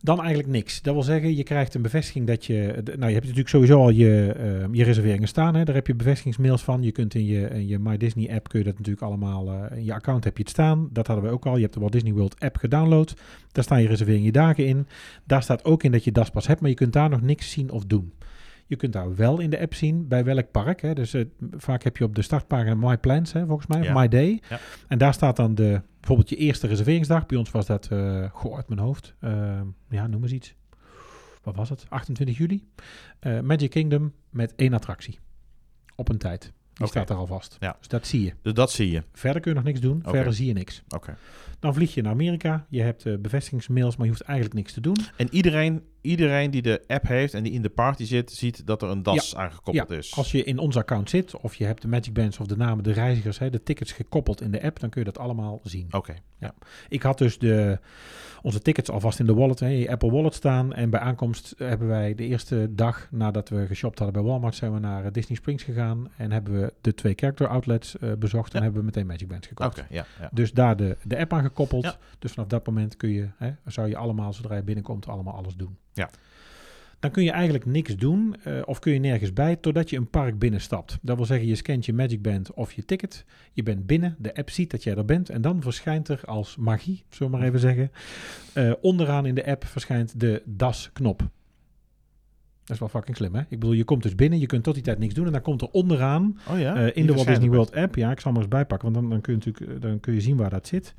Dan 0.01 0.19
eigenlijk 0.19 0.49
niks. 0.49 0.83
Dat 0.83 0.95
wil 0.95 1.03
zeggen, 1.03 1.37
je 1.37 1.43
krijgt 1.43 1.75
een 1.75 1.83
bevestiging 1.83 2.27
dat 2.27 2.45
je... 2.45 2.83
Nou, 2.85 3.07
je 3.07 3.13
hebt 3.13 3.21
natuurlijk 3.21 3.49
sowieso 3.49 3.81
al 3.81 3.91
je, 3.91 4.33
eh, 4.33 4.69
je 4.73 4.85
reserveringen 4.85 5.29
staan. 5.29 5.55
Hè? 5.55 5.65
Daar 5.65 5.75
heb 5.75 5.87
je 5.87 5.95
bevestigingsmails 5.95 6.63
van. 6.63 6.83
Je 6.83 6.93
kunt 6.93 7.15
in 7.15 7.27
je, 7.27 7.49
in 7.49 7.69
je 7.69 7.79
My 7.79 7.97
Disney 7.97 8.35
app 8.35 8.49
kun 8.49 8.59
je 8.59 8.65
dat 8.65 8.77
natuurlijk 8.77 9.03
allemaal... 9.03 9.51
eh, 9.53 9.77
in 9.77 9.85
je 9.85 9.95
account 9.95 10.25
heb 10.25 10.37
je 10.37 10.43
het 10.43 10.53
staan. 10.53 10.89
Dat 10.93 11.07
hadden 11.07 11.25
we 11.25 11.31
ook 11.31 11.47
al. 11.47 11.55
Je 11.55 11.63
hebt 11.63 11.75
de 11.75 11.81
Walt 11.81 11.93
Disney 11.93 12.13
World 12.13 12.41
app 12.41 12.57
gedownload. 12.57 13.15
Daar 13.53 13.65
staan 13.65 13.83
je 13.83 13.89
reserveringen, 13.89 14.27
je 14.27 14.33
dagen 14.33 14.67
in. 14.67 14.87
Daar 15.25 15.43
staat 15.43 15.65
ook 15.65 15.83
in 15.83 15.93
dat 15.93 16.05
je 16.05 16.13
DASPAS 16.13 16.47
hebt, 16.47 16.61
maar 16.61 16.71
je 16.71 16.77
kunt 16.77 16.93
daar 16.93 17.09
nog 17.09 17.21
niks 17.21 17.51
zien 17.51 17.71
of 17.71 17.85
doen. 17.85 18.13
Je 18.73 18.79
kunt 18.79 18.93
daar 18.93 19.15
wel 19.15 19.41
in 19.41 19.51
de 19.51 19.61
app 19.61 19.75
zien 19.75 20.09
bij 20.09 20.25
welk 20.25 20.51
park. 20.51 20.81
Hè. 20.81 20.95
Dus 20.95 21.15
eh, 21.15 21.25
vaak 21.57 21.83
heb 21.83 21.97
je 21.97 22.05
op 22.05 22.15
de 22.15 22.23
startpagina 22.23 22.75
My 22.75 22.99
Plans, 22.99 23.33
hè, 23.33 23.47
volgens 23.47 23.67
mij, 23.67 23.81
of. 23.81 23.95
My 23.95 24.09
Day. 24.09 24.41
Ja. 24.49 24.61
En 24.89 24.99
daar 24.99 25.15
staat 25.15 25.37
dan 25.37 25.55
de, 25.55 25.81
bijvoorbeeld 25.99 26.29
je 26.29 26.37
eerste 26.37 26.67
reserveringsdag. 26.67 27.27
Bij 27.27 27.39
ons 27.39 27.51
was 27.51 27.67
dat, 27.67 27.89
goh, 28.33 28.57
uit 28.57 28.69
mijn 28.69 28.81
hoofd. 28.81 29.15
Eh, 29.19 29.61
ja, 29.89 30.07
noem 30.07 30.23
eens 30.23 30.33
iets. 30.33 30.55
Wat 31.43 31.57
was 31.57 31.69
het? 31.69 31.87
28 31.89 32.37
juli. 32.37 32.69
Eh, 33.19 33.41
Magic 33.41 33.71
Kingdom 33.71 34.13
met 34.31 34.55
één 34.57 34.73
attractie. 34.73 35.19
Op 35.97 36.09
een 36.09 36.19
tijd. 36.19 36.53
Die 36.73 36.87
staat 36.87 37.11
er 37.11 37.17
al 37.17 37.27
vast. 37.27 37.57
Ja. 37.61 37.77
Dus 37.79 37.89
dat 37.89 38.07
zie 38.07 38.23
je. 38.23 38.33
Dus 38.43 38.53
dat 38.53 38.71
zie 38.71 38.91
je. 38.91 39.03
Verder 39.13 39.41
kun 39.41 39.51
je 39.51 39.57
nog 39.57 39.67
niks 39.67 39.81
doen. 39.81 40.03
Verder 40.05 40.35
zie 40.35 40.47
je 40.47 40.53
niks. 40.53 40.83
Oké. 40.89 41.17
Dan 41.59 41.75
vlieg 41.75 41.95
je 41.95 42.03
naar 42.03 42.13
Amerika. 42.13 42.67
Je 42.69 42.83
hebt 42.83 43.23
bevestigingsmails, 43.23 43.97
maar 43.97 44.07
je 44.07 44.13
hoeft 44.13 44.25
eigenlijk 44.25 44.59
niks 44.59 44.73
te 44.73 44.81
doen. 44.81 44.97
En 45.17 45.29
iedereen, 45.31 45.83
iedereen 46.03 46.51
die 46.51 46.63
de 46.63 46.83
app 46.87 47.07
heeft 47.07 47.35
en 47.35 47.43
die 47.43 47.53
in 47.53 47.63
de 47.63 47.69
party 47.69 48.05
zit, 48.05 48.33
ziet 48.33 48.67
dat 48.67 48.83
er 48.83 48.89
een 48.89 49.03
das 49.03 49.37
aangekoppeld 49.37 49.91
is. 49.91 50.17
Als 50.17 50.33
je 50.33 50.45
in 50.45 50.59
ons 50.59 50.77
account 50.77 51.11
zit, 51.11 51.37
of 51.37 51.55
je 51.55 51.65
hebt 51.65 51.83
de 51.83 51.89
Magic 51.89 52.13
Bands 52.13 52.39
of 52.39 52.47
de 52.47 52.57
namen, 52.57 52.85
de 52.85 52.93
reizigers, 52.93 53.39
hè, 53.39 53.51
de 53.51 53.63
tickets 53.63 53.93
gekoppeld 53.93 54.41
in 54.41 54.51
de 54.51 54.63
app, 54.63 54.81
dan 54.81 54.91
kun 54.91 55.01
je 55.01 55.07
dat 55.07 55.19
allemaal 55.19 55.61
zien. 55.63 55.87
Oké. 55.91 56.15
Ik 56.89 57.03
had 57.03 57.19
dus 57.19 57.39
de, 57.39 57.79
onze 58.43 58.61
tickets 58.61 58.91
alvast 58.91 59.19
in 59.19 59.27
de 59.27 59.35
wallet, 59.35 59.61
hè, 59.61 59.67
je 59.67 59.91
Apple 59.91 60.11
Wallet 60.11 60.35
staan. 60.35 60.73
En 60.73 60.91
bij 60.91 61.01
aankomst 61.01 61.55
hebben 61.57 61.89
wij 61.89 62.15
de 62.15 62.27
eerste 62.27 62.75
dag 62.75 63.09
nadat 63.11 63.49
we 63.49 63.67
geshopt 63.67 63.99
hadden 63.99 64.23
bij 64.23 64.31
Walmart, 64.31 64.55
zijn 64.55 64.73
we 64.73 64.79
naar 64.79 65.05
eh, 65.05 65.13
Disney 65.13 65.37
Springs 65.37 65.63
gegaan. 65.63 66.09
En 66.17 66.33
hebben 66.33 66.61
we 66.61 66.73
de 66.81 66.95
twee 66.95 67.13
character 67.17 67.47
outlets 67.47 67.99
eh, 67.99 68.13
bezocht 68.19 68.53
Ja. 68.53 68.59
en 68.59 68.63
hebben 68.63 68.81
we 68.81 68.87
meteen 68.87 69.07
Magic 69.07 69.29
Bands 69.29 69.47
gekocht. 69.47 69.79
Oké, 69.79 69.87
ja. 69.91 70.07
ja. 70.21 70.31
Dus 70.33 70.53
daar 70.53 70.77
de, 70.77 70.97
de 71.03 71.19
app 71.19 71.33
aan 71.33 71.43
gekoppeld. 71.43 71.85
Ja. 71.85 71.97
Dus 72.19 72.33
vanaf 72.33 72.49
dat 72.49 72.67
moment 72.67 72.97
kun 72.97 73.11
je, 73.11 73.29
hè, 73.37 73.51
zou 73.67 73.89
je 73.89 73.97
allemaal, 73.97 74.33
zodra 74.33 74.57
je 74.57 74.63
binnenkomt, 74.63 75.09
allemaal 75.09 75.35
alles 75.35 75.55
doen. 75.57 75.77
Ja. 75.93 76.11
Dan 77.03 77.11
kun 77.11 77.25
je 77.25 77.31
eigenlijk 77.31 77.67
niks 77.67 77.97
doen 77.97 78.37
eh, 78.45 78.61
of 78.65 78.79
kun 78.79 78.93
je 78.93 78.99
nergens 78.99 79.33
bij 79.33 79.57
totdat 79.57 79.91
je 79.91 79.97
een 79.97 80.11
park 80.11 80.39
binnenstapt. 80.39 80.99
Dat 81.03 81.17
wil 81.17 81.27
zeggen, 81.27 81.47
je 81.49 81.55
scant 81.55 81.87
je 81.87 81.93
Magic 81.93 82.23
Band 82.23 82.53
of 82.53 82.73
je 82.73 82.85
ticket. 82.85 83.25
Je 83.53 83.63
bent 83.63 83.87
binnen, 83.87 84.17
de 84.19 84.35
app 84.35 84.51
ziet 84.51 84.71
dat 84.71 84.83
jij 84.83 84.95
er 84.95 85.05
bent 85.05 85.31
en 85.31 85.41
dan 85.41 85.63
verschijnt 85.63 86.09
er 86.09 86.21
als 86.25 86.57
magie, 86.57 87.05
zullen 87.09 87.33
we 87.33 87.39
maar 87.39 87.47
even 87.47 87.61
zeggen, 87.61 87.91
eh, 88.53 88.73
onderaan 88.81 89.27
in 89.27 89.35
de 89.35 89.47
app 89.47 89.65
verschijnt 89.65 90.21
de 90.21 90.43
DAS-knop. 90.45 91.19
Dat 92.65 92.71
is 92.75 92.79
wel 92.79 92.89
fucking 92.89 93.17
slim, 93.17 93.35
hè? 93.35 93.41
Ik 93.41 93.59
bedoel, 93.59 93.73
je 93.73 93.85
komt 93.85 94.03
dus 94.03 94.15
binnen, 94.15 94.39
je 94.39 94.47
kunt 94.47 94.65
tot 94.65 94.75
die 94.75 94.83
tijd 94.83 94.99
niks 94.99 95.15
doen 95.15 95.27
en 95.27 95.33
dan 95.33 95.43
komt 95.43 95.63
er 95.63 95.69
onderaan 95.71 96.39
Oh 96.51 96.59
ja? 96.59 96.75
eh, 96.75 96.97
in 96.97 97.07
de 97.07 97.15
Walt 97.15 97.27
Disney 97.27 97.49
World 97.49 97.75
app. 97.75 97.95
Ja, 97.95 98.11
ik 98.11 98.21
zal 98.21 98.33
hem 98.33 98.41
er 98.41 98.47
eens 98.47 98.57
bijpakken, 98.57 98.93
want 98.93 99.01
dan, 99.01 99.11
dan, 99.11 99.21
kun 99.21 99.33
je 99.33 99.39
natuurlijk, 99.45 99.83
dan 99.83 100.01
kun 100.01 100.15
je 100.15 100.21
zien 100.21 100.37
waar 100.37 100.51
dat 100.51 100.67
zit. 100.67 100.95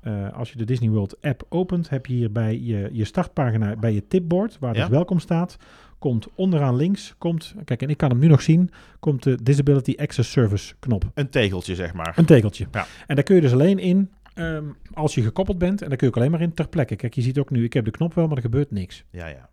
Eh, 0.00 0.32
als 0.32 0.50
je 0.50 0.58
de 0.58 0.64
Disney 0.64 0.88
World 0.90 1.16
app 1.20 1.42
opent, 1.48 1.88
heb 1.88 2.06
je 2.06 2.14
hier 2.14 2.32
bij 2.32 2.60
je, 2.60 2.88
je 2.92 3.04
startpagina, 3.04 3.76
bij 3.76 3.92
je 3.92 4.06
tipboard, 4.08 4.58
waar 4.58 4.74
Ja. 4.74 4.80
dus 4.80 4.88
welkom 4.90 5.18
staat, 5.18 5.56
komt 5.98 6.26
onderaan 6.34 6.76
links, 6.76 7.14
komt, 7.18 7.54
kijk, 7.64 7.82
en 7.82 7.88
ik 7.88 7.96
kan 7.96 8.10
hem 8.10 8.18
nu 8.18 8.26
nog 8.26 8.42
zien, 8.42 8.70
komt 9.00 9.22
de 9.22 9.42
Disability 9.42 9.94
Access 9.96 10.30
Service 10.30 10.74
knop. 10.78 11.04
Een 11.14 11.28
tegeltje, 11.30 11.74
zeg 11.74 11.94
maar. 11.94 12.12
Een 12.16 12.24
tegeltje. 12.24 12.66
Ja. 12.72 12.86
En 13.06 13.14
daar 13.14 13.24
kun 13.24 13.34
je 13.34 13.40
dus 13.40 13.52
alleen 13.52 13.78
in 13.78 14.10
ehm, 14.34 14.64
als 14.94 15.14
je 15.14 15.22
gekoppeld 15.22 15.58
bent. 15.58 15.82
En 15.82 15.88
daar 15.88 15.96
kun 15.96 16.06
je 16.06 16.12
ook 16.12 16.18
alleen 16.18 16.30
maar 16.30 16.40
in 16.40 16.54
ter 16.54 16.68
plekke. 16.68 16.96
Kijk, 16.96 17.14
je 17.14 17.22
ziet 17.22 17.38
ook 17.38 17.50
nu, 17.50 17.64
ik 17.64 17.72
heb 17.72 17.84
de 17.84 17.90
knop 17.90 18.14
wel, 18.14 18.26
maar 18.26 18.36
er 18.36 18.42
gebeurt 18.42 18.70
niks. 18.70 19.04
Ja, 19.10 19.26
ja. 19.26 19.48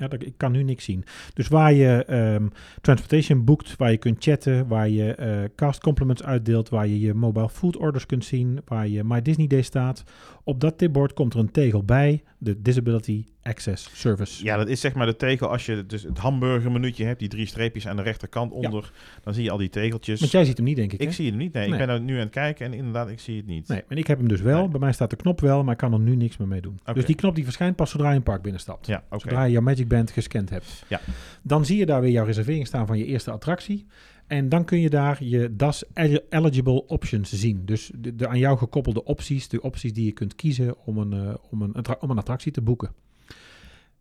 Ja, 0.00 0.08
dat, 0.08 0.22
ik 0.22 0.34
kan 0.36 0.52
nu 0.52 0.62
niks 0.62 0.84
zien. 0.84 1.04
Dus 1.34 1.48
waar 1.48 1.72
je 1.72 2.04
ehm, 2.04 2.48
transportation 2.80 3.44
boekt, 3.44 3.76
waar 3.76 3.90
je 3.90 3.96
kunt 3.96 4.22
chatten, 4.22 4.68
waar 4.68 4.88
je 4.88 5.14
eh, 5.14 5.38
cast 5.54 5.80
compliments 5.80 6.22
uitdeelt, 6.22 6.68
waar 6.68 6.86
je 6.86 7.00
je 7.00 7.14
mobile 7.14 7.48
food 7.48 7.76
orders 7.76 8.06
kunt 8.06 8.24
zien, 8.24 8.60
waar 8.64 8.88
je 8.88 9.04
My 9.04 9.22
Disney 9.22 9.46
Day 9.46 9.62
staat. 9.62 10.04
Op 10.44 10.60
dat 10.60 10.78
tipboard 10.78 11.12
komt 11.12 11.34
er 11.34 11.40
een 11.40 11.50
tegel 11.50 11.84
bij, 11.84 12.22
de 12.38 12.62
Disability 12.62 13.24
Access 13.42 13.90
Service. 13.92 14.44
Ja, 14.44 14.56
dat 14.56 14.68
is 14.68 14.80
zeg 14.80 14.94
maar 14.94 15.06
de 15.06 15.16
tegel. 15.16 15.48
Als 15.48 15.66
je 15.66 15.86
dus 15.86 16.02
het 16.02 16.18
hamburgermenuutje 16.18 17.04
hebt, 17.04 17.18
die 17.18 17.28
drie 17.28 17.46
streepjes 17.46 17.86
aan 17.88 17.96
de 17.96 18.02
rechterkant 18.02 18.52
onder, 18.52 18.92
dan 19.22 19.34
zie 19.34 19.42
je 19.44 19.50
al 19.50 19.58
die 19.58 19.68
tegeltjes. 19.68 20.20
Want 20.20 20.32
jij 20.32 20.44
ziet 20.44 20.56
hem 20.56 20.66
niet, 20.66 20.76
denk 20.76 20.92
ik. 20.92 21.00
ik 21.00 21.06
hè? 21.06 21.12
zie 21.14 21.26
het 21.26 21.34
niet. 21.34 21.52
Nee, 21.52 21.68
Nee. 21.68 21.78
ik 21.80 21.86
ben 21.86 21.94
er 21.94 22.00
nu 22.00 22.14
aan 22.14 22.20
het 22.20 22.30
kijken 22.30 22.66
en 22.66 22.72
inderdaad, 22.72 23.08
ik 23.08 23.20
zie 23.20 23.36
het 23.36 23.46
niet. 23.46 23.68
Nee, 23.68 23.82
en 23.88 23.96
ik 23.96 24.06
heb 24.06 24.18
hem 24.18 24.28
dus 24.28 24.40
wel. 24.40 24.60
Nee. 24.60 24.68
Bij 24.68 24.80
mij 24.80 24.92
staat 24.92 25.10
de 25.10 25.16
knop 25.16 25.40
wel, 25.40 25.62
maar 25.64 25.72
ik 25.72 25.78
kan 25.78 25.92
er 25.92 25.98
nu 26.00 26.16
niks 26.16 26.36
meer 26.36 26.48
mee 26.48 26.60
doen. 26.60 26.80
Dus 26.92 27.04
die 27.04 27.14
knop 27.14 27.34
die 27.34 27.44
verschijnt 27.44 27.76
pas 27.76 27.90
zodra 27.90 28.10
je 28.10 28.16
een 28.16 28.22
park 28.22 28.42
binnenstapt. 28.42 28.86
Ja. 28.86 29.04
Zodra 29.10 29.44
je 29.44 29.52
jouw 29.52 29.62
Magic 29.62 29.88
Band 29.88 30.10
gescand 30.10 30.50
hebt. 30.50 30.84
Ja. 30.88 31.00
Dan 31.42 31.64
zie 31.64 31.78
je 31.78 31.86
daar 31.86 32.00
weer 32.00 32.10
jouw 32.10 32.24
reservering 32.24 32.66
staan 32.66 32.86
van 32.86 32.98
je 32.98 33.04
eerste 33.04 33.30
attractie. 33.30 33.86
En 34.26 34.48
dan 34.48 34.64
kun 34.64 34.80
je 34.80 34.90
daar 34.90 35.24
je 35.24 35.56
DAS 35.56 35.84
el- 35.92 36.20
eligible 36.28 36.86
options 36.86 37.32
zien. 37.32 37.62
Dus 37.64 37.90
de, 37.98 38.14
de 38.16 38.28
aan 38.28 38.38
jou 38.38 38.58
gekoppelde 38.58 39.04
opties, 39.04 39.48
de 39.48 39.60
opties 39.62 39.92
die 39.92 40.04
je 40.04 40.12
kunt 40.12 40.34
kiezen 40.34 40.74
om 40.86 40.98
een, 40.98 41.12
eh, 41.12 41.34
om, 41.50 41.62
een, 41.62 41.74
om 42.00 42.10
een 42.10 42.18
attractie 42.18 42.52
te 42.52 42.60
boeken. 42.60 42.90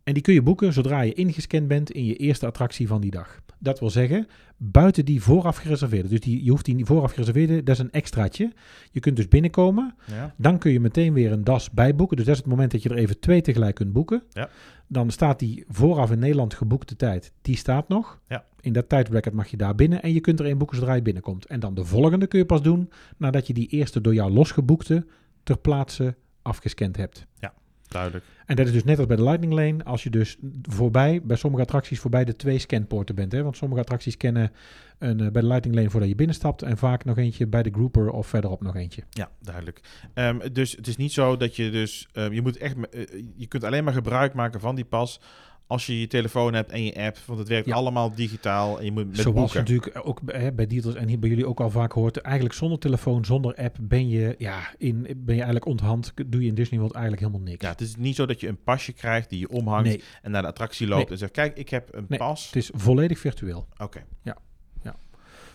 En 0.09 0.15
die 0.15 0.23
kun 0.23 0.33
je 0.33 0.41
boeken 0.41 0.73
zodra 0.73 1.01
je 1.01 1.13
ingescand 1.13 1.67
bent 1.67 1.91
in 1.91 2.05
je 2.05 2.15
eerste 2.15 2.45
attractie 2.45 2.87
van 2.87 3.01
die 3.01 3.11
dag. 3.11 3.41
Dat 3.59 3.79
wil 3.79 3.89
zeggen, 3.89 4.27
buiten 4.57 5.05
die 5.05 5.21
vooraf 5.21 5.57
gereserveerde. 5.57 6.09
Dus 6.09 6.19
die, 6.19 6.43
je 6.43 6.49
hoeft 6.49 6.65
die 6.65 6.85
vooraf 6.85 7.11
gereserveerde, 7.11 7.63
dat 7.63 7.75
is 7.75 7.81
een 7.81 7.91
extraatje. 7.91 8.53
Je 8.91 8.99
kunt 8.99 9.15
dus 9.15 9.27
binnenkomen. 9.27 9.95
Ja. 10.05 10.33
Dan 10.37 10.57
kun 10.57 10.71
je 10.71 10.79
meteen 10.79 11.13
weer 11.13 11.31
een 11.31 11.43
DAS 11.43 11.71
bijboeken. 11.71 12.17
Dus 12.17 12.25
dat 12.25 12.35
is 12.35 12.41
het 12.41 12.49
moment 12.49 12.71
dat 12.71 12.83
je 12.83 12.89
er 12.89 12.97
even 12.97 13.19
twee 13.19 13.41
tegelijk 13.41 13.75
kunt 13.75 13.93
boeken. 13.93 14.23
Ja. 14.29 14.49
Dan 14.87 15.11
staat 15.11 15.39
die 15.39 15.63
vooraf 15.67 16.11
in 16.11 16.19
Nederland 16.19 16.53
geboekte 16.53 16.95
tijd, 16.95 17.33
die 17.41 17.57
staat 17.57 17.87
nog. 17.87 18.19
Ja. 18.27 18.45
In 18.61 18.73
dat 18.73 18.89
tijdbracket 18.89 19.33
mag 19.33 19.47
je 19.47 19.57
daar 19.57 19.75
binnen 19.75 20.01
en 20.01 20.13
je 20.13 20.19
kunt 20.19 20.39
er 20.39 20.45
een 20.45 20.57
boeken 20.57 20.77
zodra 20.77 20.93
je 20.93 21.01
binnenkomt. 21.01 21.45
En 21.45 21.59
dan 21.59 21.73
de 21.73 21.85
volgende 21.85 22.27
kun 22.27 22.39
je 22.39 22.45
pas 22.45 22.61
doen 22.61 22.89
nadat 23.17 23.47
je 23.47 23.53
die 23.53 23.67
eerste 23.67 24.01
door 24.01 24.13
jou 24.13 24.31
losgeboekte 24.31 25.05
ter 25.43 25.57
plaatse 25.57 26.15
afgescand 26.41 26.97
hebt. 26.97 27.25
Ja. 27.39 27.53
Duidelijk. 27.89 28.25
En 28.45 28.55
dat 28.55 28.65
is 28.65 28.71
dus 28.71 28.83
net 28.83 28.97
als 28.97 29.07
bij 29.07 29.15
de 29.15 29.23
Lightning 29.23 29.53
Lane, 29.53 29.83
als 29.83 30.03
je 30.03 30.09
dus 30.09 30.37
voorbij, 30.61 31.21
bij 31.23 31.37
sommige 31.37 31.63
attracties 31.63 31.99
voorbij 31.99 32.25
de 32.25 32.35
twee 32.35 32.59
scanpoorten 32.59 33.15
bent. 33.15 33.31
Hè? 33.31 33.43
Want 33.43 33.57
sommige 33.57 33.81
attracties 33.81 34.17
kennen 34.17 34.51
een, 34.99 35.19
eh, 35.19 35.31
bij 35.31 35.41
de 35.41 35.47
Lightning 35.47 35.75
Lane 35.75 35.89
voordat 35.89 36.09
je 36.09 36.15
binnenstapt 36.15 36.61
en 36.61 36.77
vaak 36.77 37.05
nog 37.05 37.17
eentje 37.17 37.47
bij 37.47 37.63
de 37.63 37.71
grouper 37.71 38.09
of 38.09 38.27
verderop 38.27 38.61
nog 38.61 38.75
eentje. 38.75 39.03
Ja, 39.09 39.31
duidelijk. 39.41 39.81
Ehm, 40.13 40.51
dus 40.53 40.71
het 40.71 40.87
is 40.87 40.97
niet 40.97 41.11
zo 41.11 41.37
dat 41.37 41.55
je 41.55 41.69
dus... 41.69 42.07
ehm, 42.13 42.33
je, 42.33 42.41
moet 42.41 42.57
echt, 42.57 42.89
eh, 42.89 43.23
je 43.35 43.47
kunt 43.47 43.63
alleen 43.63 43.83
maar 43.83 43.93
gebruik 43.93 44.33
maken 44.33 44.59
van 44.59 44.75
die 44.75 44.85
pas 44.85 45.21
als 45.69 45.85
je 45.85 45.99
je 45.99 46.07
telefoon 46.07 46.53
hebt 46.53 46.71
en 46.71 46.83
je 46.83 46.95
app. 46.95 47.17
Want 47.25 47.39
het 47.39 47.47
werkt 47.47 47.67
Ja. 47.67 47.75
allemaal 47.75 48.15
digitaal 48.15 48.79
en 48.79 48.85
je 48.85 48.91
moet 48.91 49.07
met 49.07 49.17
Zoals 49.17 49.35
boeken. 49.37 49.59
natuurlijk 49.59 49.99
ook 50.07 50.21
bij, 50.21 50.55
bij 50.55 50.67
Dieters 50.67 50.95
en 50.95 51.07
hier 51.07 51.19
bij 51.19 51.29
jullie 51.29 51.45
ook 51.47 51.59
al 51.59 51.69
vaak 51.69 51.91
hoort, 51.91 52.17
eigenlijk 52.17 52.55
zonder 52.55 52.79
telefoon, 52.79 53.25
zonder 53.25 53.55
app 53.55 53.77
ben 53.81 54.09
je, 54.09 54.35
ja, 54.37 54.73
in, 54.77 55.01
ben 55.01 55.35
je 55.35 55.41
eigenlijk 55.41 55.65
onthand, 55.65 56.13
doe 56.27 56.41
je 56.41 56.47
in 56.47 56.55
Disney 56.55 56.79
World 56.79 56.95
eigenlijk 56.95 57.25
helemaal 57.25 57.47
niks. 57.47 57.63
Ja, 57.65 57.71
het 57.71 57.81
is 57.81 57.95
niet 57.95 58.15
zo 58.15 58.25
dat 58.25 58.39
je 58.39 58.47
een 58.47 58.63
pasje 58.63 58.93
krijgt 58.93 59.29
die 59.29 59.39
je 59.39 59.49
omhangt 59.49 59.87
nee, 59.89 60.03
en 60.21 60.31
naar 60.31 60.41
de 60.41 60.47
attractie 60.47 60.87
loopt 60.87 61.01
Nee. 61.03 61.11
en 61.11 61.17
zegt... 61.17 61.31
Kijk, 61.31 61.57
ik 61.57 61.69
heb 61.69 61.89
een 61.93 62.05
Nee. 62.09 62.19
pas. 62.19 62.45
het 62.45 62.55
is 62.55 62.69
volledig 62.73 63.19
virtueel. 63.19 63.67
Oké, 63.77 64.03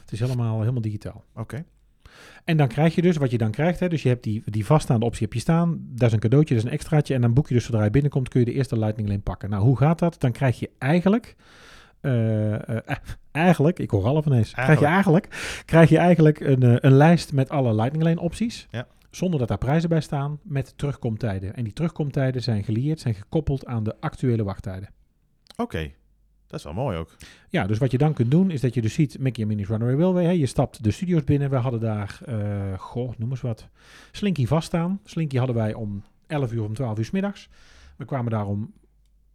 Het 0.05 0.13
is 0.13 0.21
helemaal, 0.21 0.61
helemaal 0.61 0.81
digitaal. 0.83 1.25
oké. 1.35 1.65
En 2.45 2.57
dan 2.57 2.69
krijg 2.69 2.95
je 2.95 3.03
dus, 3.03 3.17
wat 3.17 3.31
je 3.31 3.39
dan 3.39 3.51
krijgt, 3.51 3.81
hè, 3.81 3.89
dus 3.89 4.03
je 4.03 4.09
hebt 4.09 4.23
die, 4.23 4.43
die 4.45 4.67
vaststaande 4.67 5.05
optie 5.07 5.23
heb 5.23 5.33
je 5.33 5.41
staan, 5.41 5.79
dat 5.89 6.09
is 6.09 6.15
een 6.15 6.21
cadeautje, 6.21 6.55
dat 6.55 6.65
is 6.65 6.71
een 6.71 6.77
extraatje, 6.77 7.15
en 7.15 7.21
dan 7.21 7.33
boek 7.35 7.49
je 7.49 7.55
dus 7.55 7.65
zodra 7.65 7.85
je 7.85 7.91
binnenkomt, 7.91 8.29
kun 8.29 8.41
je 8.41 8.47
de 8.47 8.53
eerste 8.53 8.79
Lightning 8.79 9.09
Lane 9.09 9.21
pakken. 9.21 9.51
Nou, 9.51 9.63
hoe 9.63 9.77
gaat 9.77 9.99
dat? 9.99 10.17
Dan 10.21 10.33
krijg 10.33 10.59
je 10.59 10.71
eigenlijk, 10.79 11.37
eh, 12.01 12.55
eh, 12.55 12.77
eh, 12.87 12.97
eigenlijk, 13.33 13.79
ik 13.79 13.91
hoor 13.91 14.05
alle 14.05 14.23
van 14.23 14.33
eens, 14.33 14.53
krijg 14.53 14.81
je 14.81 14.87
eigenlijk, 14.87 15.63
krijg 15.65 15.89
je 15.89 15.99
eigenlijk 15.99 16.41
een, 16.41 16.87
een 16.87 16.93
lijst 16.97 17.33
met 17.33 17.49
alle 17.49 17.75
Lightning 17.75 18.05
Lane 18.05 18.21
opties, 18.21 18.67
Ja. 18.71 18.87
zonder 19.11 19.39
dat 19.39 19.49
daar 19.49 19.59
prijzen 19.59 19.89
bij 19.89 20.01
staan, 20.01 20.39
met 20.43 20.73
terugkomtijden. 20.79 21.55
En 21.55 21.65
die 21.65 21.73
terugkomtijden 21.73 22.43
zijn 22.43 22.65
gelieerd, 22.65 23.01
zijn 23.01 23.15
gekoppeld 23.15 23.67
aan 23.67 23.85
de 23.85 23.95
actuele 24.01 24.45
wachttijden. 24.45 24.89
Oké, 25.57 25.91
dat 26.47 26.59
is 26.59 26.65
wel 26.65 26.75
mooi 26.75 26.97
ook. 26.97 27.17
Ja, 27.49 27.67
dus 27.67 27.79
wat 27.79 27.91
je 27.91 27.99
dan 27.99 28.13
kunt 28.13 28.31
doen 28.31 28.51
is 28.51 28.61
dat 28.61 28.75
je 28.75 28.83
dus 28.83 28.95
ziet 28.95 29.19
Mickey 29.19 29.43
en 29.43 29.49
Minnie's 29.49 29.69
Runaway 29.69 29.95
Railway. 29.95 30.25
Hè. 30.25 30.31
Je 30.31 30.47
stapt 30.47 30.85
de 30.85 30.91
studio's 30.91 31.25
binnen. 31.25 31.51
We 31.51 31.57
hadden 31.57 31.81
daar, 31.81 32.21
eh, 32.25 32.79
goh, 32.79 33.13
noem 33.17 33.31
eens 33.31 33.41
wat, 33.41 33.69
Slinky 34.13 34.47
vaststaan. 34.47 35.01
Slinky 35.05 35.37
hadden 35.37 35.57
wij 35.57 35.75
om 35.75 36.03
11 36.27 36.53
uur 36.53 36.65
om 36.65 36.75
12 36.75 36.99
uur 36.99 37.05
's 37.05 37.11
middags. 37.11 37.49
We 37.97 38.05
kwamen 38.05 38.31
daar 38.31 38.47
om, 38.47 38.73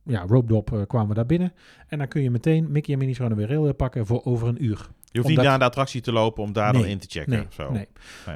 ja, 0.10 0.26
rope 0.28 0.48
drop 0.48 0.74
eh, 0.74 0.82
kwamen 0.88 1.08
we 1.10 1.14
daar 1.14 1.26
binnen. 1.26 1.54
En 1.88 1.98
dan 1.98 2.08
kun 2.08 2.22
je 2.22 2.32
meteen 2.32 2.72
Mickey 2.72 2.94
en 2.94 3.00
Minnie's 3.00 3.18
Runaway 3.20 3.46
Railway 3.46 3.74
pakken 3.74 4.06
voor 4.06 4.22
over 4.24 4.48
een 4.48 4.64
uur. 4.64 4.90
Je 5.12 5.18
hoeft 5.20 5.30
Omdat- 5.30 5.44
niet 5.44 5.52
naar 5.52 5.60
de 5.60 5.66
attractie 5.66 6.02
te 6.02 6.12
lopen 6.12 6.44
om 6.44 6.54
daar 6.54 6.72
Nee, 6.74 6.82
dan 6.82 6.92
in 6.92 6.98
te 7.00 7.08
checken 7.10 7.32
Nee, 7.32 7.46
zo. 7.50 7.72
nee. 7.72 7.88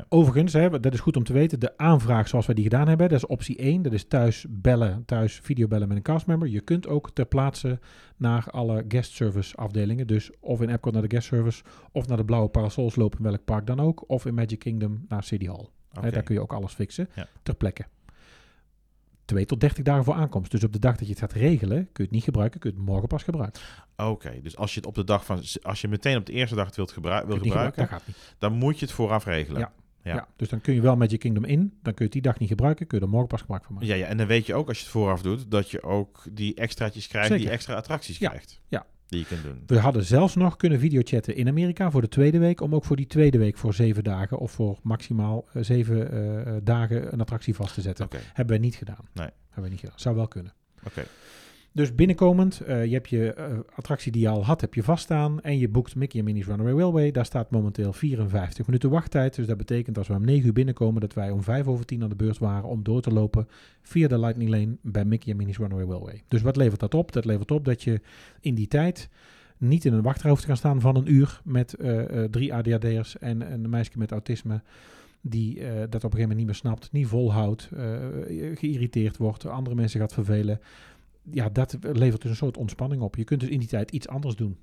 Overigens, 0.09 0.53
hè, 0.53 0.79
dat 0.79 0.93
is 0.93 0.99
goed 0.99 1.15
om 1.17 1.23
te 1.23 1.33
weten, 1.33 1.59
de 1.59 1.77
aanvraag 1.77 2.27
zoals 2.27 2.45
wij 2.45 2.55
die 2.55 2.63
gedaan 2.63 2.88
hebben, 2.88 3.09
dat 3.09 3.17
is 3.17 3.25
optie 3.25 3.55
1. 3.62 3.81
Dat 3.81 3.93
is 3.93 4.07
thuis 4.07 4.45
bellen, 4.49 5.03
thuis 5.05 5.39
videobellen 5.43 5.88
met 5.88 5.97
een 5.97 6.03
castmember. 6.03 6.47
Je 6.47 6.62
kunt 6.62 6.88
ook 6.88 7.12
ter 7.12 7.25
plaatse 7.25 7.79
naar 8.17 8.45
alle 8.51 8.86
guest 8.88 9.12
service 9.13 9.55
afdelingen. 9.55 10.07
Dus 10.07 10.29
of 10.39 10.62
in 10.62 10.69
Epcot 10.69 10.93
naar 10.93 11.01
de 11.01 11.15
guest 11.15 11.27
service, 11.27 11.63
of 11.91 12.07
naar 12.07 12.17
de 12.17 12.25
blauwe 12.25 12.49
parasols 12.49 12.95
lopen, 12.95 13.17
in 13.17 13.23
welk 13.25 13.45
park 13.45 13.67
dan 13.67 13.79
ook. 13.79 14.03
Of 14.09 14.25
in 14.25 14.33
Magic 14.33 14.59
Kingdom 14.59 15.05
naar 15.07 15.23
City 15.23 15.45
Hall. 15.47 15.67
Hè, 16.01 16.12
daar 16.12 16.23
kun 16.23 16.36
je 16.36 16.41
ook 16.41 16.53
alles 16.53 16.73
fixen, 16.73 17.09
Ja. 17.15 17.27
ter 17.43 17.55
plekke. 17.55 17.86
2 19.34 19.46
tot 19.46 19.60
30 19.60 19.84
dagen 19.84 20.04
voor 20.04 20.13
aankomst. 20.13 20.52
Dus 20.52 20.63
op 20.63 20.74
de 20.74 20.80
dag 20.80 20.96
dat 20.96 21.06
je 21.08 21.10
het 21.13 21.19
gaat 21.22 21.32
regelen, 21.34 21.78
kun 21.78 21.89
je 21.93 22.04
het 22.04 22.12
niet 22.12 22.24
gebruiken, 22.24 22.60
kun 22.60 22.69
je 22.72 22.76
het 22.78 22.86
morgen 22.86 23.08
pas 23.08 23.24
gebruiken. 23.24 23.62
Oké, 23.98 24.39
dus 24.41 24.58
als 24.58 24.74
je 24.74 24.80
het 24.80 24.88
op 24.89 24.96
de 24.96 25.04
dag 25.04 25.26
van, 25.26 25.41
als 25.62 25.82
je 25.82 25.88
meteen 25.88 26.17
op 26.17 26.26
de 26.26 26.32
eerste 26.32 26.56
dag 26.56 26.65
het 26.65 26.76
wilt 26.76 26.91
gebru- 26.91 27.26
wil 27.26 27.36
je 27.36 27.41
gebruiken, 27.41 27.48
gebruiken, 27.48 27.82
Dat 27.82 27.89
gaat 27.89 28.08
niet. 28.08 28.36
dan 28.39 28.54
moet 28.54 28.80
je 28.80 28.86
het 28.86 28.93
vooraf 28.93 29.26
regelen. 29.26 29.60
Ja. 29.62 29.72
Ja. 30.04 30.13
Ja. 30.15 30.28
dus 30.36 30.50
dan 30.50 30.62
kun 30.62 30.74
je 30.74 30.82
wel 30.82 30.96
Magic 30.96 31.19
Kingdom 31.19 31.43
in, 31.46 31.60
dan 31.60 31.93
kun 31.93 31.96
je 31.98 32.04
het 32.04 32.12
die 32.12 32.22
dag 32.22 32.39
niet 32.39 32.50
gebruiken, 32.50 32.88
kun 32.88 32.98
je 32.98 33.04
er 33.04 33.10
morgen 33.10 33.28
pas 33.30 33.41
gebruik 33.41 33.63
van 33.65 33.74
maken. 33.74 33.89
Ja, 33.89 33.96
ja, 33.96 34.06
en 34.06 34.17
dan 34.17 34.28
weet 34.28 34.46
je 34.46 34.54
ook 34.56 34.67
als 34.67 34.78
je 34.78 34.84
het 34.84 34.91
vooraf 34.93 35.22
doet, 35.22 35.52
dat 35.52 35.72
je 35.72 35.84
ook 35.84 36.24
die 36.32 36.56
extraatjes 36.56 37.08
krijgt, 37.08 37.28
Zeker. 37.28 37.43
die 37.43 37.54
extra 37.54 37.76
attracties 37.76 38.17
Ja, 38.17 38.30
krijgt. 38.30 38.62
ja. 38.67 38.86
Die 39.13 39.21
je 39.21 39.28
kunt 39.28 39.43
doen. 39.43 39.63
We 39.65 39.80
hadden 39.80 40.04
zelfs 40.04 40.36
nog 40.36 40.56
kunnen 40.56 40.80
videochatten 40.80 41.36
in 41.36 41.47
Amerika 41.47 41.91
voor 41.91 42.02
de 42.02 42.08
tweede 42.08 42.38
week. 42.38 42.62
Om 42.62 42.76
ook 42.76 42.86
voor 42.86 42.95
die 42.95 43.08
tweede 43.08 43.38
week 43.38 43.58
voor 43.58 43.73
zeven 43.73 44.04
dagen 44.04 44.38
of 44.38 44.52
voor 44.52 44.80
maximaal 44.84 45.45
eh, 45.54 45.63
zeven 45.63 46.12
eh, 46.12 46.41
eh, 46.41 46.62
dagen 46.63 47.13
een 47.13 47.21
attractie 47.21 47.56
vast 47.56 47.73
te 47.73 47.82
zetten. 47.82 48.08
Hebben 48.12 48.56
wij 48.56 48.65
niet 48.65 48.76
gedaan. 48.76 49.08
Nee. 49.13 49.30
Hebben 49.45 49.63
we 49.63 49.69
niet 49.69 49.80
gedaan. 49.80 49.99
Zou 49.99 50.15
wel 50.15 50.28
kunnen. 50.28 50.54
oké. 50.84 51.04
Dus 51.75 51.95
binnenkomend, 51.95 52.59
eh, 52.59 52.86
je 52.86 52.93
hebt 52.93 53.09
je 53.09 53.33
eh, 53.33 53.59
attractie 53.75 54.12
die 54.12 54.21
je 54.21 54.27
al 54.27 54.45
had, 54.45 54.62
heb 54.62 54.73
je 54.73 54.83
vaststaan. 54.83 55.41
En 55.41 55.57
je 55.57 55.69
boekt 55.69 55.95
Mickey 55.95 56.19
en 56.19 56.25
Minnie's 56.25 56.45
Runaway 56.45 56.73
Railway. 56.73 57.12
Daar 57.12 57.25
staat 57.25 57.51
momenteel 57.51 57.93
54 57.93 58.65
minuten 58.65 58.89
wachttijd. 58.89 59.36
Dus 59.36 59.47
dat 59.47 59.57
betekent 59.57 59.97
als 59.97 60.07
we 60.07 60.13
om 60.13 60.25
9 60.25 60.45
uur 60.45 60.53
binnenkomen, 60.53 61.01
dat 61.01 61.13
wij 61.13 61.29
om 61.29 61.43
5 61.43 61.67
over 61.67 61.86
10 61.86 62.03
aan 62.03 62.09
de 62.09 62.15
beurt 62.15 62.38
waren 62.38 62.69
om 62.69 62.83
door 62.83 63.01
te 63.01 63.12
lopen 63.12 63.47
via 63.81 64.07
de 64.07 64.19
Lightning 64.19 64.49
Lane 64.49 64.77
bij 64.81 65.05
Mickey 65.05 65.31
en 65.31 65.38
Minnie's 65.38 65.57
Runaway 65.57 65.86
Railway. 65.86 66.21
Dus 66.27 66.41
wat 66.41 66.55
levert 66.55 66.79
dat 66.79 66.93
op? 66.93 67.12
Dat 67.12 67.25
levert 67.25 67.51
op 67.51 67.65
dat 67.65 67.83
je 67.83 68.01
in 68.39 68.55
die 68.55 68.67
tijd 68.67 69.09
niet 69.57 69.86
in 69.86 69.93
een 69.93 70.01
wachtrij 70.01 70.29
hoeft 70.29 70.41
te 70.41 70.47
gaan 70.47 70.57
staan 70.57 70.81
van 70.81 70.95
een 70.95 71.13
uur 71.13 71.41
met 71.43 71.73
eh, 71.73 72.23
drie 72.23 72.53
ADHD'ers 72.53 73.17
en 73.17 73.53
een 73.53 73.69
meisje 73.69 73.97
met 73.97 74.12
autisme 74.12 74.62
die 75.25 75.55
dat 75.55 75.63
op 75.69 75.93
een 75.93 75.99
gegeven 75.99 76.19
moment 76.19 76.38
niet 76.38 76.45
meer 76.45 76.55
snapt, 76.55 76.91
niet 76.91 77.07
volhoudt, 77.07 77.69
eh, 77.75 77.83
geïrriteerd 78.55 79.17
wordt, 79.17 79.45
andere 79.45 79.75
mensen 79.75 79.99
gaat 79.99 80.13
vervelen. 80.13 80.59
Ja, 81.31 81.49
dat 81.49 81.77
levert 81.81 82.21
dus 82.21 82.31
een 82.31 82.38
soort 82.38 82.57
ontspanning 82.57 83.01
op. 83.01 83.15
Je 83.15 83.23
kunt 83.23 83.39
dus 83.39 83.49
in 83.49 83.59
die 83.59 83.67
tijd 83.67 83.91
iets 83.91 84.07
anders 84.07 84.36
doen. 84.36 84.57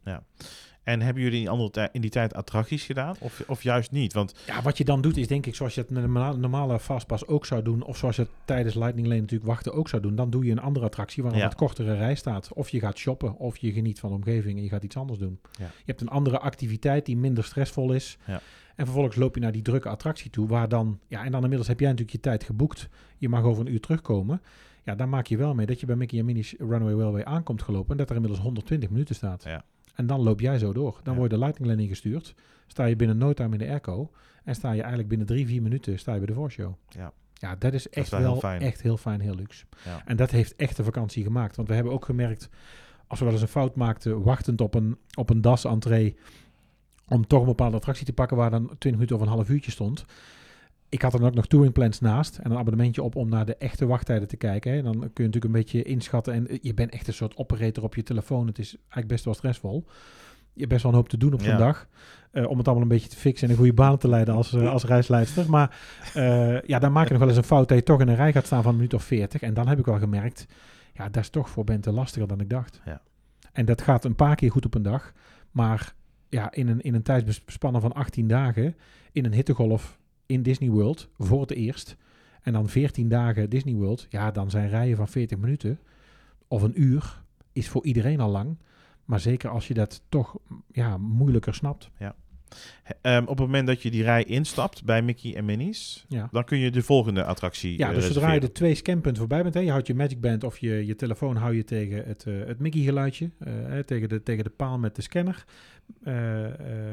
En 0.83 1.01
hebben 1.01 1.23
jullie 1.23 1.41
in, 1.41 1.49
andere 1.49 1.89
in 1.93 2.01
die 2.01 2.11
tijd 2.11 2.35
attracties 2.35 2.85
gedaan? 2.85 3.17
Of, 3.21 3.43
of 3.47 3.63
juist 3.63 3.91
niet? 3.91 4.13
Want 4.13 4.35
Ja, 4.47 4.63
wat 4.63 4.79
je 4.79 4.85
dan 4.85 5.01
doet 5.01 5.17
is 5.17 5.27
denk 5.27 5.47
ik 5.47 5.55
zoals 5.55 5.75
je 5.75 5.81
het 5.81 5.91
met 5.91 6.03
een 6.03 6.13
norma- 6.13 6.33
normale 6.37 6.81
fastpass 6.81 7.27
ook 7.27 7.47
zou 7.47 7.63
doen. 7.63 7.83
Of 7.83 7.97
zoals 7.97 8.17
je 8.17 8.23
het 8.23 8.31
tijdens 8.45 8.75
Lightning 8.75 9.07
Lane 9.09 9.21
natuurlijk 9.21 9.51
wachten 9.51 9.73
ook 9.73 9.89
zou 9.89 10.03
doen. 10.03 10.15
Dan 10.17 10.31
doe 10.31 10.45
je 10.45 10.51
een 10.51 10.59
andere 10.61 10.87
attractie 10.87 11.23
waar 11.23 11.33
een 11.33 11.39
Ja. 11.39 11.45
wat 11.45 11.55
kortere 11.55 11.95
rij 11.95 12.15
staat. 12.15 12.53
Of 12.53 12.69
je 12.69 12.81
gaat 12.81 12.99
shoppen 12.99 13.37
of 13.37 13.57
je 13.57 13.73
geniet 13.73 14.01
van 14.01 14.11
de 14.11 14.17
omgeving 14.17 14.57
en 14.57 14.63
je 14.63 14.69
gaat 14.69 14.83
iets 14.85 14.97
anders 14.97 15.19
doen. 15.19 15.41
Ja. 15.59 15.65
Je 15.65 15.83
hebt 15.85 16.01
een 16.01 16.09
andere 16.09 16.39
activiteit 16.39 17.07
die 17.07 17.17
minder 17.17 17.45
stressvol 17.45 17.93
is. 17.93 18.19
Ja. 18.27 18.41
En 18.77 18.85
vervolgens 18.85 19.17
loop 19.17 19.35
je 19.35 19.41
naar 19.41 19.53
die 19.53 19.63
drukke 19.63 19.89
attractie 19.89 20.31
toe. 20.31 20.49
Waar 20.49 20.69
dan, 20.69 20.99
ja, 21.09 21.25
en 21.25 21.31
dan 21.31 21.41
inmiddels 21.43 21.69
heb 21.69 21.81
jij 21.81 21.89
natuurlijk 21.89 22.17
je 22.17 22.23
tijd 22.23 22.45
geboekt. 22.45 22.89
Je 23.19 23.29
mag 23.29 23.43
over 23.43 23.67
een 23.67 23.73
uur 23.73 23.81
terugkomen. 23.81 24.43
Ja, 24.83 24.95
dan 24.95 25.09
maak 25.09 25.27
je 25.27 25.37
wel 25.37 25.55
mee 25.55 25.67
dat 25.67 25.81
je 25.81 25.87
bij 25.87 25.97
Mickey 25.97 26.19
en 26.19 26.25
Minnie's 26.25 26.55
Runaway 26.59 26.95
Railway 26.95 27.25
aankomt 27.25 27.63
gelopen. 27.63 27.91
En 27.91 27.97
dat 27.97 28.09
er 28.11 28.15
inmiddels 28.15 28.43
120 28.43 28.91
minuten 28.91 29.15
staat. 29.15 29.43
Ja. 29.45 29.65
En 29.95 30.07
dan 30.07 30.21
loop 30.21 30.41
jij 30.41 30.59
zo 30.59 30.73
door. 30.73 31.01
Dan 31.03 31.13
Ja. 31.13 31.19
word 31.19 31.31
je 31.31 31.37
de 31.37 31.43
Lightning 31.45 31.71
Lane 31.71 31.83
ingestuurd. 31.83 32.35
Sta 32.67 32.85
je 32.85 32.97
binnen 32.97 33.17
no 33.19 33.33
time 33.33 33.53
in 33.53 33.59
de 33.59 33.69
airco. 33.69 34.11
En 34.45 34.55
sta 34.55 34.69
je 34.71 34.79
eigenlijk 34.79 35.09
binnen 35.09 35.27
drie, 35.27 35.47
vier 35.47 35.63
minuten 35.63 35.99
sta 35.99 36.13
je 36.13 36.19
bij 36.19 36.27
de 36.27 36.35
voorshow. 36.35 36.75
Ja. 36.89 37.13
Ja, 37.35 37.57
dat 37.57 37.73
is 37.73 37.89
echt 37.89 38.11
wel 38.11 38.21
wel, 38.21 38.31
heel 38.31 38.41
fijn. 38.41 38.61
echt 38.61 38.83
heel 38.83 38.97
fijn, 38.97 39.21
heel 39.21 39.35
luxe. 39.35 39.65
Ja. 39.85 40.03
En 40.05 40.17
dat 40.17 40.31
heeft 40.31 40.57
echt 40.57 40.77
de 40.77 40.85
vakantie 40.85 41.25
gemaakt. 41.25 41.57
Want 41.57 41.69
we 41.69 41.75
hebben 41.75 41.93
ook 41.93 42.05
gemerkt, 42.05 42.49
als 43.07 43.19
we 43.19 43.25
wel 43.25 43.35
eens 43.35 43.43
een 43.43 43.49
fout 43.49 43.75
maakten, 43.77 44.23
wachtend 44.23 44.61
op 44.61 44.75
een, 44.75 44.97
op 45.15 45.31
een 45.31 45.41
das-entree, 45.41 46.17
om 47.09 47.27
toch 47.27 47.41
een 47.41 47.47
bepaalde 47.47 47.77
attractie 47.77 48.07
te 48.07 48.13
pakken 48.13 48.37
waar 48.37 48.51
dan 48.51 48.65
20 48.67 48.93
minuten 48.93 49.17
of 49.17 49.23
een 49.23 49.29
half 49.29 49.49
uurtje 49.49 49.71
stond. 49.71 50.05
Ik 50.91 51.03
had 51.03 51.13
er 51.13 51.19
dan 51.19 51.29
ook 51.29 51.35
nog 51.35 51.47
touring 51.47 51.73
plans 51.73 52.01
naast 52.01 52.39
en 52.39 52.51
een 52.51 52.57
abonnementje 52.59 53.03
op 53.03 53.17
om 53.17 53.29
naar 53.29 53.47
de 53.47 53.57
echte 53.57 53.87
wachttijden 53.87 54.29
te 54.29 54.37
kijken. 54.37 54.73
Hè. 54.73 54.79
En 54.79 54.85
dan 54.85 54.93
kun 54.95 55.01
je 55.01 55.23
natuurlijk 55.23 55.45
een 55.45 55.53
beetje 55.53 55.83
inschatten 55.83 56.33
en 56.35 56.49
eh, 56.49 56.59
je 56.63 56.75
bent 56.75 56.91
echt 56.93 57.07
een 57.07 57.15
soort 57.15 57.37
operator 57.37 57.85
op 57.85 57.95
je 57.95 58.03
telefoon. 58.03 58.47
Het 58.47 58.59
is 58.59 58.75
eigenlijk 58.77 59.07
best 59.09 59.25
wel 59.25 59.35
stressvol. 59.35 59.85
Je 60.53 60.59
hebt 60.61 60.69
best 60.71 60.83
wel 60.83 60.93
een 60.93 60.99
hoop 60.99 61.09
te 61.09 61.17
doen 61.17 61.33
op 61.33 61.41
zo'n 61.43 61.51
Ja. 61.53 61.57
dag. 61.59 61.89
eh, 62.31 62.49
om 62.49 62.57
het 62.59 62.67
allemaal 62.67 62.83
een 62.83 62.89
beetje 62.93 63.09
te 63.09 63.17
fixen 63.17 63.47
en 63.47 63.53
een 63.53 63.59
goede 63.59 63.73
baan 63.75 63.99
te 63.99 64.09
leiden 64.09 64.35
als, 64.35 64.53
eh, 64.53 64.71
als 64.71 64.85
reisleidster. 64.85 65.51
Maar 65.51 65.77
ja, 66.67 66.79
dan 66.79 66.93
maak 66.93 67.05
je 67.05 67.11
nog 67.11 67.19
wel 67.19 67.29
eens 67.29 67.37
een 67.39 67.45
fout 67.45 67.69
dat 67.69 67.79
je 67.79 67.85
toch 67.85 68.01
in 68.01 68.09
een 68.09 68.15
rij 68.15 68.33
gaat 68.33 68.47
staan 68.47 68.63
van 68.63 68.71
een 68.71 68.77
minuut 68.77 68.95
of 68.95 69.03
40. 69.05 69.43
En 69.43 69.55
dan 69.55 69.69
heb 69.69 69.79
ik 69.79 69.85
wel 69.85 69.99
gemerkt, 69.99 70.47
ja, 70.95 71.09
dat 71.09 71.23
is 71.23 71.29
toch 71.31 71.49
voor 71.51 71.65
Bente 71.65 71.93
lastiger 71.93 72.29
dan 72.29 72.41
ik 72.41 72.51
dacht. 72.51 72.81
Ja. 72.85 73.01
En 73.53 73.65
dat 73.65 73.83
gaat 73.83 74.05
een 74.05 74.15
paar 74.15 74.35
keer 74.35 74.51
goed 74.51 74.67
op 74.67 74.75
een 74.75 74.83
dag. 74.83 75.13
Maar 75.51 75.95
ja, 76.29 76.53
in 76.53 76.69
een, 76.69 76.81
in 76.81 76.95
een 76.95 77.03
tijdsbespannen 77.03 77.81
van 77.81 77.93
18 77.93 78.29
dagen, 78.29 78.77
in 79.13 79.25
een 79.25 79.33
hittegolf 79.35 79.99
in 80.31 80.43
Disney 80.43 80.71
World, 80.71 81.09
voor 81.19 81.41
het 81.41 81.51
eerst. 81.51 81.97
En 82.43 82.53
dan 82.53 82.69
14 82.69 83.09
dagen 83.09 83.51
Disney 83.51 83.75
World, 83.75 84.07
ja, 84.09 84.31
dan 84.31 84.51
zijn 84.51 84.69
rijen 84.69 84.97
van 84.97 85.09
40 85.09 85.39
minuten 85.39 85.79
of 86.49 86.63
een 86.63 86.83
uur, 86.83 87.23
is 87.53 87.69
voor 87.69 87.85
iedereen 87.85 88.21
al 88.21 88.31
lang. 88.31 88.59
Maar 89.05 89.21
zeker 89.21 89.51
als 89.51 89.69
je 89.69 89.75
dat 89.75 90.03
toch 90.09 90.37
ja, 90.73 90.97
moeilijker 90.97 91.55
snapt. 91.55 91.91
Ehm, 93.01 93.23
op 93.23 93.29
het 93.29 93.39
moment 93.39 93.67
dat 93.67 93.83
je 93.83 93.91
die 93.91 94.03
rij 94.03 94.25
instapt 94.25 94.85
bij 94.85 95.03
Mickey 95.03 95.37
en 95.37 95.45
Minnie's, 95.45 96.05
Ja. 96.09 96.29
dan 96.33 96.45
kun 96.45 96.59
je 96.59 96.71
de 96.71 96.83
volgende 96.83 97.25
attractie 97.25 97.79
Ja, 97.79 97.89
eh, 97.89 97.95
dus 97.95 98.07
zodra 98.07 98.33
je 98.33 98.41
de 98.41 98.53
twee 98.53 98.75
scanpunten 98.75 99.17
voorbij 99.19 99.43
bent, 99.43 99.55
hè, 99.55 99.61
je 99.61 99.71
houdt 99.71 99.87
je 99.87 99.95
Magic 99.95 100.21
Band 100.21 100.45
of 100.45 100.59
je, 100.59 100.87
je 100.87 100.95
telefoon 100.97 101.37
hou 101.37 101.55
je 101.57 101.65
tegen 101.65 102.05
het, 102.07 102.25
eh, 102.27 102.35
het 102.47 102.59
Mickey 102.59 102.81
geluidje, 102.83 103.31
eh, 103.39 103.53
hè, 103.53 103.85
tegen, 103.85 104.09
de, 104.09 104.23
tegen 104.23 104.45
de 104.45 104.51
paal 104.51 104.79
met 104.79 104.97
de 104.97 105.03
scanner. 105.03 105.45
Eh, 106.03 106.15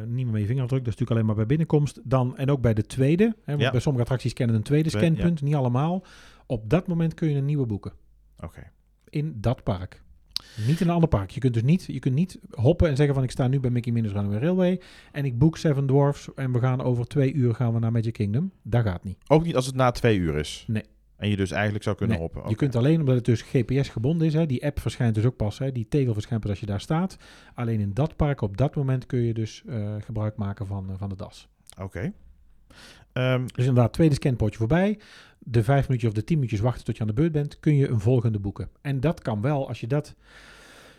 niet 0.06 0.24
meer 0.26 0.32
met 0.32 0.42
je 0.42 0.48
vingerafdruk, 0.48 0.84
dat 0.86 0.94
is 0.94 1.00
natuurlijk 1.00 1.12
alleen 1.12 1.26
maar 1.26 1.36
bij 1.36 1.46
binnenkomst. 1.46 2.00
Dan, 2.04 2.38
en 2.38 2.50
ook 2.52 2.62
bij 2.62 2.74
de 2.74 2.86
tweede, 2.86 3.24
hè, 3.24 3.32
want 3.46 3.62
Ja. 3.62 3.72
bij 3.72 3.80
sommige 3.80 4.04
attracties 4.04 4.34
kennen 4.34 4.56
een 4.56 4.64
tweede 4.64 4.90
Twee, 4.90 5.04
scanpunt, 5.04 5.42
niet 5.42 5.56
allemaal. 5.56 6.04
Op 6.46 6.70
dat 6.70 6.88
moment 6.88 7.14
kun 7.14 7.30
je 7.30 7.36
een 7.38 7.46
nieuwe 7.46 7.66
boeken 7.66 7.94
Oké. 8.40 8.72
in 9.10 9.34
dat 9.42 9.64
park. 9.64 10.02
Niet 10.68 10.82
in 10.82 10.88
een 10.88 10.94
ander 10.94 11.10
park. 11.10 11.30
Je 11.30 11.40
kunt 11.40 11.54
dus 11.54 11.64
niet, 11.64 11.86
je 11.86 12.00
kunt 12.00 12.16
niet 12.16 12.40
hoppen 12.52 12.90
en 12.90 12.96
zeggen 12.96 13.16
van 13.16 13.24
ik 13.24 13.32
sta 13.32 13.48
nu 13.48 13.60
bij 13.60 13.70
Mickey 13.70 13.92
Minnie's 13.92 14.14
Runaway 14.14 14.40
Railway 14.40 14.82
en 15.12 15.26
ik 15.26 15.38
boek 15.38 15.58
Seven 15.58 15.86
Dwarfs 15.86 16.34
en 16.36 16.52
we 16.52 16.60
gaan 16.60 16.82
over 16.82 17.08
twee 17.08 17.34
uur 17.34 17.56
gaan 17.56 17.74
we 17.74 17.80
naar 17.80 17.92
Magic 17.92 18.14
Kingdom. 18.14 18.52
Dat 18.64 18.84
gaat 18.84 19.04
niet. 19.04 19.18
Ook 19.28 19.44
niet 19.44 19.56
als 19.56 19.66
het 19.66 19.76
na 19.76 19.92
twee 19.92 20.18
uur 20.18 20.36
is. 20.36 20.66
Nee. 20.68 20.84
En 21.18 21.30
je 21.30 21.36
dus 21.36 21.52
eigenlijk 21.52 21.84
zou 21.84 21.96
kunnen 21.96 22.18
Nee, 22.18 22.26
hoppen. 22.26 22.50
Je 22.50 22.56
kunt 22.56 22.76
alleen, 22.76 23.00
omdat 23.00 23.16
het 23.16 23.26
dus 23.26 23.42
GPS 23.42 23.90
gebonden 23.90 24.28
is, 24.28 24.34
hè, 24.34 24.46
die 24.46 24.66
app 24.66 24.80
verschijnt 24.80 25.16
dus 25.16 25.26
ook 25.26 25.36
pas, 25.36 25.58
hè, 25.60 25.72
die 25.72 25.88
tegel 25.88 26.14
verschijnt 26.14 26.42
pas 26.42 26.52
als 26.52 26.60
je 26.60 26.66
daar 26.66 26.82
staat. 26.82 27.18
Alleen 27.54 27.80
in 27.80 27.94
dat 27.94 28.16
park 28.16 28.42
op 28.42 28.58
dat 28.58 28.76
moment 28.76 29.06
kun 29.06 29.20
je 29.20 29.34
dus 29.34 29.64
eh, 29.68 29.96
gebruik 30.00 30.36
maken 30.36 30.68
van, 30.68 30.90
eh, 30.90 30.96
van 30.98 31.10
de 31.10 31.16
das. 31.16 31.48
Oké. 31.82 32.14
Ehm, 33.18 33.42
Dus 33.46 33.66
inderdaad, 33.66 33.94
tweede 33.94 34.16
scanpoortje 34.16 34.58
voorbij. 34.60 35.00
De 35.40 35.64
vijf 35.64 35.88
minuutjes 35.88 36.10
of 36.10 36.16
de 36.16 36.24
tien 36.24 36.36
minuutjes 36.36 36.60
wachten 36.62 36.84
tot 36.84 36.96
je 36.96 37.02
aan 37.02 37.08
de 37.08 37.14
beurt 37.14 37.32
bent, 37.32 37.60
kun 37.60 37.76
je 37.76 37.88
een 37.88 38.00
volgende 38.00 38.40
boeken. 38.40 38.70
En 38.82 39.00
dat 39.00 39.22
kan 39.22 39.42
wel, 39.42 39.68
als 39.68 39.80
je 39.80 39.88
dat, 39.88 40.16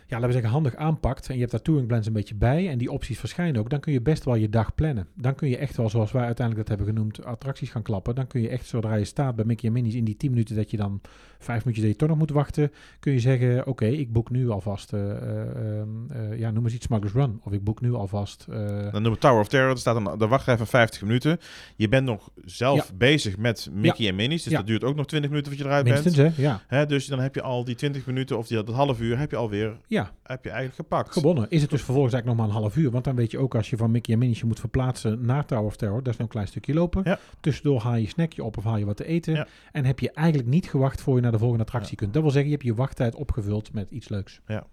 laten 0.09 0.27
we 0.27 0.33
zeggen, 0.33 0.51
handig 0.51 0.75
aanpakt 0.75 1.27
en 1.27 1.33
je 1.33 1.39
hebt 1.39 1.51
daar 1.51 1.61
touring 1.61 1.87
plans 1.87 2.07
een 2.07 2.13
beetje 2.13 2.35
bij 2.35 2.69
en 2.69 2.77
die 2.77 2.91
opties 2.91 3.19
verschijnen 3.19 3.61
ook, 3.61 3.69
dan 3.69 3.79
kun 3.79 3.93
je 3.93 4.01
best 4.01 4.23
wel 4.23 4.35
je 4.35 4.49
dag 4.49 4.75
plannen. 4.75 5.07
Dan 5.15 5.35
kun 5.35 5.49
je 5.49 5.57
echt 5.57 5.77
wel, 5.77 5.89
zoals 5.89 6.11
wij 6.11 6.25
uiteindelijk 6.25 6.67
dat 6.67 6.77
hebben 6.77 6.95
genoemd, 6.95 7.25
attracties 7.25 7.69
gaan 7.69 7.81
klappen. 7.81 8.15
Dan 8.15 8.27
kun 8.27 8.41
je 8.41 8.49
echt, 8.49 8.65
zodra 8.65 8.95
je 8.95 9.05
staat 9.05 9.35
bij 9.35 9.45
Mickey 9.45 9.67
en 9.67 9.73
Minnie's 9.73 9.95
in 9.95 10.03
die 10.03 10.17
tien 10.17 10.29
minuten 10.29 10.55
dat 10.55 10.71
je 10.71 10.77
dan 10.77 11.01
vijf 11.39 11.59
minuutjes 11.59 11.83
dat 11.85 11.93
je 11.93 11.99
toch 11.99 12.09
nog 12.09 12.17
moet 12.17 12.31
wachten, 12.31 12.71
kun 12.99 13.13
je 13.13 13.19
zeggen, 13.19 13.67
oké, 13.67 13.85
ik 13.85 14.11
boek 14.11 14.29
nu 14.29 14.49
alvast, 14.49 14.93
eh, 14.93 15.11
eh, 15.11 15.19
ehm, 15.19 15.87
eh, 16.11 16.39
ja, 16.39 16.51
noem 16.51 16.63
eens 16.63 16.73
iets 16.73 16.85
Smuggler's 16.85 17.13
Run. 17.13 17.41
Of 17.43 17.51
ik 17.51 17.63
boek 17.63 17.81
nu 17.81 17.93
alvast... 17.93 18.45
dan 18.49 18.91
noemen 18.91 19.11
we 19.11 19.17
Tower 19.17 19.39
of 19.39 19.47
Terror. 19.47 19.69
Er 19.69 19.77
staat 19.77 19.95
een, 19.95 20.17
de 20.17 20.27
wachtrij 20.27 20.57
van 20.57 20.67
50 20.67 21.01
minuten. 21.01 21.37
Je 21.75 21.89
bent 21.89 22.05
nog 22.05 22.29
zelf 22.45 22.93
bezig 22.93 23.37
met 23.37 23.69
Mickey 23.73 24.07
en 24.07 24.15
Minnie's. 24.15 24.43
Dus 24.43 24.51
Ja. 24.51 24.57
dat 24.57 24.67
duurt 24.67 24.83
ook 24.83 24.95
nog 24.95 25.05
20 25.05 25.29
minuten 25.29 25.51
voordat 25.51 25.67
je 25.67 25.73
eruit 25.73 25.93
minstens, 25.93 26.15
bent. 26.15 26.35
hè? 26.35 26.41
Ja. 26.41 26.61
Hè, 26.67 26.85
dus 26.85 27.05
dan 27.05 27.19
heb 27.19 27.35
je 27.35 27.41
al 27.41 27.63
die 27.63 27.75
20 27.75 28.05
minuten 28.05 28.37
of 28.37 28.47
die, 28.47 28.63
dat 28.63 28.75
half 28.75 29.01
uur 29.01 29.17
heb 29.17 29.31
je 29.31 29.37
alweer 29.37 29.77
Ja, 29.87 29.98
heb 30.23 30.43
je 30.43 30.49
eigenlijk 30.49 30.75
gepakt. 30.75 31.13
Gewonnen. 31.13 31.49
Is 31.49 31.61
het 31.61 31.69
dus 31.69 31.83
vervolgens 31.83 32.13
eigenlijk 32.13 32.25
nog 32.41 32.47
maar 32.47 32.57
een 32.57 32.61
half 32.63 32.77
uur. 32.77 32.91
Want 32.91 33.03
dan 33.03 33.15
weet 33.15 33.31
je 33.31 33.37
ook 33.37 33.55
als 33.55 33.69
je 33.69 33.77
van 33.77 33.91
Mickey 33.91 34.13
en 34.13 34.19
Minnie 34.19 34.37
je 34.37 34.45
moet 34.45 34.59
verplaatsen 34.59 35.25
naar 35.25 35.45
Tower 35.45 35.65
of 35.65 35.75
Terror. 35.75 35.97
Dat 36.03 36.07
is 36.13 36.19
nog 36.19 36.27
een 36.27 36.33
klein 36.33 36.47
stukje 36.47 36.73
lopen. 36.73 37.01
Ja. 37.05 37.19
Tussendoor 37.39 37.81
haal 37.81 37.95
je 37.95 38.07
snackje 38.07 38.43
op 38.43 38.57
of 38.57 38.63
haal 38.63 38.77
je 38.77 38.85
wat 38.85 38.97
te 38.97 39.05
eten. 39.05 39.33
Ja. 39.33 39.47
En 39.71 39.85
heb 39.85 39.99
je 39.99 40.11
eigenlijk 40.11 40.47
niet 40.49 40.69
gewacht 40.69 41.01
voor 41.01 41.15
je 41.15 41.21
naar 41.21 41.31
de 41.31 41.37
volgende 41.37 41.63
attractie 41.63 41.91
Ja. 41.91 41.97
kunt. 41.97 42.13
Dat 42.13 42.21
wil 42.21 42.31
zeggen, 42.31 42.49
je 42.51 42.55
hebt 42.55 42.67
je 42.67 42.75
wachttijd 42.75 43.15
opgevuld 43.15 43.73
met 43.73 43.91
iets 43.91 44.09
leuks. 44.09 44.41
Ja. 44.47 44.67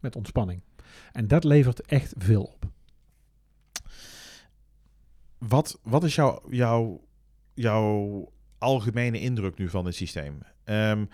Met 0.00 0.16
ontspanning. 0.16 0.62
En 1.12 1.28
dat 1.28 1.44
levert 1.44 1.80
echt 1.80 2.14
veel 2.18 2.42
op. 2.42 2.64
Wat, 5.38 5.78
wat 5.82 6.04
is 6.04 6.14
jouw, 6.14 6.42
jouw, 6.50 7.04
jouw 7.54 8.28
algemene 8.58 9.20
indruk 9.20 9.58
nu 9.58 9.68
van 9.68 9.84
het 9.84 9.94
systeem? 9.94 10.38
Ehm, 10.64 11.04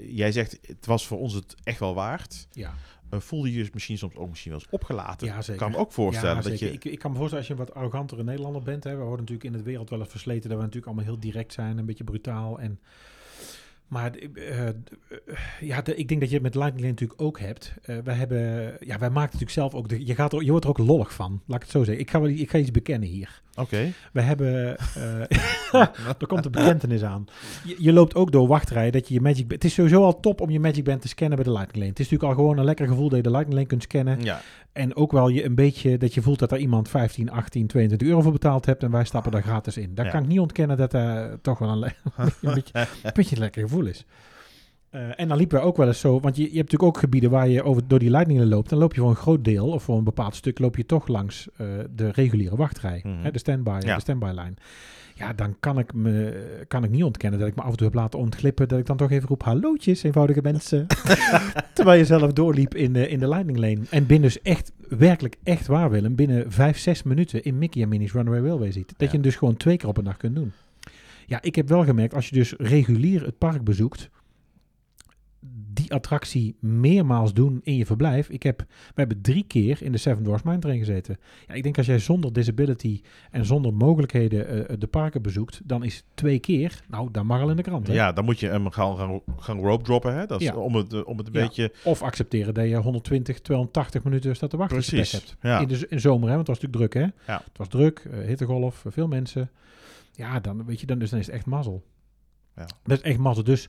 jij 0.00 0.32
zegt, 0.32 0.58
het 0.66 0.86
was 0.86 1.06
voor 1.06 1.18
ons 1.18 1.32
het 1.34 1.54
echt 1.64 1.78
wel 1.78 1.94
waard. 1.94 2.46
Ja, 2.52 2.74
Uh, 3.14 3.20
voelde 3.20 3.52
je 3.52 3.58
je 3.64 3.70
misschien 3.72 3.98
soms 3.98 4.14
ook 4.16 4.28
misschien 4.28 4.50
wel 4.50 4.60
eens 4.60 4.70
opgelaten? 4.70 5.26
Ja, 5.26 5.42
zeker. 5.42 5.62
Kan 5.62 5.70
me 5.70 5.76
ook 5.76 5.92
voorstellen 5.92 6.36
ja 6.36 6.42
dat 6.42 6.58
je... 6.58 6.72
Ik, 6.72 6.84
ik 6.84 6.98
kan 6.98 7.10
me 7.10 7.16
voorstellen 7.16 7.46
als 7.48 7.56
je 7.56 7.60
een 7.60 7.66
wat 7.68 7.74
arrogantere 7.76 8.24
Nederlander 8.24 8.62
bent. 8.62 8.84
Hè, 8.84 8.90
we 8.90 8.96
worden 8.96 9.18
natuurlijk 9.18 9.44
in 9.44 9.52
het 9.52 9.62
wereld 9.62 9.90
wel 9.90 9.98
eens 10.00 10.08
versleten 10.08 10.48
dat 10.48 10.58
we 10.58 10.64
natuurlijk 10.64 10.86
allemaal 10.86 11.04
heel 11.12 11.20
direct 11.20 11.52
zijn. 11.52 11.78
Een 11.78 11.84
beetje 11.86 12.04
brutaal. 12.04 12.58
En, 12.60 12.80
maar 13.86 14.12
eh, 14.14 14.68
ja, 15.60 15.82
de- 15.82 15.96
ik 15.96 16.08
denk 16.08 16.20
dat 16.20 16.28
je 16.28 16.34
het 16.34 16.44
met 16.44 16.54
Lightning 16.54 16.80
Lane 16.80 16.90
natuurlijk 16.92 17.20
ook 17.22 17.38
hebt. 17.40 17.74
Eh, 17.82 17.98
wij, 18.04 18.14
hebben, 18.14 18.40
ja, 18.80 18.98
wij 18.98 19.10
maken 19.10 19.22
natuurlijk 19.32 19.50
zelf 19.50 19.74
ook... 19.74 19.88
De, 19.88 20.06
je, 20.06 20.14
gaat 20.14 20.32
er, 20.32 20.42
je 20.42 20.50
wordt 20.50 20.64
er 20.64 20.70
ook 20.70 20.78
lollig 20.78 21.12
van, 21.14 21.42
laat 21.46 21.56
ik 21.56 21.62
het 21.62 21.70
zo 21.72 21.84
zeggen. 21.84 22.02
Ik 22.02 22.10
ga, 22.10 22.20
wel- 22.20 22.30
ik 22.30 22.50
ga 22.50 22.58
iets 22.58 22.70
bekennen 22.70 23.08
hier. 23.08 23.42
Oké. 23.58 23.92
We 24.12 24.20
hebben... 24.20 24.76
eh 24.78 25.20
er 26.20 26.26
komt 26.26 26.44
een 26.44 26.50
bekentenis 26.50 27.02
aan. 27.02 27.24
Je, 27.64 27.74
je 27.78 27.92
loopt 27.92 28.14
ook 28.14 28.32
door 28.32 28.46
wachtrijen 28.48 28.92
dat 28.92 29.08
je 29.08 29.14
je 29.14 29.20
Magic... 29.20 29.38
Band- 29.48 29.52
Het 29.52 29.64
is 29.64 29.74
sowieso 29.74 30.02
al 30.04 30.20
top 30.20 30.40
om 30.40 30.50
je 30.50 30.60
Magic 30.60 30.84
Band 30.84 31.00
te 31.00 31.08
scannen 31.08 31.36
bij 31.36 31.44
de 31.44 31.50
Lightning 31.52 31.76
Lane. 31.78 31.88
Het 31.90 31.98
is 32.00 32.04
natuurlijk 32.10 32.30
al 32.38 32.44
gewoon 32.44 32.58
een 32.58 32.64
lekker 32.64 32.86
gevoel 32.88 33.08
dat 33.08 33.16
je 33.16 33.22
de 33.22 33.30
Lightning 33.30 33.54
Lane 33.56 33.66
kunt 33.68 33.82
scannen. 33.82 34.22
Ja, 34.22 34.40
En 34.72 34.96
ook 34.96 35.12
wel 35.12 35.28
je 35.28 35.44
een 35.44 35.54
beetje 35.54 35.96
dat 35.98 36.14
je 36.14 36.22
voelt 36.22 36.38
dat 36.38 36.52
er 36.52 36.58
iemand 36.58 36.88
15, 36.88 37.30
18, 37.30 37.66
22 37.66 38.08
euro 38.08 38.20
voor 38.20 38.32
betaald 38.32 38.66
hebt 38.66 38.82
en 38.82 38.90
wij 38.90 39.04
stappen 39.04 39.32
daar 39.32 39.42
gratis 39.42 39.76
in. 39.76 39.94
Daar 39.94 40.04
Ja. 40.04 40.10
kan 40.10 40.22
ik 40.22 40.28
niet 40.28 40.40
ontkennen 40.40 40.76
dat 40.76 40.90
dat 40.90 41.38
toch 41.42 41.58
wel 41.58 41.68
een, 41.68 41.82
een, 42.16 42.54
beetje, 42.54 42.78
een 43.02 43.10
beetje 43.14 43.34
een 43.36 43.42
lekker 43.42 43.62
gevoel 43.62 43.84
is. 43.86 44.04
Eh, 44.90 45.20
en 45.20 45.28
dan 45.28 45.36
liepen 45.36 45.58
we 45.58 45.64
ook 45.64 45.76
wel 45.76 45.86
eens 45.86 46.00
zo, 46.00 46.20
want 46.20 46.36
je, 46.36 46.42
je 46.42 46.46
hebt 46.48 46.56
natuurlijk 46.70 46.82
ook 46.96 46.98
gebieden 46.98 47.30
waar 47.30 47.48
je 47.48 47.62
over, 47.62 47.82
door 47.88 47.98
die 47.98 48.10
leidingen 48.10 48.48
loopt. 48.48 48.70
Dan 48.70 48.78
loop 48.78 48.94
je 48.94 49.00
voor 49.00 49.10
een 49.10 49.16
groot 49.16 49.44
deel 49.44 49.68
of 49.68 49.82
voor 49.82 49.98
een 49.98 50.04
bepaald 50.04 50.34
stuk 50.34 50.58
loop 50.58 50.76
je 50.76 50.86
toch 50.86 51.08
langs 51.08 51.48
eh, 51.56 51.66
de 51.94 52.10
reguliere 52.10 52.56
wachtrij, 52.56 53.00
Mhm. 53.04 53.22
hè, 53.22 53.30
de 53.30 53.38
standby, 53.38 53.76
Ja. 53.80 53.94
de 53.94 54.00
standby 54.00 54.30
lijn. 54.34 54.56
Ja, 55.14 55.32
dan 55.32 55.56
kan 55.60 55.78
ik, 55.78 55.92
me, 55.94 56.64
kan 56.68 56.84
ik 56.84 56.90
niet 56.90 57.04
ontkennen 57.04 57.38
dat 57.40 57.48
ik 57.48 57.54
me 57.56 57.62
af 57.62 57.70
en 57.70 57.76
toe 57.76 57.86
heb 57.86 57.94
laten 57.96 58.18
ontglippen. 58.18 58.68
Dat 58.68 58.78
ik 58.78 58.86
dan 58.86 58.96
toch 58.96 59.10
even 59.10 59.28
roep, 59.28 59.42
hallootjes, 59.42 60.02
eenvoudige 60.02 60.40
mensen. 60.42 60.86
Terwijl 61.74 61.98
je 61.98 62.04
zelf 62.04 62.32
doorliep 62.32 62.74
in 62.74 62.92
de, 62.92 63.08
in 63.08 63.18
de 63.18 63.28
Lightning 63.28 63.58
Lane. 63.58 63.78
En 63.90 64.06
binnen 64.06 64.28
dus 64.28 64.42
echt, 64.42 64.72
werkelijk 64.88 65.36
echt 65.42 65.66
waar 65.66 65.90
Willem, 65.90 66.14
binnen 66.14 66.52
vijf, 66.52 66.78
zes 66.78 67.02
minuten 67.02 67.42
in 67.44 67.58
Mickey 67.58 67.82
en 67.82 67.88
Minnie's 67.88 68.12
Runaway 68.12 68.40
Railway 68.40 68.70
ziet. 68.72 68.88
Dat 68.88 68.96
Ja. 68.98 69.06
je 69.06 69.12
hem 69.12 69.22
dus 69.22 69.36
gewoon 69.36 69.56
twee 69.56 69.76
keer 69.76 69.88
op 69.88 69.96
een 69.96 70.04
dag 70.04 70.16
kunt 70.16 70.34
doen. 70.34 70.52
Ja, 71.26 71.42
ik 71.42 71.54
heb 71.54 71.68
wel 71.68 71.84
gemerkt, 71.84 72.14
als 72.14 72.28
je 72.28 72.34
dus 72.34 72.54
regulier 72.58 73.24
het 73.24 73.38
park 73.38 73.64
bezoekt, 73.64 74.10
die 75.78 75.92
attractie 75.94 76.56
meermaals 76.60 77.34
doen 77.34 77.60
in 77.62 77.74
je 77.76 77.86
verblijf. 77.86 78.28
Ik 78.28 78.42
heb, 78.42 78.58
we 78.68 78.94
hebben 78.94 79.20
drie 79.20 79.44
keer 79.46 79.82
in 79.82 79.92
de 79.92 79.98
Seven 79.98 80.22
Dwarfs 80.22 80.42
Mine 80.42 80.58
Train 80.58 80.78
gezeten. 80.78 81.16
Ja, 81.46 81.54
ik 81.54 81.62
denk 81.62 81.76
als 81.76 81.86
jij 81.86 81.98
zonder 81.98 82.32
disability 82.32 83.00
en 83.30 83.44
zonder 83.44 83.74
mogelijkheden 83.74 84.68
eh, 84.68 84.76
de 84.78 84.86
parken 84.86 85.22
bezoekt, 85.22 85.60
dan 85.64 85.84
is 85.84 86.04
twee 86.14 86.38
keer, 86.38 86.80
nou, 86.88 87.08
dan 87.12 87.26
mag 87.26 87.40
al 87.40 87.50
in 87.50 87.56
de 87.56 87.62
krant. 87.62 87.86
Hè? 87.86 87.92
ja, 87.92 88.12
dan 88.12 88.24
moet 88.24 88.40
je 88.40 88.48
hem 88.48 88.70
gaan, 88.70 88.96
gaan, 88.96 89.20
gaan 89.38 89.58
rope 89.60 89.84
droppen. 89.84 90.14
Hè? 90.16 90.26
Dat 90.26 90.40
is 90.40 90.46
Ja. 90.46 90.54
om, 90.56 90.74
het, 90.74 90.92
eh, 90.92 91.00
om 91.06 91.18
het 91.18 91.26
een 91.26 91.32
Ja. 91.32 91.40
beetje... 91.46 91.72
Of 91.84 92.02
accepteren 92.02 92.54
dat 92.54 92.68
je 92.68 92.76
120, 92.76 93.40
280 93.40 94.04
minuten 94.04 94.36
staat 94.36 94.50
te 94.50 94.56
wachten 94.56 94.76
Precies. 94.76 95.12
hebt. 95.12 95.36
Ja. 95.42 95.58
In 95.58 95.68
de 95.68 95.86
in 95.88 96.00
zomer, 96.00 96.28
hè, 96.28 96.34
want 96.34 96.46
het 96.48 96.56
was 96.56 96.60
natuurlijk 96.66 96.92
druk, 96.92 97.04
hè? 97.26 97.32
Ja. 97.32 97.38
Het 97.44 97.58
was 97.58 97.68
druk, 97.68 98.06
eh, 98.10 98.26
hittegolf, 98.26 98.84
eh, 98.84 98.92
veel 98.92 99.08
mensen. 99.08 99.50
Ja, 100.12 100.40
dan 100.40 100.64
weet 100.64 100.80
je, 100.80 100.86
dan, 100.86 100.98
dus 100.98 101.10
dan 101.10 101.18
is 101.18 101.26
het 101.26 101.34
echt 101.34 101.46
mazzel. 101.46 101.84
Ja. 102.56 102.66
Dat 102.84 102.98
is 102.98 103.04
echt 103.04 103.18
mazzel. 103.18 103.44
Dus 103.44 103.68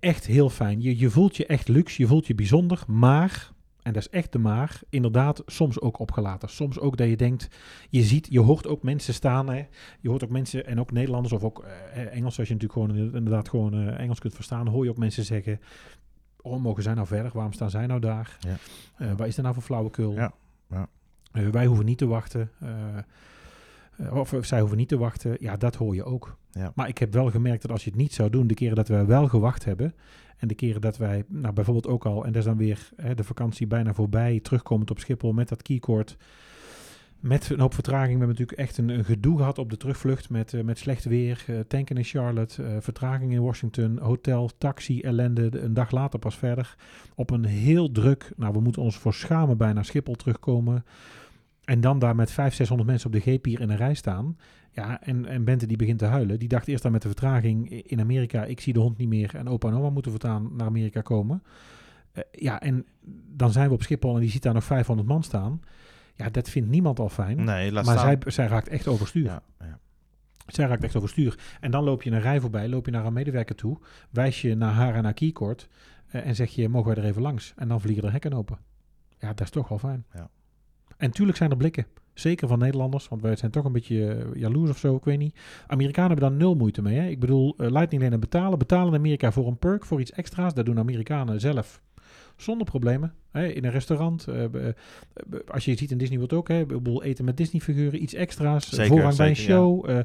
echt 0.00 0.26
heel 0.26 0.50
fijn. 0.50 0.82
Je, 0.82 0.98
je 0.98 1.10
voelt 1.10 1.36
je 1.36 1.46
echt 1.46 1.68
luxe, 1.68 2.02
je 2.02 2.08
voelt 2.08 2.26
je 2.26 2.34
bijzonder, 2.34 2.84
maar, 2.86 3.50
en 3.82 3.92
dat 3.92 4.02
is 4.02 4.08
echt 4.08 4.32
de 4.32 4.38
maar, 4.38 4.80
inderdaad 4.88 5.42
soms 5.46 5.80
ook 5.80 5.98
opgelaten. 5.98 6.48
Soms 6.48 6.78
ook 6.78 6.96
dat 6.96 7.08
je 7.08 7.16
denkt, 7.16 7.48
je 7.90 8.02
ziet, 8.02 8.26
je 8.30 8.40
hoort 8.40 8.66
ook 8.66 8.82
mensen 8.82 9.14
staan, 9.14 9.48
hè? 9.48 9.66
je 10.00 10.08
hoort 10.08 10.24
ook 10.24 10.30
mensen, 10.30 10.66
en 10.66 10.80
ook 10.80 10.92
Nederlanders 10.92 11.32
of 11.32 11.44
ook 11.44 11.64
eh, 11.64 12.14
Engels, 12.16 12.38
als 12.38 12.48
je 12.48 12.54
natuurlijk 12.54 12.72
gewoon 12.72 13.14
inderdaad 13.14 13.48
gewoon 13.48 13.74
eh, 13.74 14.00
Engels 14.00 14.18
kunt 14.18 14.34
verstaan, 14.34 14.66
hoor 14.66 14.84
je 14.84 14.90
ook 14.90 14.98
mensen 14.98 15.24
zeggen, 15.24 15.60
oh, 16.42 16.60
mogen 16.60 16.82
zij 16.82 16.94
nou 16.94 17.06
verder? 17.06 17.30
Waarom 17.34 17.52
staan 17.52 17.70
zij 17.70 17.86
nou 17.86 18.00
daar? 18.00 18.36
Ja. 18.38 18.56
Eh, 18.96 19.12
waar 19.16 19.26
is 19.26 19.36
er 19.36 19.42
nou 19.42 19.54
voor 19.54 19.62
flauwekul? 19.62 20.12
Ja, 20.12 20.32
ja. 20.70 20.88
Wij 21.32 21.66
hoeven 21.66 21.84
niet 21.84 21.98
te 21.98 22.06
wachten. 22.06 22.50
Eh, 24.00 24.16
of 24.16 24.32
eh, 24.32 24.42
zij 24.42 24.58
hoeven 24.60 24.78
niet 24.78 24.88
te 24.88 24.98
wachten. 24.98 25.36
Ja, 25.40 25.56
dat 25.56 25.74
hoor 25.74 25.94
je 25.94 26.04
ook. 26.04 26.36
Ja. 26.50 26.72
Maar 26.74 26.88
ik 26.88 26.98
heb 26.98 27.12
wel 27.12 27.30
gemerkt 27.30 27.62
dat 27.62 27.70
als 27.70 27.84
je 27.84 27.90
het 27.90 27.98
niet 27.98 28.12
zou 28.14 28.30
doen, 28.30 28.46
de 28.46 28.54
keren 28.54 28.76
dat 28.76 28.88
wij 28.88 29.06
wel 29.06 29.28
gewacht 29.28 29.64
hebben. 29.64 29.94
En 30.36 30.48
de 30.48 30.54
keren 30.54 30.80
dat 30.80 30.96
wij, 30.96 31.24
nou 31.28 31.54
bijvoorbeeld 31.54 31.86
ook 31.86 32.06
al, 32.06 32.24
en 32.24 32.32
dat 32.32 32.40
is 32.42 32.48
dan 32.48 32.56
weer 32.56 32.88
hè, 32.96 33.14
de 33.14 33.24
vakantie 33.24 33.66
bijna 33.66 33.94
voorbij, 33.94 34.40
terugkomend 34.40 34.90
op 34.90 34.98
Schiphol 34.98 35.32
met 35.32 35.48
dat 35.48 35.62
keycord. 35.62 36.16
Met 37.20 37.50
een 37.50 37.60
hoop 37.60 37.74
vertraging. 37.74 38.12
We 38.12 38.24
hebben 38.24 38.28
natuurlijk 38.38 38.58
echt 38.58 38.78
een, 38.78 38.88
een 38.88 39.04
gedoe 39.04 39.36
gehad 39.36 39.58
op 39.58 39.70
de 39.70 39.76
terugvlucht 39.76 40.30
met, 40.30 40.54
eh, 40.54 40.62
met 40.62 40.78
slecht 40.78 41.04
weer. 41.04 41.44
tanken 41.68 41.96
in 41.96 42.04
Charlotte, 42.04 42.76
vertraging 42.80 43.32
in 43.32 43.42
Washington, 43.42 43.98
hotel, 43.98 44.50
taxi, 44.58 45.00
ellende. 45.00 45.48
de- 45.48 45.60
Een 45.60 45.74
dag 45.74 45.90
later 45.90 46.18
pas 46.18 46.36
verder. 46.36 46.76
Op 47.14 47.30
een 47.30 47.44
heel 47.44 47.92
druk, 47.92 48.32
nou 48.36 48.52
we 48.52 48.60
moeten 48.60 48.82
ons 48.82 48.96
voor 48.98 49.14
schamen 49.14 49.56
bijna 49.56 49.82
Schiphol 49.82 50.14
terugkomen. 50.14 50.84
En 51.70 51.80
dan 51.80 51.98
daar 51.98 52.14
met 52.14 52.30
500, 52.30 52.56
600 52.56 52.88
mensen 52.88 53.06
op 53.06 53.12
de 53.12 53.36
G-pier 53.36 53.60
in 53.60 53.70
een 53.70 53.76
rij 53.76 53.94
staan. 53.94 54.36
Ja, 54.72 55.02
en, 55.02 55.26
en 55.26 55.44
Bente 55.44 55.66
die 55.66 55.76
begint 55.76 55.98
te 55.98 56.04
huilen. 56.04 56.38
Die 56.38 56.48
dacht 56.48 56.68
eerst 56.68 56.82
dan 56.82 56.92
met 56.92 57.02
de 57.02 57.08
vertraging 57.08 57.70
in 57.70 58.00
Amerika, 58.00 58.44
ik 58.44 58.60
zie 58.60 58.72
de 58.72 58.78
hond 58.78 58.98
niet 58.98 59.08
meer. 59.08 59.34
En 59.34 59.48
opa 59.48 59.68
en 59.68 59.74
oma 59.74 59.90
moeten 59.90 60.10
voortaan 60.10 60.56
naar 60.56 60.66
Amerika 60.66 61.00
komen. 61.00 61.42
Eh, 62.12 62.22
ja, 62.32 62.60
en 62.60 62.86
dan 63.36 63.52
zijn 63.52 63.68
we 63.68 63.74
op 63.74 63.82
Schiphol 63.82 64.14
en 64.14 64.20
die 64.20 64.30
ziet 64.30 64.42
daar 64.42 64.54
nog 64.54 64.64
500 64.64 65.08
man 65.08 65.22
staan. 65.22 65.60
Ja, 66.14 66.28
dat 66.28 66.48
vindt 66.48 66.68
niemand 66.68 66.98
al 66.98 67.08
fijn. 67.08 67.44
Nee, 67.44 67.72
maar 67.72 67.84
staan. 67.84 67.98
zij, 67.98 68.18
zij 68.26 68.46
raakt 68.46 68.68
echt 68.68 68.88
overstuur. 68.88 69.24
Ja, 69.24 69.42
ja. 69.58 69.78
Zij 70.46 70.66
raakt 70.66 70.84
echt 70.84 70.96
overstuur. 70.96 71.38
En 71.60 71.70
dan 71.70 71.84
loop 71.84 72.02
je 72.02 72.10
een 72.10 72.20
rij 72.20 72.40
voorbij, 72.40 72.68
loop 72.68 72.86
je 72.86 72.92
naar 72.92 73.06
een 73.06 73.12
medewerker 73.12 73.54
toe, 73.54 73.78
wijs 74.10 74.40
je 74.40 74.54
naar 74.54 74.72
haar 74.72 74.94
en 74.94 75.04
haar 75.04 75.14
keycord 75.14 75.68
eh, 76.06 76.26
en 76.26 76.34
zeg 76.34 76.50
je, 76.50 76.68
mogen 76.68 76.94
wij 76.94 77.02
er 77.02 77.08
even 77.08 77.22
langs? 77.22 77.52
En 77.56 77.68
dan 77.68 77.80
vliegen 77.80 78.04
er 78.04 78.12
hekken 78.12 78.32
open. 78.32 78.58
Ja, 79.18 79.28
dat 79.28 79.40
is 79.40 79.50
toch 79.50 79.68
wel 79.68 79.78
fijn. 79.78 80.04
Ja. 80.12 80.30
En 81.00 81.10
tuurlijk 81.10 81.36
zijn 81.38 81.50
er 81.50 81.56
blikken. 81.56 81.86
Zeker 82.14 82.48
van 82.48 82.58
Nederlanders, 82.58 83.08
want 83.08 83.22
wij 83.22 83.36
zijn 83.36 83.50
toch 83.50 83.64
een 83.64 83.72
beetje 83.72 84.06
eh, 84.06 84.40
jaloers 84.40 84.70
of 84.70 84.78
zo, 84.78 84.96
ik 84.96 85.04
weet 85.04 85.18
niet. 85.18 85.36
Amerikanen 85.66 86.10
hebben 86.10 86.28
daar 86.28 86.38
nul 86.38 86.54
moeite 86.54 86.82
mee. 86.82 86.98
Hè? 86.98 87.08
Ik 87.08 87.20
bedoel, 87.20 87.54
eh, 87.56 87.70
Lightning 87.70 88.02
Lane 88.02 88.18
betalen. 88.18 88.58
Betalen 88.58 88.92
in 88.92 88.98
Amerika 88.98 89.32
voor 89.32 89.46
een 89.46 89.58
perk, 89.58 89.84
voor 89.84 90.00
iets 90.00 90.12
extra's. 90.12 90.54
Dat 90.54 90.66
doen 90.66 90.78
Amerikanen 90.78 91.40
zelf 91.40 91.82
zonder 92.36 92.66
problemen. 92.66 93.14
Hè? 93.30 93.46
In 93.46 93.64
een 93.64 93.70
restaurant. 93.70 94.26
eh, 94.26 94.44
als 95.46 95.64
je 95.64 95.76
ziet 95.76 95.90
in 95.90 95.98
Disney 95.98 96.18
World 96.18 96.32
ook. 96.32 96.48
Hè? 96.48 96.60
Ik 96.60 96.66
bedoel, 96.66 97.02
eten 97.02 97.24
met 97.24 97.36
Disney 97.36 97.60
figuren, 97.60 98.02
iets 98.02 98.14
extra's. 98.14 98.68
Zeker, 98.68 98.86
voorrang 98.86 99.16
bij 99.16 99.28
een 99.28 99.36
zeker, 99.36 99.52
ja. 99.52 99.58
show. 99.58 100.04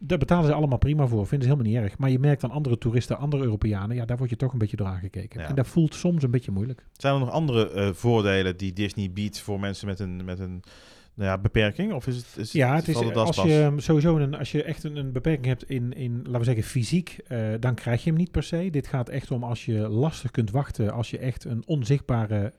Eh, 0.00 0.08
daar 0.08 0.18
betalen 0.18 0.46
ze 0.46 0.52
allemaal 0.52 0.78
prima 0.78 1.06
voor. 1.06 1.26
Vinden 1.26 1.48
ze 1.48 1.54
helemaal 1.54 1.72
niet 1.72 1.82
erg. 1.90 1.98
Maar 1.98 2.10
je 2.10 2.18
merkt 2.18 2.44
aan 2.44 2.50
andere 2.50 2.78
toeristen, 2.78 3.18
andere 3.18 3.42
Europeanen. 3.42 3.96
Ja, 3.96 4.04
daar 4.04 4.16
word 4.16 4.30
je 4.30 4.36
toch 4.36 4.52
een 4.52 4.58
beetje 4.58 4.76
door 4.76 4.86
aangekeken. 4.86 5.40
Ja. 5.40 5.48
En 5.48 5.54
dat 5.54 5.66
voelt 5.66 5.94
soms 5.94 6.22
een 6.22 6.30
beetje 6.30 6.50
moeilijk. 6.50 6.86
Zijn 6.92 7.14
er 7.14 7.20
nog 7.20 7.30
andere 7.30 7.70
eh, 7.70 7.92
voordelen 7.92 8.56
die 8.56 8.72
Disney 8.72 9.10
biedt 9.10 9.40
voor 9.40 9.60
mensen 9.60 9.86
met 9.86 10.00
een, 10.00 10.24
met 10.24 10.38
een 10.38 10.62
nou 11.14 11.30
ja, 11.30 11.38
beperking? 11.38 11.92
Of 11.92 12.06
is 12.06 12.16
het, 12.16 12.26
is 12.36 12.52
Ja, 12.52 12.74
het 12.74 12.88
is 12.88 12.98
de 12.98 13.12
als 13.12 13.36
je 13.36 13.72
sowieso 13.76 14.16
een, 14.16 14.34
als 14.34 14.52
je 14.52 14.62
echt 14.62 14.84
een, 14.84 14.96
een 14.96 15.12
beperking 15.12 15.46
hebt 15.46 15.68
in, 15.70 15.92
in, 15.92 16.16
laten 16.16 16.38
we 16.38 16.44
zeggen, 16.44 16.64
fysiek, 16.64 17.18
eh, 17.26 17.38
dan 17.60 17.74
krijg 17.74 18.04
je 18.04 18.10
hem 18.10 18.18
niet 18.18 18.30
per 18.30 18.42
se. 18.42 18.68
Dit 18.70 18.86
gaat 18.86 19.08
echt 19.08 19.30
om 19.30 19.44
als 19.44 19.64
je 19.64 19.78
lastig 19.78 20.30
kunt 20.30 20.50
wachten, 20.50 20.92
als 20.92 21.10
je 21.10 21.18
echt 21.18 21.44
een 21.44 21.62
onzichtbare 21.66 22.52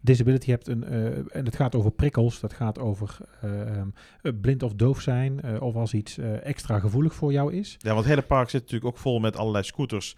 disability 0.00 0.50
hebt. 0.50 0.68
Een, 0.68 0.84
eh, 0.84 1.06
en 1.16 1.44
het 1.44 1.56
gaat 1.56 1.74
over 1.74 1.90
prikkels, 1.90 2.40
dat 2.40 2.52
gaat 2.52 2.78
over 2.78 3.16
eh, 3.40 3.50
um, 3.50 3.94
eh, 4.22 4.32
blind 4.40 4.62
of 4.62 4.74
doof 4.74 5.00
zijn, 5.00 5.60
of 5.60 5.74
als 5.74 5.94
iets 5.94 6.18
extra 6.42 6.78
gevoelig 6.78 7.14
voor 7.14 7.32
jou 7.32 7.52
is. 7.54 7.76
Ja, 7.78 7.88
want 7.88 7.98
het 7.98 8.08
hele 8.14 8.26
park 8.26 8.50
zit 8.50 8.60
natuurlijk 8.60 8.90
ook 8.94 8.98
vol 8.98 9.18
met 9.18 9.36
allerlei 9.36 9.64
scooters. 9.64 10.16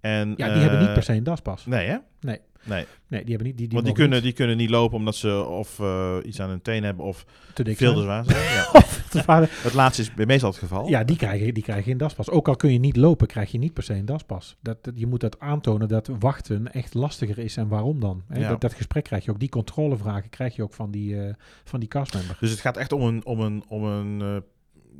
En, 0.00 0.34
Ja, 0.36 0.52
die 0.52 0.62
hebben 0.62 0.80
niet 0.80 0.92
per 0.92 1.02
se 1.02 1.12
een 1.12 1.24
daspas. 1.24 1.66
Nee, 1.66 1.86
hè? 1.88 1.96
Nee. 2.20 2.38
Nee, 2.64 2.86
Nee, 3.08 3.20
die 3.24 3.28
hebben 3.30 3.46
niet. 3.46 3.56
Die, 3.56 3.66
die 3.66 3.74
want 3.74 3.84
die 3.84 3.94
kunnen, 3.94 4.14
niet 4.14 4.22
die 4.24 4.32
kunnen 4.32 4.56
niet 4.56 4.70
lopen 4.70 4.96
omdat 4.96 5.14
ze 5.16 5.44
of 5.44 5.80
eh, 5.80 6.16
iets 6.24 6.40
aan 6.40 6.48
hun 6.48 6.62
teen 6.62 6.82
hebben 6.84 7.04
of 7.04 7.24
te 7.54 7.62
dik 7.64 7.76
veel 7.76 7.94
te 7.94 8.00
zwaar 8.02 8.24
zijn. 8.24 8.38
Ja. 8.72 8.80
Te 9.10 9.18
zwaar. 9.18 9.40
Het 9.50 9.72
laatste 9.74 10.02
is 10.02 10.26
meestal 10.26 10.50
het 10.50 10.58
geval. 10.58 10.88
Ja, 10.88 11.04
die 11.04 11.16
krijgen, 11.16 11.54
die 11.54 11.62
krijgen 11.62 11.84
geen 11.84 11.98
daspas. 11.98 12.30
Ook 12.30 12.48
al 12.48 12.56
kun 12.56 12.72
je 12.72 12.78
niet 12.78 12.96
lopen, 12.96 13.26
krijg 13.26 13.50
je 13.52 13.58
niet 13.58 13.72
per 13.74 13.82
se 13.82 13.94
een 13.94 14.04
daspas. 14.04 14.56
Dat, 14.60 14.84
dat- 14.84 14.94
je 14.96 15.06
moet 15.06 15.20
dat 15.20 15.40
aantonen 15.40 15.88
dat 15.88 16.10
wachten 16.18 16.72
echt 16.72 16.94
lastiger 16.94 17.38
is. 17.38 17.56
En 17.56 17.68
waarom 17.68 18.00
dan? 18.00 18.22
Hè? 18.28 18.40
Ja. 18.40 18.48
Dat, 18.48 18.60
dat 18.60 18.74
gesprek 18.74 19.04
krijg 19.04 19.24
je 19.24 19.30
ook. 19.30 19.40
Die 19.40 19.48
controlevragen 19.48 20.30
krijg 20.30 20.56
je 20.56 20.62
ook 20.62 20.72
van 20.74 20.90
die, 20.90 21.22
eh, 21.22 21.34
van 21.64 21.80
die 21.80 21.88
castmember. 21.88 22.36
Dus 22.40 22.50
het 22.50 22.60
gaat 22.60 22.76
echt 22.76 22.92
om 22.92 23.02
een, 23.02 23.24
om 23.24 23.40
een, 23.40 23.64
om 23.68 23.84
een 23.84 24.20
eh, 24.20 24.36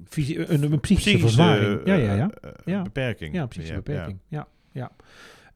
Fysi- 0.09 0.39
een, 0.39 0.45
een 0.49 0.81
psychische, 0.81 0.81
psychische 0.81 1.19
verzwaring. 1.19 1.81
Ja, 1.85 1.95
ja, 1.95 2.15
ja. 2.15 2.31
Ja. 2.65 2.83
beperking. 2.83 3.35
Ja, 3.35 3.43
een 3.43 3.49
psychische 3.49 3.75
beperking. 3.75 4.19
Ja, 4.29 4.47
ja. 4.73 4.91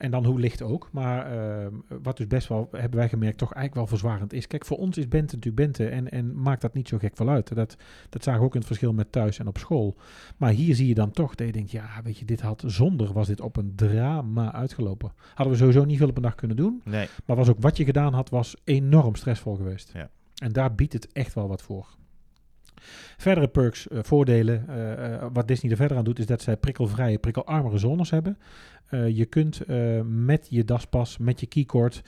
En 0.04 0.10
dan 0.10 0.24
hoe 0.24 0.40
licht 0.40 0.62
ook. 0.62 0.88
Maar 0.92 1.26
ehm, 1.26 1.74
wat 2.02 2.16
dus 2.16 2.26
best 2.26 2.48
wel, 2.48 2.68
hebben 2.72 2.98
wij 2.98 3.08
gemerkt, 3.08 3.38
toch 3.38 3.52
eigenlijk 3.52 3.74
wel 3.74 3.98
verzwarend 3.98 4.32
is. 4.32 4.46
Kijk, 4.46 4.64
voor 4.64 4.76
ons 4.76 4.98
is 4.98 5.08
Bente 5.08 5.34
natuurlijk 5.34 5.66
Bente 5.66 5.88
en, 5.88 6.10
en 6.10 6.42
maakt 6.42 6.60
dat 6.60 6.74
niet 6.74 6.88
zo 6.88 6.98
gek 6.98 7.16
veel 7.16 7.28
uit. 7.28 7.54
Dat, 7.54 7.76
dat 8.08 8.22
zagen 8.22 8.40
we 8.40 8.46
ook 8.46 8.52
in 8.52 8.58
het 8.58 8.66
verschil 8.66 8.92
met 8.92 9.12
thuis 9.12 9.38
en 9.38 9.46
op 9.46 9.58
school. 9.58 9.96
Maar 10.36 10.50
hier 10.50 10.74
zie 10.74 10.88
je 10.88 10.94
dan 10.94 11.10
toch 11.10 11.34
dat 11.34 11.46
je 11.46 11.52
denkt, 11.52 11.70
ja, 11.70 12.00
weet 12.02 12.18
je, 12.18 12.24
dit 12.24 12.40
had 12.40 12.62
zonder 12.66 13.12
was 13.12 13.26
dit 13.26 13.40
op 13.40 13.56
een 13.56 13.72
drama 13.74 14.52
uitgelopen. 14.52 15.12
Hadden 15.34 15.54
we 15.54 15.60
sowieso 15.60 15.84
niet 15.84 15.98
veel 15.98 16.08
op 16.08 16.16
een 16.16 16.22
dag 16.22 16.34
kunnen 16.34 16.56
doen. 16.56 16.80
Nee. 16.84 17.08
Maar 17.24 17.36
was 17.36 17.48
ook 17.48 17.60
wat 17.60 17.76
je 17.76 17.84
gedaan 17.84 18.12
had, 18.12 18.30
was 18.30 18.56
enorm 18.64 19.14
stressvol 19.14 19.54
geweest. 19.54 19.90
Ja. 19.94 20.10
En 20.42 20.52
daar 20.52 20.74
biedt 20.74 20.92
het 20.92 21.12
echt 21.12 21.34
wel 21.34 21.48
wat 21.48 21.62
voor. 21.62 21.86
Verdere 23.16 23.48
perks, 23.48 23.88
eh, 23.88 23.98
voordelen, 24.02 24.68
eh, 24.68 25.14
eh, 25.14 25.26
wat 25.32 25.48
Disney 25.48 25.70
er 25.70 25.76
verder 25.76 25.96
aan 25.96 26.04
doet, 26.04 26.18
is 26.18 26.26
dat 26.26 26.42
zij 26.42 26.56
prikkelvrije, 26.56 27.18
prikkelarmere 27.18 27.78
zones 27.78 28.10
hebben. 28.10 28.38
Je 28.90 29.24
kunt 29.24 29.60
met 30.04 30.46
je 30.50 30.64
daspas, 30.64 31.18
met 31.18 31.40
je 31.40 31.46
keycord, 31.46 32.02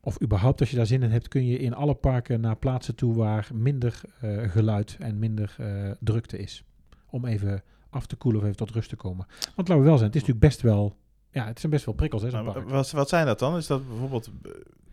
of 0.00 0.22
überhaupt 0.22 0.60
als 0.60 0.70
je 0.70 0.76
daar 0.76 0.86
zin 0.86 1.02
in 1.02 1.10
hebt, 1.10 1.28
kun 1.28 1.46
je 1.46 1.58
in 1.58 1.74
alle 1.74 1.94
parken 1.94 2.40
naar 2.40 2.56
plaatsen 2.56 2.94
toe 2.94 3.14
waar 3.14 3.48
minder 3.54 4.00
geluid 4.48 4.96
en 5.00 5.18
minder 5.18 5.56
drukte 6.00 6.38
is. 6.38 6.64
Om 7.10 7.24
even 7.24 7.62
af 7.90 8.06
te 8.06 8.16
koelen 8.16 8.40
of 8.40 8.46
even 8.46 8.56
tot 8.58 8.70
rust 8.70 8.88
te 8.88 8.96
komen. 8.96 9.26
Want 9.54 9.68
laten 9.68 9.78
we 9.78 9.88
wel 9.88 9.98
zijn, 9.98 10.10
het 10.10 10.16
is 10.16 10.26
natuurlijk 10.26 10.46
best 10.46 10.60
wel, 10.60 10.96
ja, 11.30 11.46
het 11.46 11.60
zijn 11.60 11.72
best 11.72 11.84
wel 11.84 11.94
prikkels, 11.94 12.22
hè, 12.22 12.30
zo'n 12.30 12.42
Nou, 12.44 12.52
park. 12.54 12.68
wat, 12.68 12.90
wat 12.90 13.08
zijn 13.08 13.26
dat 13.26 13.38
dan? 13.38 13.56
Is 13.56 13.66
dat 13.66 13.88
bijvoorbeeld... 13.88 14.30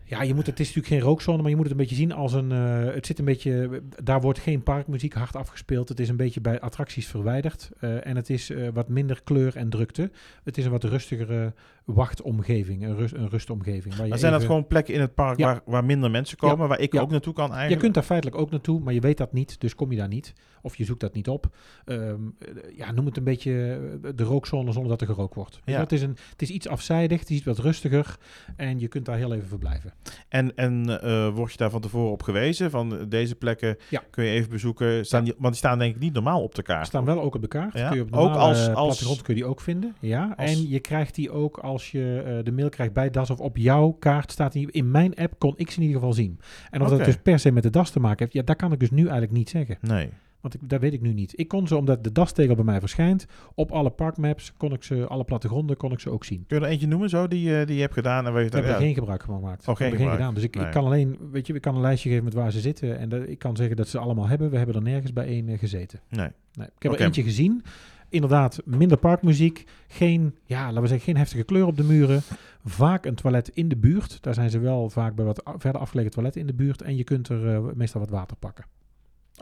Ja, 0.08 0.22
je 0.22 0.34
moet, 0.34 0.46
het 0.46 0.60
is 0.60 0.66
natuurlijk 0.66 0.94
geen 0.94 1.00
rookzone, 1.02 1.40
maar 1.42 1.50
je 1.50 1.56
moet 1.56 1.64
het 1.64 1.72
een 1.74 1.80
beetje 1.80 1.94
zien 1.96 2.12
als 2.12 2.32
een. 2.32 2.52
eh, 2.52 2.94
het 2.94 3.06
zit 3.06 3.18
een 3.18 3.24
beetje. 3.24 3.82
Daar 4.02 4.20
wordt 4.20 4.38
geen 4.38 4.62
parkmuziek 4.62 5.14
hard 5.14 5.36
afgespeeld. 5.36 5.88
Het 5.88 6.00
is 6.00 6.08
een 6.08 6.16
beetje 6.16 6.40
bij 6.40 6.60
attracties 6.60 7.06
verwijderd. 7.06 7.70
eh, 7.80 8.06
en 8.06 8.16
het 8.16 8.30
is 8.30 8.50
eh, 8.50 8.68
wat 8.72 8.88
minder 8.88 9.20
kleur 9.24 9.56
en 9.56 9.68
drukte. 9.70 10.10
Het 10.44 10.58
is 10.58 10.64
een 10.64 10.70
wat 10.70 10.84
rustigere 10.84 11.52
wachtomgeving, 11.84 12.82
een, 12.84 12.96
rust, 12.96 13.14
een 13.14 13.28
rustomgeving. 13.28 13.94
Waar 13.94 14.02
je 14.04 14.10
Maar 14.10 14.18
zijn 14.18 14.32
dat 14.32 14.44
gewoon 14.44 14.66
plekken 14.66 14.94
in 14.94 15.00
het 15.00 15.14
park 15.14 15.38
Ja. 15.38 15.46
waar, 15.46 15.60
waar 15.64 15.84
minder 15.84 16.10
mensen 16.10 16.36
komen, 16.36 16.68
waar 16.68 16.80
ik 16.80 16.92
Ja. 16.92 17.00
ook 17.00 17.10
naartoe 17.10 17.32
kan 17.32 17.44
eigenlijk? 17.44 17.74
Je 17.74 17.80
kunt 17.80 17.94
daar 17.94 18.02
feitelijk 18.04 18.40
ook 18.40 18.50
naartoe, 18.50 18.80
maar 18.80 18.94
je 18.94 19.00
weet 19.00 19.16
dat 19.16 19.32
niet, 19.32 19.60
dus 19.60 19.74
kom 19.74 19.90
je 19.90 19.96
daar 19.96 20.08
niet. 20.08 20.32
Of 20.62 20.76
je 20.76 20.84
zoekt 20.84 21.00
dat 21.00 21.14
niet 21.14 21.28
op. 21.28 21.56
Ehm, 21.84 22.00
eh, 22.38 22.48
ja, 22.76 22.92
noem 22.92 23.06
het 23.06 23.16
een 23.16 23.24
beetje 23.24 23.80
de 24.14 24.22
rookzone 24.24 24.72
zonder 24.72 24.90
dat 24.90 25.00
er 25.00 25.06
gerookt 25.14 25.34
wordt. 25.34 25.60
Ja. 25.64 25.78
Het, 25.80 25.92
is 25.92 26.02
een, 26.02 26.16
het 26.30 26.42
is 26.42 26.50
iets 26.50 26.68
afzijdig, 26.68 27.20
het 27.20 27.30
is 27.30 27.36
iets 27.36 27.44
wat 27.46 27.58
rustiger. 27.58 28.16
En 28.56 28.78
je 28.78 28.88
kunt 28.88 29.04
daar 29.04 29.16
heel 29.16 29.34
even 29.34 29.48
verblijven. 29.48 29.92
En, 30.28 30.56
en 30.56 31.00
eh, 31.02 31.28
word 31.34 31.50
je 31.52 31.56
daar 31.58 31.70
van 31.70 31.80
tevoren 31.80 32.10
op 32.12 32.22
gewezen? 32.22 32.70
Van 32.70 32.98
eh, 32.98 33.04
deze 33.08 33.34
plekken 33.34 33.76
Ja. 33.90 34.02
kun 34.10 34.24
je 34.24 34.30
even 34.30 34.50
bezoeken. 34.50 35.06
Staan 35.06 35.24
die, 35.24 35.32
want 35.38 35.48
die 35.48 35.56
staan 35.56 35.78
denk 35.78 35.94
ik 35.94 36.00
niet 36.00 36.12
normaal 36.12 36.42
op 36.42 36.54
de 36.54 36.62
kaart. 36.62 36.86
staan 36.86 37.04
wel 37.04 37.20
ook 37.20 37.34
op 37.34 37.40
de 37.42 37.48
kaart. 37.48 37.78
Ja, 37.78 37.88
Kun 37.88 37.96
je 37.96 38.02
op 38.02 38.12
de 38.12 38.18
ook 38.18 38.34
als- 38.34 39.22
kun 39.22 39.34
je 39.34 39.34
die 39.34 39.44
ook 39.44 39.60
vinden. 39.60 39.94
Ja, 40.00 40.34
als- 40.36 40.50
en 40.50 40.68
je 40.68 40.80
krijgt 40.80 41.14
die 41.14 41.30
ook 41.30 41.58
als 41.58 41.90
je 41.90 42.22
eh, 42.26 42.44
de 42.44 42.52
mail 42.52 42.68
krijgt 42.68 42.92
bij 42.92 43.10
DAS 43.10 43.30
of 43.30 43.38
op 43.40 43.56
jouw 43.56 43.90
kaart 43.90 44.32
staat 44.32 44.52
die. 44.52 44.70
In 44.72 44.90
mijn 44.90 45.14
app 45.14 45.38
kon 45.38 45.52
ik 45.56 45.70
ze 45.70 45.76
in 45.76 45.82
ieder 45.82 45.98
geval 45.98 46.14
zien. 46.14 46.40
En 46.70 46.82
of 46.82 46.88
dat 46.88 47.04
dus 47.04 47.16
per 47.22 47.38
se 47.38 47.52
met 47.52 47.62
de 47.62 47.70
DAS 47.70 47.90
te 47.90 48.00
maken 48.00 48.18
heeft, 48.18 48.32
ja, 48.32 48.42
dat 48.42 48.56
kan 48.56 48.72
ik 48.72 48.80
dus 48.80 48.90
nu 48.90 49.02
eigenlijk 49.02 49.32
niet 49.32 49.48
zeggen. 49.50 49.78
Nee. 49.80 50.08
Want 50.40 50.54
ik, 50.54 50.60
dat 50.68 50.80
weet 50.80 50.92
ik 50.92 51.00
nu 51.00 51.12
niet. 51.12 51.38
Ik 51.38 51.48
kon 51.48 51.66
ze, 51.66 51.76
omdat 51.76 52.04
de 52.04 52.12
DAS-tegel 52.12 52.54
bij 52.54 52.64
mij 52.64 52.80
verschijnt, 52.80 53.26
op 53.54 53.70
alle 53.70 53.90
parkmaps 53.90 54.52
kon 54.56 54.72
ik 54.72 54.82
ze, 54.82 55.06
alle 55.06 55.24
plattegronden 55.24 55.76
kon 55.76 55.92
ik 55.92 56.00
ze 56.00 56.10
ook 56.10 56.24
zien. 56.24 56.44
Kun 56.46 56.58
je 56.58 56.64
er 56.64 56.70
eentje 56.70 56.86
noemen 56.86 57.08
zo 57.08 57.28
die, 57.28 57.58
eh, 57.58 57.66
die 57.66 57.74
je 57.74 57.80
hebt 57.80 57.94
gedaan? 57.94 58.26
En 58.26 58.32
waar 58.32 58.40
je 58.40 58.46
Ik 58.46 58.52
heb 58.52 58.64
ja, 58.64 58.70
er 58.70 58.80
geen 58.80 58.94
gebruik 58.94 59.22
van 59.22 59.34
gemaakt. 59.34 59.68
Oh, 59.68 59.76
geen 59.76 59.90
heb 59.90 59.98
er 59.98 60.04
geen 60.04 60.14
gedaan. 60.14 60.34
Dus 60.34 60.42
ik, 60.42 60.54
Nee. 60.54 60.64
ik 60.64 60.72
kan 60.72 60.84
alleen, 60.84 61.18
weet 61.30 61.46
je, 61.46 61.54
ik 61.54 61.60
kan 61.60 61.74
een 61.74 61.80
lijstje 61.80 62.08
geven 62.08 62.24
met 62.24 62.34
waar 62.34 62.52
ze 62.52 62.60
zitten. 62.60 62.98
En 62.98 63.08
dat, 63.08 63.28
ik 63.28 63.38
kan 63.38 63.56
zeggen 63.56 63.76
dat 63.76 63.88
ze 63.88 63.98
allemaal 63.98 64.26
hebben. 64.26 64.50
We 64.50 64.56
hebben 64.56 64.74
er 64.74 64.82
nergens 64.82 65.12
bij 65.12 65.26
één 65.26 65.48
eh, 65.48 65.58
gezeten. 65.58 66.00
Nee. 66.08 66.28
Nee, 66.52 66.66
ik 66.76 66.82
heb 66.82 66.92
er 66.92 67.00
eentje 67.00 67.22
gezien. 67.22 67.62
Inderdaad, 68.08 68.60
minder 68.64 68.98
parkmuziek. 68.98 69.64
Geen, 69.88 70.34
ja, 70.44 70.66
laten 70.66 70.82
we 70.82 70.88
zeggen, 70.88 71.06
geen 71.06 71.16
heftige 71.16 71.42
kleur 71.42 71.66
op 71.66 71.76
de 71.76 71.84
muren. 71.84 72.22
Vaak 72.64 73.06
een 73.06 73.14
toilet 73.14 73.48
in 73.48 73.68
de 73.68 73.76
buurt. 73.76 74.22
Daar 74.22 74.34
zijn 74.34 74.50
ze 74.50 74.58
wel 74.58 74.90
vaak 74.90 75.14
bij 75.14 75.24
wat 75.24 75.42
verder 75.56 75.80
afgelegen 75.80 76.10
toiletten 76.10 76.40
in 76.40 76.46
de 76.46 76.54
buurt. 76.54 76.82
En 76.82 76.96
je 76.96 77.04
kunt 77.04 77.28
er 77.28 77.54
eh, 77.54 77.62
meestal 77.74 78.00
wat 78.00 78.10
water 78.10 78.36
pakken. 78.36 78.64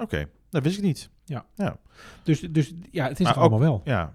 Oké, 0.01 0.27
dat 0.57 0.65
wist 0.65 0.79
ik 0.79 0.85
niet. 0.85 1.11
Dus, 2.23 2.41
dus 2.41 2.75
ja, 2.91 3.09
het 3.09 3.21
is 3.21 3.27
allemaal 3.27 3.61
wel. 3.61 3.81
Ja, 3.85 4.13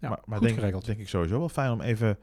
Ja, 0.00 0.08
maar, 0.08 0.18
maar 0.26 0.38
goed 0.38 0.46
denk, 0.46 0.58
geregeld. 0.58 0.84
denk 0.86 0.98
ik 0.98 1.08
sowieso 1.08 1.38
wel 1.38 1.48
fijn 1.48 1.70
om 1.70 1.80
even 1.80 2.18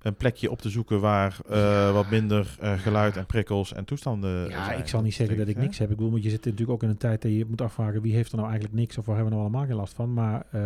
een 0.00 0.16
plekje 0.16 0.50
op 0.50 0.60
te 0.60 0.68
zoeken 0.70 1.00
waar 1.00 1.38
eh, 1.48 1.92
wat 1.92 2.10
minder 2.10 2.56
eh, 2.60 2.78
geluid 2.78 3.16
en 3.16 3.26
prikkels 3.26 3.72
en 3.72 3.84
toestanden 3.84 4.48
Ja, 4.48 4.64
zijn. 4.64 4.78
ik 4.78 4.88
zal 4.88 5.02
niet 5.02 5.14
zeggen 5.14 5.36
dat 5.36 5.48
ik 5.48 5.56
niks 5.56 5.78
heb. 5.78 5.90
Ik 5.90 5.96
bedoel, 5.96 6.10
want 6.10 6.22
je 6.22 6.30
zit 6.30 6.44
natuurlijk 6.44 6.70
ook 6.70 6.82
in 6.82 6.88
een 6.88 6.96
tijd 6.96 7.22
dat 7.22 7.30
je 7.32 7.44
moet 7.48 7.60
afvragen 7.60 8.02
wie 8.02 8.14
heeft 8.14 8.30
er 8.30 8.36
nou 8.36 8.48
eigenlijk 8.48 8.78
niks 8.80 8.98
of 8.98 9.06
waar 9.06 9.14
hebben 9.16 9.32
we 9.34 9.38
nou 9.40 9.48
allemaal 9.50 9.68
geen 9.68 9.78
last 9.80 9.94
van. 9.94 10.12
Maar 10.12 10.46
eh, 10.50 10.60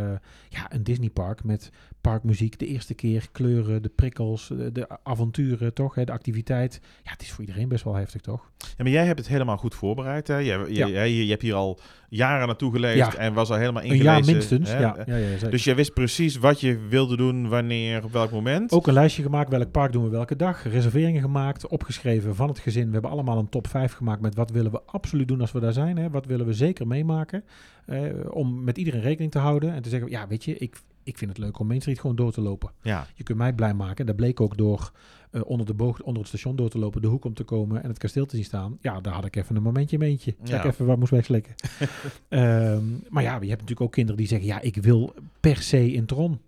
ja, 0.49 0.73
een 0.73 0.85
Disneypark 0.85 1.45
met 1.45 1.71
parkmuziek, 2.11 2.59
de 2.59 2.67
eerste 2.67 2.95
keer, 2.95 3.29
kleuren, 3.33 3.83
de 3.83 3.89
prikkels, 3.89 4.49
de, 4.49 4.73
de 4.73 4.87
avonturen, 5.03 5.75
toch? 5.75 5.95
Hè, 5.95 6.05
de 6.05 6.13
activiteit. 6.13 6.81
Ja, 7.03 7.11
het 7.11 7.23
is 7.23 7.31
voor 7.33 7.45
iedereen 7.45 7.69
best 7.69 7.85
wel 7.85 7.95
heftig, 7.95 8.21
toch? 8.21 8.51
Ja, 8.59 8.83
maar 8.83 8.93
jij 8.93 9.07
hebt 9.07 9.19
het 9.19 9.29
helemaal 9.29 9.57
goed 9.57 9.75
voorbereid. 9.75 10.27
Hè? 10.29 10.37
Je, 10.37 10.45
je, 10.69 10.75
Ja. 10.87 11.03
je, 11.03 11.25
je 11.25 11.31
hebt 11.31 11.43
hier 11.43 11.55
al 11.55 11.79
jaren 12.09 12.47
naartoe 12.47 12.73
geleefd 12.73 12.97
Ja. 12.97 13.15
en 13.17 13.33
was 13.35 13.51
al 13.51 13.57
helemaal 13.57 13.83
Een 13.83 13.89
ingelezen. 13.89 14.15
jaar 14.25 14.25
minstens. 14.35 14.71
hè? 14.73 14.79
Ja, 14.81 14.97
ja. 15.07 15.49
Dus 15.49 15.65
je 15.65 15.75
wist 15.75 15.95
precies 15.95 16.37
wat 16.37 16.61
je 16.61 16.79
wilde 16.89 17.17
doen, 17.17 17.49
wanneer, 17.49 18.05
op 18.05 18.13
welk 18.13 18.31
moment. 18.31 18.73
Ook 18.73 18.87
een 18.87 18.93
lijstje 18.93 19.23
gemaakt, 19.23 19.51
welk 19.51 19.71
park 19.71 19.93
doen 19.93 20.05
we 20.05 20.11
welke 20.11 20.37
dag. 20.37 20.63
Reserveringen 20.71 21.23
gemaakt, 21.23 21.67
opgeschreven 21.69 22.35
van 22.35 22.49
het 22.49 22.59
gezin. 22.59 22.87
We 22.87 22.93
hebben 22.93 23.11
allemaal 23.11 23.39
een 23.39 23.49
top 23.49 23.67
5 23.67 23.93
gemaakt 23.93 24.21
met 24.21 24.35
wat 24.35 24.51
willen 24.51 24.71
we 24.71 24.81
absoluut 24.87 25.29
doen 25.29 25.41
als 25.41 25.53
we 25.53 25.61
daar 25.61 25.73
zijn. 25.73 25.97
Hè? 25.99 26.11
Wat 26.11 26.27
willen 26.27 26.47
we 26.47 26.53
zeker 26.53 26.87
meemaken. 26.87 27.45
eh, 27.87 28.01
om 28.31 28.65
met 28.65 28.79
iedereen 28.79 29.01
rekening 29.01 29.33
te 29.33 29.39
houden. 29.39 29.73
En 29.75 29.83
te 29.83 29.89
zeggen, 29.89 30.11
ja 30.11 30.27
weet 30.29 30.45
je, 30.45 30.57
ik, 30.59 30.77
ik 31.05 31.19
vind 31.19 31.31
het 31.31 31.39
leuk 31.39 31.59
om 31.59 31.67
Main 31.67 31.81
Street 31.81 32.01
gewoon 32.01 32.17
door 32.17 32.33
te 32.33 32.41
lopen. 32.41 32.71
Ja, 32.83 33.07
Je 33.15 33.23
kunt 33.23 33.39
mij 33.39 33.53
blij 33.53 33.75
maken. 33.75 34.07
Dat 34.07 34.17
bleek 34.17 34.41
ook 34.41 34.57
door 34.57 34.93
eh, 35.31 35.41
onder 35.45 35.67
de 35.67 35.75
boog, 35.75 36.03
onder 36.03 36.19
het 36.23 36.29
station 36.29 36.57
door 36.57 36.69
te 36.71 36.79
lopen, 36.79 37.03
de 37.03 37.09
hoek 37.09 37.25
om 37.25 37.35
te 37.35 37.45
komen 37.45 37.83
en 37.83 37.89
het 37.89 37.99
kasteel 37.99 38.27
te 38.27 38.37
zien 38.37 38.45
staan. 38.45 38.79
Ja, 38.81 39.01
daar 39.01 39.15
had 39.15 39.25
ik 39.25 39.37
even 39.37 39.57
een 39.57 39.63
momentje 39.63 39.93
in 39.93 39.99
mijn 39.99 40.11
eentje. 40.11 40.35
Dat 40.39 40.49
Ja. 40.49 40.59
ik 40.59 40.65
even 40.65 40.87
wat 40.87 40.99
moest 40.99 41.11
wegslikken. 41.11 41.55
Ehm, 42.29 42.85
maar 43.09 43.23
ja, 43.23 43.33
je 43.33 43.39
hebt 43.49 43.51
natuurlijk 43.51 43.81
ook 43.81 43.93
kinderen 43.93 44.19
die 44.21 44.29
zeggen, 44.29 44.47
ja, 44.49 44.61
ik 44.61 44.77
wil 44.77 45.15
per 45.41 45.57
se 45.57 45.93
in 45.93 46.07
Tron. 46.07 46.39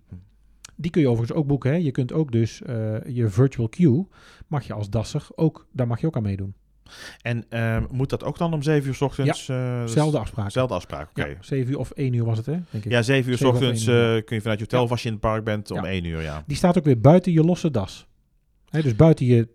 Die 0.76 0.90
kun 0.90 1.00
je 1.00 1.08
overigens 1.08 1.38
ook 1.38 1.46
boeken. 1.46 1.70
Hè. 1.70 1.76
Je 1.76 1.90
kunt 1.90 2.12
ook 2.12 2.32
dus 2.32 2.62
eh, 2.62 2.96
je 3.06 3.28
virtual 3.28 3.68
queue, 3.68 4.06
mag 4.46 4.66
je 4.66 4.72
als 4.72 4.90
dasser 4.90 5.26
ook, 5.34 5.66
daar 5.72 5.86
mag 5.86 6.00
je 6.00 6.06
ook 6.06 6.16
aan 6.16 6.22
meedoen. 6.22 6.54
En 7.22 7.44
ehm, 7.48 7.84
moet 7.90 8.10
dat 8.10 8.24
ook 8.24 8.38
dan 8.38 8.52
om 8.52 8.62
7 8.62 8.88
uur 8.88 8.94
s 8.94 9.00
ochtends? 9.00 9.46
Ja, 9.46 9.86
Zelfde 9.86 10.18
afspraak. 10.18 10.50
Zelfde 10.50 10.74
afspraak, 10.74 11.08
oké. 11.10 11.24
Ja, 11.26 11.34
7 11.40 11.72
uur 11.72 11.78
of 11.78 11.90
1 11.90 12.12
uur 12.12 12.24
was 12.24 12.36
het, 12.36 12.46
hè? 12.46 12.52
Denk 12.70 12.84
ik. 12.84 12.90
Ja, 12.90 13.02
7 13.02 13.30
uur 13.30 13.38
s 13.38 13.42
ochtends 13.42 13.86
uur, 13.86 14.16
eh, 14.16 14.24
kun 14.24 14.36
je 14.36 14.40
vanuit 14.42 14.58
je 14.58 14.64
hotel, 14.64 14.84
Ja. 14.84 14.90
als 14.90 15.00
je 15.02 15.06
in 15.06 15.12
het 15.14 15.22
park 15.22 15.44
bent, 15.44 15.70
om 15.70 15.84
Ja. 15.84 15.90
1 15.90 16.04
uur, 16.04 16.22
ja. 16.22 16.42
Die 16.46 16.56
staat 16.56 16.78
ook 16.78 16.84
weer 16.84 17.00
buiten 17.00 17.32
je 17.32 17.42
losse 17.44 17.70
das. 17.70 18.06
Hè, 18.68 18.82
dus 18.82 18.96
buiten 18.96 19.26
je 19.26 19.48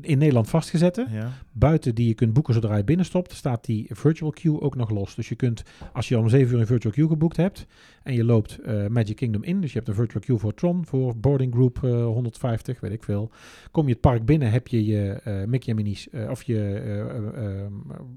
in 0.00 0.18
Nederland 0.18 0.48
vastgezette. 0.48 1.06
ja. 1.10 1.32
buiten 1.52 1.94
die 1.94 2.06
je 2.08 2.14
kunt 2.14 2.32
boeken 2.32 2.54
zodra 2.54 2.76
je 2.76 2.84
binnenstopt, 2.84 3.32
staat 3.32 3.64
die 3.64 3.86
virtual 3.90 4.30
queue 4.30 4.60
ook 4.60 4.74
nog 4.76 4.90
los. 4.90 5.14
Dus 5.14 5.28
je 5.28 5.34
kunt, 5.34 5.62
als 5.92 6.08
je 6.08 6.18
om 6.18 6.28
7 6.28 6.54
uur 6.54 6.60
een 6.60 6.66
virtual 6.66 6.92
queue 6.92 7.08
geboekt 7.08 7.36
hebt 7.36 7.66
en 8.02 8.14
je 8.14 8.24
loopt 8.24 8.58
eh, 8.58 8.86
Magic 8.86 9.16
Kingdom 9.16 9.42
in, 9.42 9.60
dus 9.60 9.70
je 9.72 9.76
hebt 9.76 9.88
een 9.88 9.94
virtual 9.94 10.22
queue 10.24 10.38
voor 10.38 10.54
Tron, 10.54 10.86
voor 10.86 11.16
boarding 11.16 11.54
group 11.54 11.78
eh, 11.84 11.90
150, 12.04 12.80
weet 12.80 12.92
ik 12.92 13.02
veel. 13.02 13.30
Kom 13.70 13.86
je 13.86 13.92
het 13.92 14.00
park 14.00 14.24
binnen, 14.24 14.50
heb 14.50 14.68
je 14.68 14.84
je 14.84 15.10
eh, 15.12 15.44
Mickey 15.44 15.68
en 15.68 15.76
Minnie's, 15.76 16.10
eh, 16.10 16.30
of 16.30 16.42
je, 16.42 16.56
eh, 16.58 17.00
eh, 17.00 17.64
eh, 17.64 17.70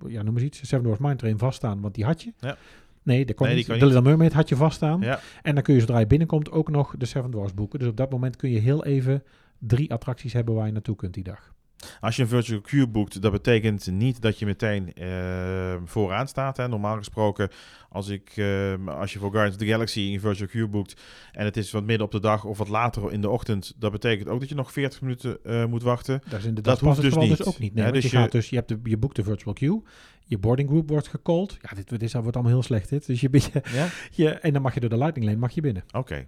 ja 0.07 0.21
noem 0.21 0.35
eens 0.35 0.45
iets, 0.45 0.59
Seven 0.67 0.81
Dwarfs 0.83 1.01
Mine 1.01 1.15
Train 1.15 1.37
vaststaan, 1.37 1.81
want 1.81 1.95
die 1.95 2.05
had 2.05 2.21
je. 2.21 2.33
Ja. 2.39 2.57
Nee, 3.03 3.15
Nee, 3.15 3.25
De 3.25 3.33
kon 3.33 3.47
Little 3.47 4.01
Mermaid 4.01 4.33
had 4.33 4.49
je 4.49 4.55
vaststaan. 4.55 5.01
Ja. 5.01 5.19
En 5.41 5.53
dan 5.53 5.63
kun 5.63 5.73
je 5.73 5.79
zodra 5.79 5.99
je 5.99 6.07
binnenkomt 6.07 6.51
ook 6.51 6.69
nog 6.69 6.95
de 6.97 7.05
Seven 7.05 7.31
Dwarfs 7.31 7.53
boeken. 7.53 7.79
Dus 7.79 7.87
op 7.87 7.97
dat 7.97 8.11
moment 8.11 8.35
kun 8.35 8.49
je 8.49 8.59
heel 8.59 8.85
even 8.85 9.23
drie 9.61 9.91
attracties 9.91 10.33
hebben 10.33 10.55
waar 10.55 10.65
je 10.65 10.71
naartoe 10.71 10.95
kunt 10.95 11.13
die 11.13 11.23
dag. 11.23 11.53
Als 11.99 12.15
je 12.15 12.21
een 12.21 12.27
virtual 12.27 12.61
queue 12.61 12.87
boekt, 12.87 13.21
dat 13.21 13.31
betekent 13.31 13.91
niet 13.91 14.21
dat 14.21 14.39
je 14.39 14.45
meteen 14.45 14.93
eh, 14.93 15.75
vooraan 15.85 16.27
staat. 16.27 16.57
Hè. 16.57 16.67
Normaal 16.67 16.97
gesproken, 16.97 17.49
als, 17.89 18.07
ik, 18.07 18.31
eh, 18.35 18.87
als 18.87 19.13
je 19.13 19.19
voor 19.19 19.31
Guardians 19.31 19.55
of 19.55 19.61
the 19.61 19.67
Galaxy 19.67 19.99
een 19.99 20.19
virtual 20.19 20.47
queue 20.47 20.67
boekt 20.67 21.01
en 21.31 21.45
het 21.45 21.57
is 21.57 21.71
wat 21.71 21.83
midden 21.83 22.05
op 22.05 22.11
de 22.11 22.19
dag 22.19 22.43
of 22.43 22.57
wat 22.57 22.67
later 22.67 23.11
in 23.11 23.21
de 23.21 23.29
ochtend, 23.29 23.73
dat 23.77 23.91
betekent 23.91 24.27
ook 24.27 24.39
dat 24.39 24.49
je 24.49 24.55
nog 24.55 24.71
40 24.71 25.01
minuten 25.01 25.43
eh, 25.43 25.65
moet 25.65 25.83
wachten. 25.83 26.21
Dat 26.29 26.39
is 26.39 26.45
in 26.45 26.53
de 26.53 26.61
Dat 26.61 26.79
hoeft 26.79 27.01
dus 27.01 27.15
niet. 27.15 27.37
dus 27.37 27.45
ook 27.45 27.59
niet. 27.59 27.73
Nee, 27.73 27.85
Ja, 27.85 27.91
want 27.91 28.01
dus 28.01 28.11
je, 28.11 28.17
gaat 28.17 28.31
dus, 28.31 28.49
je, 28.49 28.55
hebt 28.55 28.67
de, 28.67 28.79
je 28.83 28.97
boekt 28.97 29.15
de 29.15 29.23
virtual 29.23 29.53
queue, 29.53 29.81
je 30.25 30.37
boarding 30.37 30.69
group 30.69 30.89
wordt 30.89 31.07
gecalled. 31.07 31.57
Ja, 31.61 31.75
dit, 31.75 31.99
dit 31.99 32.13
wordt 32.13 32.35
allemaal 32.35 32.53
heel 32.53 32.63
slecht 32.63 32.89
dit. 32.89 33.05
Dus 33.05 33.21
je, 33.21 33.29
je, 33.31 33.61
Ja? 33.73 33.87
je, 34.23 34.29
en 34.29 34.53
dan 34.53 34.61
mag 34.61 34.73
je 34.73 34.79
door 34.79 34.89
de 34.89 34.97
lightning 34.97 35.25
lane 35.25 35.39
mag 35.39 35.51
je 35.51 35.61
binnen. 35.61 35.83
Oké. 35.91 36.27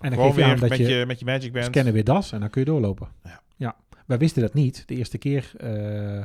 En 0.00 0.10
dan 0.10 0.12
Gewoon 0.12 0.26
geef 0.26 0.34
je 0.34 0.44
weer 0.44 0.54
aan 0.54 0.60
dat 0.60 0.68
met 0.68 0.78
je, 0.78 0.94
je, 0.94 1.06
met 1.06 1.18
je 1.18 1.24
Magic 1.24 1.52
Band. 1.52 1.64
scannen 1.64 1.92
weer 1.92 2.04
das 2.04 2.32
en 2.32 2.40
dan 2.40 2.50
kun 2.50 2.60
je 2.60 2.66
doorlopen. 2.66 3.08
Ja. 3.22 3.42
Wij 4.06 4.18
wisten 4.18 4.42
dat 4.42 4.54
niet. 4.54 4.82
De 4.86 4.94
eerste 4.94 5.18
keer 5.18 5.52
eh, 5.56 6.22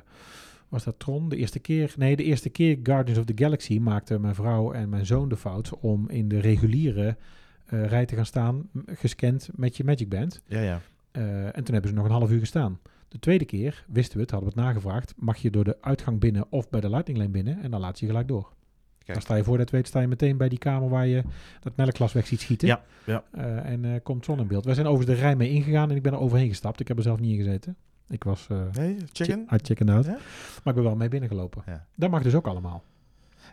was 0.70 0.84
dat 0.84 1.00
Tron. 1.00 1.30
De 1.30 1.36
eerste 1.38 1.60
keer, 1.60 1.94
nee, 1.98 2.16
de 2.16 2.24
eerste 2.24 2.50
keer 2.50 2.80
Guardians 2.84 3.20
of 3.20 3.26
the 3.26 3.44
Galaxy 3.44 3.80
maakte 3.80 4.20
mijn 4.20 4.36
vrouw 4.36 4.72
en 4.72 4.90
mijn 4.90 5.06
zoon 5.06 5.30
de 5.30 5.38
fout 5.38 5.80
om 5.80 6.10
in 6.10 6.28
de 6.28 6.40
reguliere 6.40 7.18
eh, 7.66 7.86
rij 7.86 8.06
te 8.06 8.16
gaan 8.16 8.26
staan, 8.26 8.70
gescand 8.86 9.50
met 9.56 9.78
je 9.78 9.84
Magic 9.84 10.10
Band. 10.10 10.42
Ja, 10.46 10.62
ja. 10.62 10.82
Eh, 11.12 11.46
en 11.46 11.64
toen 11.64 11.74
hebben 11.74 11.90
ze 11.90 11.96
nog 11.96 12.06
een 12.06 12.12
half 12.12 12.32
uur 12.32 12.40
gestaan. 12.40 12.80
De 13.08 13.20
tweede 13.20 13.46
keer 13.46 13.86
wisten 13.88 14.16
we 14.16 14.22
het, 14.22 14.32
hadden 14.32 14.50
we 14.50 14.56
het 14.56 14.66
nagevraagd. 14.66 15.14
Mag 15.18 15.38
je 15.38 15.50
door 15.50 15.64
de 15.64 15.78
uitgang 15.82 16.20
binnen 16.20 16.46
of 16.50 16.70
bij 16.70 16.82
de 16.82 16.90
lightning 16.90 17.18
lane 17.18 17.32
binnen? 17.32 17.62
En 17.62 17.72
dan 17.72 17.80
laat 17.80 17.98
ze 17.98 18.06
je 18.06 18.12
gelijk 18.12 18.28
door. 18.28 18.54
Dan 19.14 19.22
sta 19.22 19.36
je 19.36 19.44
voor 19.44 19.58
dat 19.58 19.70
weet, 19.70 19.88
sta 19.88 20.00
je 20.00 20.08
meteen 20.08 20.38
bij 20.38 20.50
die 20.50 20.58
kamer 20.58 20.90
waar 20.90 21.08
je 21.08 21.24
dat 21.60 21.76
melkglas 21.76 22.14
weg 22.14 22.28
ziet 22.28 22.42
schieten. 22.42 22.68
Ja, 22.68 22.82
ja. 23.06 23.24
Eh, 23.32 23.66
en 23.66 23.86
eh, 23.86 23.92
komt 24.04 24.26
zon 24.26 24.40
in 24.40 24.48
beeld. 24.48 24.66
Wij 24.66 24.74
zijn 24.74 24.88
overigens 24.88 25.18
de 25.18 25.24
rij 25.26 25.36
mee 25.36 25.50
ingegaan 25.50 25.90
en 25.90 25.96
ik 25.96 26.02
ben 26.02 26.14
er 26.14 26.20
overheen 26.20 26.48
gestapt. 26.50 26.80
Ik 26.80 26.88
heb 26.88 26.98
er 26.98 27.04
zelf 27.04 27.20
niet 27.20 27.32
in 27.32 27.38
gezeten. 27.44 27.76
Ik 28.10 28.24
was 28.24 28.48
uh, 28.52 28.62
Nee, 28.72 28.98
chicken? 29.12 29.44
uit 29.48 29.66
chicken 29.66 29.90
out. 29.90 30.06
Ja? 30.06 30.12
Maar 30.12 30.20
ik 30.66 30.74
ben 30.74 30.84
wel 30.84 30.96
mee 30.96 31.10
binnengelopen. 31.10 31.64
Ja. 31.66 31.86
Dat 31.96 32.10
mag 32.10 32.24
dus 32.24 32.36
ook 32.36 32.48
allemaal. 32.48 32.84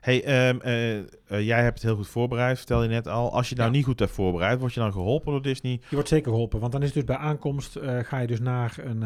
Hey, 0.06 0.24
ehm, 0.24 0.58
eh, 0.60 0.98
eh, 0.98 1.04
jij 1.26 1.62
hebt 1.62 1.74
het 1.74 1.82
heel 1.82 1.96
goed 1.96 2.08
voorbereid, 2.08 2.56
vertel 2.56 2.82
je 2.82 2.88
net 2.88 3.08
al. 3.08 3.32
Als 3.32 3.48
je 3.48 3.54
nou 3.54 3.70
Ja. 3.70 3.76
niet 3.76 3.84
goed 3.84 3.98
hebt 3.98 4.10
voorbereid, 4.10 4.58
word 4.60 4.74
je 4.74 4.80
dan 4.80 4.92
geholpen 4.92 5.32
door 5.32 5.42
Disney? 5.42 5.72
Je 5.72 5.94
wordt 5.94 6.08
zeker 6.08 6.30
geholpen, 6.30 6.60
want 6.60 6.72
dan 6.72 6.80
is 6.80 6.86
het 6.86 6.96
dus 6.96 7.04
bij 7.04 7.16
aankomst 7.16 7.76
eh, 7.76 7.98
ga 7.98 8.18
je 8.18 8.26
dus 8.26 8.40
naar 8.40 8.78
een 8.84 9.02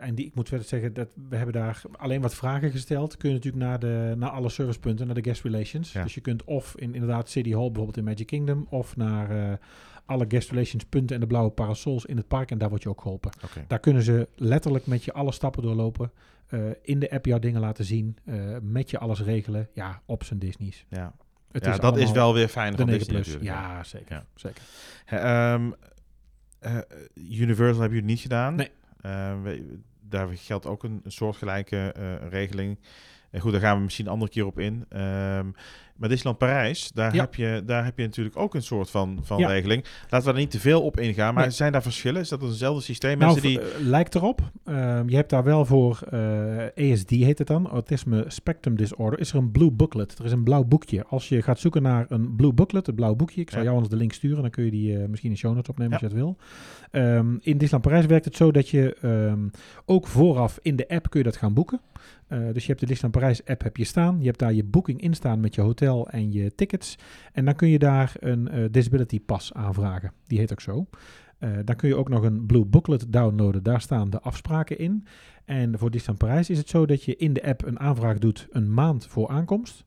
en 0.00 0.14
die 0.14 0.26
ik 0.26 0.34
moet 0.34 0.48
verder 0.48 0.66
zeggen 0.66 0.94
dat 0.94 1.08
we 1.28 1.36
hebben 1.36 1.54
daar 1.54 1.82
alleen 1.92 2.20
wat 2.20 2.34
vragen 2.34 2.70
gesteld. 2.70 3.16
Kun 3.16 3.28
je 3.28 3.34
natuurlijk 3.34 3.64
naar 3.64 3.78
de 3.78 4.14
naar 4.16 4.30
alle 4.30 4.48
servicepunten, 4.48 5.06
naar 5.06 5.14
de 5.14 5.24
guest 5.24 5.42
relations. 5.42 5.92
Ja. 5.92 6.02
Dus 6.02 6.14
je 6.14 6.20
kunt 6.20 6.44
of 6.44 6.74
in 6.76 6.94
inderdaad 6.94 7.28
City 7.28 7.50
Hall 7.50 7.66
bijvoorbeeld 7.66 7.96
in 7.96 8.04
Magic 8.04 8.26
Kingdom 8.26 8.66
of 8.70 8.96
naar 8.96 9.58
alle 10.06 10.24
guest 10.28 10.50
relations 10.50 10.84
punten 10.84 11.14
en 11.14 11.20
de 11.20 11.26
blauwe 11.26 11.50
parasols 11.50 12.04
in 12.04 12.16
het 12.16 12.28
park 12.28 12.50
en 12.50 12.58
daar 12.58 12.68
word 12.68 12.82
je 12.82 12.88
ook 12.88 13.00
geholpen. 13.00 13.30
Daar 13.66 13.80
kunnen 13.80 14.02
ze 14.02 14.28
letterlijk 14.34 14.86
met 14.86 15.04
je 15.04 15.12
alle 15.12 15.32
stappen 15.32 15.62
doorlopen. 15.62 16.10
Eh, 16.46 16.60
in 16.82 16.98
de 16.98 17.10
app 17.10 17.26
jouw 17.26 17.38
dingen 17.38 17.60
laten 17.60 17.84
zien. 17.84 18.16
eh, 18.24 18.56
met 18.62 18.90
je 18.90 18.98
alles 18.98 19.20
regelen. 19.22 19.68
Ja, 19.72 20.02
op 20.06 20.24
zijn 20.24 20.38
Disney's. 20.38 20.84
Ja, 20.88 21.14
Het 21.52 21.64
ja 21.64 21.72
is 21.72 21.78
dat 21.80 21.96
is 21.96 22.10
wel 22.12 22.34
weer 22.34 22.48
fijn 22.48 22.76
van 22.76 22.86
9 22.86 22.98
Disney 22.98 23.20
plus. 23.22 23.34
natuurlijk. 23.34 23.60
Ja, 23.60 23.84
zeker. 23.84 24.14
Ja. 24.16 24.24
zeker. 24.34 24.62
Hè, 25.04 25.16
ehm, 25.16 25.70
eh, 26.58 26.78
Universal 27.14 27.80
hebben 27.80 27.98
jullie 27.98 28.12
niet 28.14 28.20
gedaan. 28.20 28.54
Nee. 28.54 28.70
Eh, 29.00 29.42
we- 29.42 29.78
daar 30.08 30.28
geldt 30.34 30.66
ook 30.66 30.82
een, 30.82 31.00
soortgelijke 31.06 31.94
regeling. 32.28 32.78
En 33.30 33.40
goed, 33.40 33.52
daar 33.52 33.60
gaan 33.60 33.76
we 33.76 33.82
misschien 33.82 34.06
een 34.06 34.12
andere 34.12 34.30
keer 34.30 34.46
op 34.46 34.58
in. 34.58 34.84
Ehm, 34.88 35.50
maar 35.96 36.08
Disneyland 36.08 36.38
Parijs, 36.38 36.90
daar, 36.94 37.14
Ja. 37.14 37.20
heb 37.20 37.34
je, 37.34 37.62
daar 37.66 37.84
heb 37.84 37.98
je 37.98 38.04
natuurlijk 38.04 38.36
ook 38.36 38.54
een 38.54 38.62
soort 38.62 38.90
van, 38.90 39.18
van 39.22 39.38
Ja. 39.38 39.48
regeling. 39.48 39.84
Laten 40.08 40.26
we 40.28 40.32
er 40.34 40.40
niet 40.40 40.50
te 40.50 40.60
veel 40.60 40.82
op 40.82 41.00
ingaan. 41.00 41.34
Maar 41.34 41.42
Nee. 41.42 41.52
zijn 41.52 41.72
daar 41.72 41.82
verschillen? 41.82 42.20
Is 42.20 42.28
dat 42.28 42.42
eenzelfde 42.42 42.82
systeem? 42.82 43.18
Nou, 43.18 43.32
Mensen 43.32 43.48
die... 43.50 43.60
eh, 43.60 43.80
lijkt 43.80 44.14
erop. 44.14 44.40
Ehm, 44.64 45.08
je 45.08 45.16
hebt 45.16 45.30
daar 45.30 45.44
wel 45.44 45.64
voor 45.64 46.00
eh 46.10 46.92
ASD 46.92 47.10
heet 47.10 47.38
het 47.38 47.46
dan, 47.46 47.68
Autisme 47.68 48.24
Spectrum 48.28 48.76
Disorder, 48.76 49.18
is 49.20 49.30
er 49.30 49.36
een 49.38 49.50
blue 49.50 49.70
booklet. 49.70 50.18
Er 50.18 50.24
is 50.24 50.32
een 50.32 50.44
blauw 50.44 50.64
boekje. 50.64 51.04
Als 51.08 51.28
je 51.28 51.42
gaat 51.42 51.58
zoeken 51.58 51.82
naar 51.82 52.06
een 52.08 52.36
blue 52.36 52.52
booklet, 52.52 52.86
het 52.86 52.94
blauw 52.94 53.14
boekje, 53.14 53.40
ik 53.40 53.48
zal 53.50 53.58
Ja. 53.58 53.64
jou 53.64 53.76
anders 53.76 53.92
de 53.94 53.98
link 54.00 54.12
sturen, 54.12 54.42
dan 54.42 54.50
kun 54.50 54.64
je 54.64 54.70
die 54.70 54.98
eh, 54.98 55.08
misschien 55.08 55.30
in 55.30 55.36
show 55.36 55.54
notes 55.54 55.68
opnemen 55.70 55.92
als 55.92 56.00
je 56.00 56.06
dat 56.08 56.16
wil. 56.16 56.36
Ehm, 56.90 57.28
in 57.40 57.58
Disneyland 57.58 57.82
Parijs 57.82 58.06
werkt 58.06 58.24
het 58.24 58.36
zo 58.36 58.50
dat 58.52 58.68
je 58.68 58.96
ehm, 59.00 59.38
ook 59.84 60.06
vooraf 60.06 60.58
in 60.62 60.76
de 60.76 60.88
app 60.88 61.10
kun 61.10 61.18
je 61.20 61.24
dat 61.26 61.36
gaan 61.36 61.54
boeken. 61.54 61.80
Eh, 62.34 62.40
dus 62.52 62.62
je 62.62 62.68
hebt 62.68 62.80
de 62.80 62.86
Disneyland 62.86 63.12
Parijs 63.12 63.44
app 63.44 63.62
heb 63.62 63.76
je 63.76 63.84
staan. 63.84 64.18
Je 64.18 64.26
hebt 64.26 64.38
daar 64.38 64.52
je 64.52 64.64
boeking 64.64 65.00
in 65.00 65.14
staan 65.14 65.40
met 65.40 65.54
je 65.54 65.60
hotel 65.60 66.08
en 66.08 66.32
je 66.32 66.54
tickets. 66.54 66.98
En 67.32 67.44
dan 67.44 67.54
kun 67.54 67.68
je 67.68 67.78
daar 67.78 68.14
een 68.18 68.48
eh, 68.48 68.64
disability 68.70 69.20
pas 69.20 69.52
aanvragen. 69.52 70.12
Die 70.26 70.38
heet 70.38 70.52
ook 70.52 70.60
zo. 70.60 70.86
Eh, 71.38 71.50
dan 71.64 71.76
kun 71.76 71.88
je 71.88 71.96
ook 71.96 72.08
nog 72.08 72.22
een 72.22 72.46
Blue 72.46 72.64
Booklet 72.64 73.12
downloaden. 73.12 73.62
Daar 73.62 73.80
staan 73.80 74.10
de 74.10 74.20
afspraken 74.20 74.78
in. 74.78 75.06
En 75.44 75.78
voor 75.78 75.90
Disneyland 75.90 76.18
Parijs 76.18 76.50
is 76.50 76.58
het 76.58 76.68
zo 76.68 76.86
dat 76.86 77.02
je 77.04 77.16
in 77.16 77.32
de 77.32 77.44
app 77.44 77.66
een 77.66 77.80
aanvraag 77.80 78.18
doet 78.18 78.46
een 78.50 78.74
maand 78.74 79.06
voor 79.06 79.28
aankomst. 79.28 79.84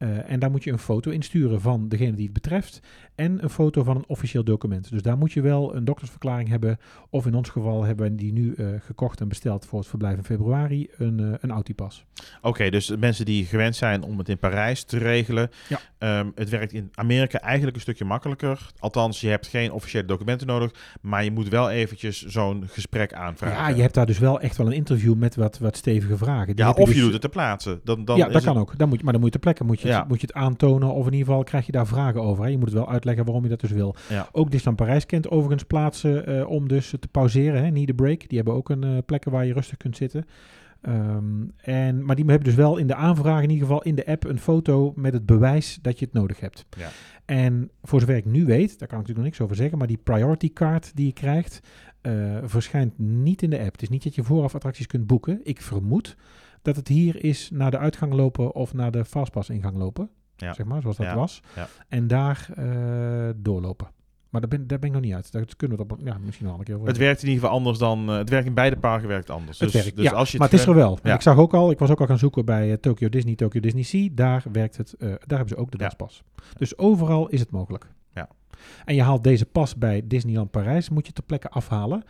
Eh, 0.00 0.30
en 0.30 0.38
daar 0.40 0.50
moet 0.50 0.64
je 0.64 0.72
een 0.72 0.78
foto 0.78 1.10
insturen 1.10 1.60
van 1.60 1.88
degene 1.88 2.12
die 2.14 2.24
het 2.24 2.32
betreft. 2.32 2.80
En 3.14 3.42
een 3.42 3.50
foto 3.50 3.82
van 3.82 3.96
een 3.96 4.04
officieel 4.06 4.44
document. 4.44 4.90
Dus 4.90 5.02
daar 5.02 5.18
moet 5.18 5.32
je 5.32 5.40
wel 5.40 5.74
een 5.76 5.84
doktersverklaring 5.84 6.48
hebben. 6.48 6.78
Of 7.10 7.26
in 7.26 7.34
ons 7.34 7.48
geval 7.48 7.84
hebben 7.84 8.10
we 8.10 8.14
die 8.14 8.32
nu 8.32 8.54
eh, 8.54 8.66
gekocht 8.78 9.20
en 9.20 9.28
besteld 9.28 9.66
voor 9.66 9.78
het 9.78 9.88
verblijf 9.88 10.16
in 10.16 10.24
februari. 10.24 10.88
Een, 10.96 11.20
eh 11.20 11.26
een 11.40 11.50
Autipas. 11.50 12.04
Oké, 12.42 12.70
dus 12.70 12.96
mensen 12.96 13.24
die 13.24 13.44
gewend 13.44 13.76
zijn 13.76 14.02
om 14.02 14.18
het 14.18 14.28
in 14.28 14.38
Parijs 14.38 14.84
te 14.84 14.98
regelen. 14.98 15.50
Ja. 15.68 15.80
ehm, 15.98 16.30
het 16.34 16.48
werkt 16.48 16.72
in 16.72 16.88
Amerika 16.94 17.40
eigenlijk 17.40 17.76
een 17.76 17.82
stukje 17.82 18.04
makkelijker. 18.04 18.70
Althans, 18.78 19.20
je 19.20 19.28
hebt 19.28 19.46
geen 19.46 19.72
officiële 19.72 20.04
documenten 20.04 20.46
nodig. 20.46 20.70
Maar 21.00 21.24
je 21.24 21.30
moet 21.30 21.48
wel 21.48 21.70
eventjes 21.70 22.24
zo'n 22.26 22.64
gesprek 22.68 23.12
aanvragen. 23.12 23.56
Ja, 23.58 23.68
je 23.76 23.82
hebt 23.82 23.94
daar 23.94 24.06
dus 24.06 24.18
wel 24.18 24.40
echt 24.40 24.56
wel 24.56 24.66
een 24.66 24.72
interview 24.72 25.14
met 25.14 25.36
wat, 25.36 25.58
wat 25.58 25.76
stevige 25.76 26.16
vragen. 26.16 26.56
Die 26.56 26.64
Ja, 26.64 26.70
je 26.70 26.76
of 26.76 26.88
je 26.88 26.94
dus- 26.94 27.02
doet 27.02 27.12
het 27.12 27.20
ter 27.20 27.30
plaatse. 27.30 27.80
Dan, 27.84 28.04
dan 28.04 28.16
ja, 28.16 28.24
dat 28.24 28.34
het- 28.34 28.44
kan 28.44 28.56
ook. 28.58 28.78
Dan 28.78 28.88
moet 28.88 28.98
je, 28.98 29.04
maar 29.04 29.12
dan 29.12 29.22
moet 29.22 29.32
je 29.32 29.38
ter 29.40 29.52
plekke 29.52 29.64
moet 29.64 29.80
je, 29.80 29.88
Ja. 29.90 30.04
moet 30.08 30.20
je 30.20 30.26
het 30.26 30.36
aantonen. 30.36 30.88
Of 30.88 31.06
in 31.06 31.12
ieder 31.12 31.26
geval 31.26 31.42
krijg 31.42 31.66
je 31.66 31.72
daar 31.72 31.86
vragen 31.86 32.22
over. 32.22 32.44
Hè. 32.44 32.50
Je 32.50 32.58
moet 32.58 32.68
het 32.68 32.76
wel 32.76 32.90
uitleggen 32.90 33.24
waarom 33.24 33.42
je 33.42 33.50
dat 33.50 33.60
dus 33.60 33.70
wil. 33.70 33.94
Ja. 34.08 34.28
Ook 34.32 34.50
Disneyland 34.50 34.76
Parijs 34.76 35.06
kent 35.06 35.28
overigens 35.30 35.62
plaatsen 35.62 36.26
eh, 36.26 36.48
om 36.48 36.68
dus 36.68 36.94
te 37.00 37.08
pauzeren. 37.10 37.64
Hè. 37.64 37.70
Need 37.70 37.90
a 37.90 37.94
break. 37.94 38.28
Die 38.28 38.36
hebben 38.36 38.54
ook 38.54 38.68
een 38.68 38.84
eh, 38.84 38.96
plekken 39.06 39.30
waar 39.32 39.46
je 39.46 39.52
rustig 39.52 39.76
kunt 39.76 39.96
zitten. 39.96 40.26
Ehm, 40.80 41.42
en, 41.56 42.04
maar 42.04 42.16
die 42.16 42.24
hebben 42.24 42.44
dus 42.44 42.54
wel 42.54 42.76
in 42.76 42.86
de 42.86 42.94
aanvraag, 42.94 43.42
in 43.42 43.50
ieder 43.50 43.66
geval 43.66 43.82
in 43.82 43.94
de 43.94 44.06
app, 44.06 44.24
een 44.24 44.38
foto 44.38 44.92
met 44.96 45.12
het 45.12 45.26
bewijs 45.26 45.78
dat 45.82 45.98
je 45.98 46.04
het 46.04 46.14
nodig 46.14 46.40
hebt. 46.40 46.66
Ja. 46.76 46.88
En 47.24 47.70
voor 47.82 48.00
zover 48.00 48.16
ik 48.16 48.24
nu 48.24 48.44
weet, 48.44 48.78
daar 48.78 48.88
kan 48.88 48.98
ik 48.98 49.06
natuurlijk 49.06 49.16
nog 49.16 49.24
niks 49.24 49.40
over 49.40 49.56
zeggen, 49.56 49.78
maar 49.78 49.86
die 49.86 50.00
priority 50.02 50.52
card 50.52 50.96
die 50.96 51.06
je 51.06 51.12
krijgt, 51.12 51.60
eh, 52.00 52.12
verschijnt 52.42 52.98
niet 52.98 53.42
in 53.42 53.50
de 53.50 53.58
app. 53.58 53.72
Het 53.72 53.82
is 53.82 53.88
niet 53.88 54.02
dat 54.02 54.14
je 54.14 54.22
vooraf 54.22 54.54
attracties 54.54 54.86
kunt 54.86 55.06
boeken. 55.06 55.40
Ik 55.42 55.62
vermoed 55.62 56.16
dat 56.62 56.76
het 56.76 56.88
hier 56.88 57.24
is 57.24 57.50
naar 57.52 57.70
de 57.70 57.78
uitgang 57.78 58.12
lopen 58.12 58.54
of 58.54 58.72
naar 58.74 58.90
de 58.90 59.04
fastpass 59.04 59.50
ingang 59.50 59.76
lopen. 59.76 60.10
Ja. 60.36 60.52
Zeg 60.54 60.66
maar, 60.66 60.80
zoals 60.80 60.96
dat 60.96 61.06
Ja. 61.06 61.14
was. 61.14 61.40
Ja. 61.56 61.68
En 61.88 62.06
daar 62.06 62.48
eh, 62.56 63.28
doorlopen. 63.36 63.88
Maar 64.30 64.40
daar 64.40 64.50
ben, 64.50 64.66
daar 64.66 64.78
ben 64.78 64.88
ik 64.88 64.94
nog 64.94 65.04
niet 65.04 65.14
uit. 65.14 65.32
Daar 65.32 65.44
kunnen 65.56 65.76
we 65.76 65.82
het 65.82 65.92
op, 65.92 65.98
ja, 66.06 66.18
misschien 66.24 66.46
wel 66.46 66.58
een 66.58 66.64
keer 66.64 66.74
over 66.74 66.86
Het 66.88 66.96
werkt 66.96 67.22
in 67.22 67.28
ieder 67.28 67.42
geval 67.42 67.56
anders 67.58 67.78
dan... 67.78 68.08
eh, 68.08 68.16
het 68.16 68.28
werkt 68.30 68.46
in 68.46 68.54
beide 68.54 68.76
parken 68.76 69.08
werkt 69.08 69.30
anders. 69.30 69.58
het 69.58 69.72
dus, 69.72 69.82
werkt, 69.82 69.96
dus 69.96 70.04
ja, 70.04 70.12
als 70.12 70.32
je 70.32 70.38
maar 70.38 70.48
het 70.50 70.58
is 70.60 70.66
er 70.66 70.74
wel. 70.74 70.98
Ja. 71.02 71.14
Ik 71.14 71.20
zag 71.20 71.36
ook 71.36 71.54
al, 71.54 71.70
ik 71.70 71.78
was 71.78 71.90
ook 71.90 72.00
al 72.00 72.06
gaan 72.06 72.18
zoeken 72.18 72.44
bij 72.44 72.70
eh, 72.70 72.76
Tokyo 72.76 73.08
Disney, 73.08 73.34
Tokyo 73.34 73.60
Disney 73.60 73.82
Sea. 73.82 74.08
Daar 74.12 74.44
werkt 74.52 74.76
het, 74.76 74.94
daar 74.98 75.18
hebben 75.18 75.48
ze 75.48 75.56
ook 75.56 75.70
de 75.70 75.78
Ja. 75.78 75.84
daspas. 75.84 76.22
Dus 76.56 76.78
overal 76.78 77.28
is 77.28 77.40
het 77.40 77.50
mogelijk. 77.50 77.86
Ja. 78.14 78.28
En 78.84 78.94
je 78.94 79.02
haalt 79.02 79.24
deze 79.24 79.46
pas 79.46 79.76
bij 79.76 80.02
Disneyland 80.04 80.50
Parijs, 80.50 80.88
moet 80.88 81.06
je 81.06 81.12
ter 81.12 81.24
plekke 81.24 81.48
afhalen. 81.48 82.02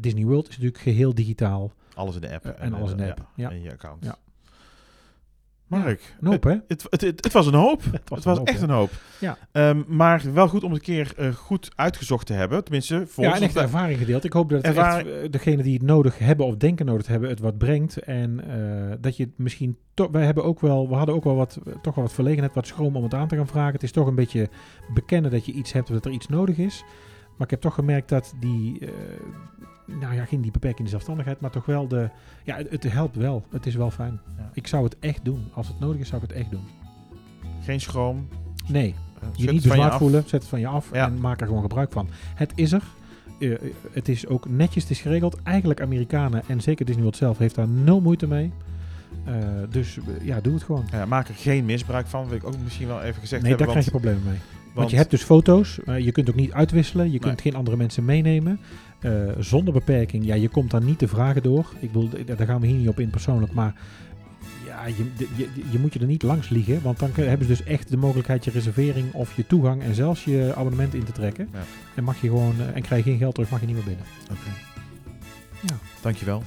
Disney 0.00 0.24
World 0.24 0.48
is 0.48 0.54
natuurlijk 0.56 0.82
geheel 0.82 1.14
digitaal. 1.14 1.72
Alles 1.98 2.14
in 2.14 2.20
de 2.20 2.32
app. 2.34 2.44
Eh, 2.44 2.52
en 2.64 2.74
alles 2.74 2.90
in 2.90 2.96
de 2.96 3.10
app, 3.10 3.26
ja. 3.34 3.50
En 3.50 3.62
je 3.62 3.72
account. 3.72 4.04
Ja. 4.04 4.16
Mark, 5.66 6.16
Een 6.20 6.26
hoop, 6.28 6.42
hè? 6.44 6.50
het, 6.68 6.86
het, 6.90 7.00
het, 7.00 7.24
het 7.24 7.32
was 7.32 7.46
een 7.46 7.54
hoop. 7.54 7.82
Het 7.92 8.08
was, 8.08 8.24
een 8.24 8.36
hoop, 8.36 8.48
echt 8.48 8.62
een 8.62 8.70
hoop. 8.70 8.90
Ja. 9.20 9.36
Ehm, 9.52 9.82
maar 9.86 10.22
wel 10.32 10.48
goed 10.48 10.62
om 10.64 10.72
het 10.72 10.78
een 10.78 10.84
keer 10.84 11.12
eh, 11.16 11.34
goed 11.34 11.70
uitgezocht 11.74 12.26
te 12.26 12.32
hebben. 12.32 12.64
Tenminste, 12.64 13.06
voor 13.06 13.24
Ja, 13.24 13.34
en 13.34 13.42
echt 13.42 13.56
ervaring 13.56 13.98
gedeeld. 13.98 14.24
Ik 14.24 14.32
hoop 14.32 14.50
dat 14.50 14.62
Ervaring- 14.62 15.08
echt, 15.08 15.22
eh, 15.24 15.30
degene 15.30 15.62
die 15.62 15.72
het 15.74 15.82
nodig 15.82 16.18
hebben 16.18 16.46
of 16.46 16.56
denken 16.56 16.86
nodig 16.86 17.02
te 17.04 17.10
hebben, 17.10 17.28
het 17.30 17.40
wat 17.40 17.58
brengt. 17.58 17.98
En 17.98 18.40
eh, 18.50 18.96
dat 19.00 19.16
je 19.16 19.22
het 19.24 19.38
misschien 19.38 19.78
toch... 19.94 20.08
Wij 20.10 20.24
hebben 20.24 20.44
ook 20.44 20.60
wel, 20.60 20.88
we 20.88 20.94
hadden 20.94 21.14
ook 21.14 21.24
wel 21.24 21.34
wat, 21.36 21.58
eh, 21.66 21.72
toch 21.82 21.94
wel 21.94 22.04
wat 22.04 22.12
verlegenheid, 22.12 22.54
wat 22.54 22.66
schroom 22.66 22.96
om 22.96 23.02
het 23.02 23.14
aan 23.14 23.28
te 23.28 23.36
gaan 23.36 23.46
vragen. 23.46 23.72
Het 23.72 23.82
is 23.82 23.92
toch 23.92 24.06
een 24.06 24.14
beetje 24.14 24.48
bekennen 24.94 25.30
dat 25.30 25.46
je 25.46 25.52
iets 25.52 25.72
hebt 25.72 25.88
of 25.88 25.94
dat 25.94 26.04
er 26.04 26.12
iets 26.12 26.28
nodig 26.28 26.56
is. 26.58 26.84
Maar 27.38 27.46
ik 27.46 27.50
heb 27.50 27.60
toch 27.60 27.74
gemerkt 27.74 28.08
dat 28.08 28.34
die, 28.40 28.78
eh, 28.80 28.88
nou 30.00 30.14
ja, 30.14 30.24
geen 30.24 30.40
die 30.40 30.50
beperkende 30.50 30.90
zelfstandigheid, 30.90 31.40
maar 31.40 31.50
toch 31.50 31.66
wel 31.66 31.88
de, 31.88 32.08
ja, 32.44 32.56
het, 32.56 32.70
het 32.70 32.92
helpt 32.92 33.16
wel. 33.16 33.44
Het 33.50 33.66
is 33.66 33.74
wel 33.74 33.90
fijn. 33.90 34.20
Ja. 34.36 34.50
Ik 34.52 34.66
zou 34.66 34.84
het 34.84 34.96
echt 35.00 35.24
doen. 35.24 35.48
Als 35.54 35.68
het 35.68 35.80
nodig 35.80 36.00
is, 36.00 36.08
zou 36.08 36.22
ik 36.22 36.28
het 36.28 36.38
echt 36.38 36.50
doen. 36.50 36.64
Geen 37.62 37.80
schroom. 37.80 38.28
Nee, 38.66 38.94
eh, 39.20 39.28
je 39.34 39.50
niet 39.50 39.62
bezwaard 39.62 39.94
voelen, 39.94 40.22
zet 40.22 40.40
het 40.40 40.48
van 40.48 40.60
je 40.60 40.66
af 40.66 40.90
Ja. 40.92 41.06
en 41.06 41.20
maak 41.20 41.40
er 41.40 41.46
gewoon 41.46 41.62
gebruik 41.62 41.92
van. 41.92 42.08
Het 42.34 42.52
is 42.54 42.72
er. 42.72 42.82
Eh, 43.40 43.54
het 43.92 44.08
is 44.08 44.26
ook 44.26 44.48
netjes, 44.48 44.82
het 44.82 44.92
is 44.92 45.00
geregeld. 45.00 45.42
Eigenlijk 45.42 45.80
Amerikanen 45.80 46.42
en 46.46 46.60
zeker 46.60 46.84
Disney 46.84 47.02
World 47.02 47.18
zelf 47.18 47.38
heeft 47.38 47.54
daar 47.54 47.68
nul 47.68 48.00
moeite 48.00 48.26
mee. 48.26 48.52
Dus 49.70 49.98
ja, 50.22 50.40
doe 50.40 50.54
het 50.54 50.62
gewoon. 50.62 50.84
Ja, 50.90 51.06
maak 51.06 51.28
er 51.28 51.34
geen 51.34 51.64
misbruik 51.64 52.06
van, 52.06 52.28
wil 52.28 52.36
ik 52.36 52.46
ook 52.46 52.54
misschien 52.64 52.86
wel 52.86 53.02
even 53.02 53.20
gezegd 53.20 53.42
Nee, 53.42 53.50
hebben. 53.50 53.56
daar 53.58 53.66
krijg 53.66 53.84
je 53.84 53.90
problemen 53.90 54.22
mee. 54.24 54.38
Want 54.74 54.90
je 54.90 54.96
hebt 54.96 55.10
dus 55.10 55.22
foto's, 55.22 55.78
uh, 55.86 55.98
je 55.98 56.12
kunt 56.12 56.28
ook 56.28 56.34
niet 56.34 56.52
uitwisselen, 56.52 57.10
je 57.10 57.18
kunt 57.18 57.40
geen 57.40 57.54
andere 57.54 57.76
mensen 57.76 58.04
meenemen. 58.04 58.60
Uh, 59.00 59.30
zonder 59.38 59.72
beperking, 59.72 60.26
ja, 60.26 60.34
je 60.34 60.48
komt 60.48 60.70
dan 60.70 60.84
niet 60.84 60.98
de 60.98 61.08
vragen 61.08 61.42
door. 61.42 61.72
Ik 61.78 61.92
bedoel, 61.92 62.10
daar 62.36 62.46
gaan 62.46 62.60
we 62.60 62.66
hier 62.66 62.76
niet 62.76 62.88
op 62.88 63.00
in 63.00 63.10
persoonlijk, 63.10 63.52
maar 63.52 63.74
ja, 64.66 64.86
je, 64.86 65.10
je, 65.36 65.48
je, 65.70 65.78
moet 65.78 65.92
je 65.92 66.00
er 66.00 66.06
niet 66.06 66.22
langs 66.22 66.48
liegen, 66.48 66.82
want 66.82 66.98
dan 66.98 67.10
hebben 67.14 67.46
ze 67.46 67.52
dus 67.52 67.62
echt 67.62 67.88
de 67.88 67.96
mogelijkheid 67.96 68.44
je 68.44 68.50
reservering 68.50 69.12
of 69.12 69.36
je 69.36 69.46
toegang 69.46 69.82
en 69.82 69.94
zelfs 69.94 70.24
je 70.24 70.52
abonnement 70.56 70.94
in 70.94 71.04
te 71.04 71.12
trekken. 71.12 71.48
Ja. 71.52 71.58
En 71.94 72.04
mag 72.04 72.20
je 72.20 72.28
gewoon, 72.28 72.54
uh, 72.58 72.76
en 72.76 72.82
krijg 72.82 73.04
je 73.04 73.10
geen 73.10 73.18
geld 73.18 73.34
terug, 73.34 73.50
mag 73.50 73.60
je 73.60 73.66
niet 73.66 73.74
meer 73.74 73.84
binnen. 73.84 74.04
Oké. 74.30 74.50
Ja. 75.60 75.78
Dankjewel. 76.00 76.42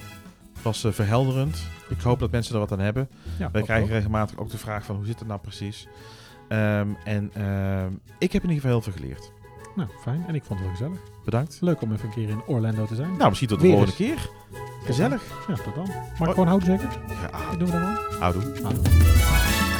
Het 0.52 0.62
was 0.62 0.84
uh, 0.84 0.92
verhelderend. 0.92 1.62
Ik 1.88 2.00
hoop 2.00 2.18
dat 2.18 2.30
mensen 2.30 2.54
er 2.54 2.60
wat 2.60 2.72
aan 2.72 2.78
hebben. 2.78 3.08
Ja, 3.38 3.50
Wij 3.50 3.62
krijgen 3.62 3.86
ook. 3.86 3.92
regelmatig 3.92 4.38
ook 4.38 4.50
de 4.50 4.58
vraag 4.58 4.84
van 4.84 4.96
hoe 4.96 5.06
zit 5.06 5.18
het 5.18 5.28
nou 5.28 5.40
precies? 5.40 5.88
Um, 6.52 6.96
en 7.04 7.42
um, 7.46 8.00
ik 8.18 8.32
heb 8.32 8.42
in 8.42 8.48
ieder 8.48 8.62
geval 8.62 8.70
heel 8.70 8.80
veel 8.80 8.92
geleerd. 8.92 9.32
Nou, 9.76 9.88
fijn. 10.00 10.24
En 10.26 10.34
ik 10.34 10.44
vond 10.44 10.58
het 10.60 10.68
wel 10.68 10.76
gezellig. 10.76 11.00
Bedankt. 11.24 11.58
Leuk 11.60 11.80
om 11.80 11.92
even 11.92 12.04
een 12.04 12.14
keer 12.14 12.28
in 12.28 12.42
Orlando 12.46 12.86
te 12.86 12.94
zijn. 12.94 13.16
Nou, 13.16 13.28
misschien 13.28 13.48
tot 13.48 13.60
de 13.60 13.66
Weer 13.66 13.76
volgende 13.76 14.04
eens. 14.04 14.20
keer. 14.22 14.30
Gezellig. 14.84 15.22
Ja, 15.48 15.54
tot 15.54 15.74
dan. 15.74 15.86
Mag 15.86 15.96
ik 16.14 16.20
oh. 16.20 16.28
gewoon 16.28 16.46
houden 16.46 16.68
zeggen? 16.68 16.90
Ja, 17.08 17.52
ik 17.52 17.58
doe 17.58 17.68
we 17.68 17.72
dan 17.72 17.98
Houdoe. 18.20 18.42
Houdoe. 18.62 19.71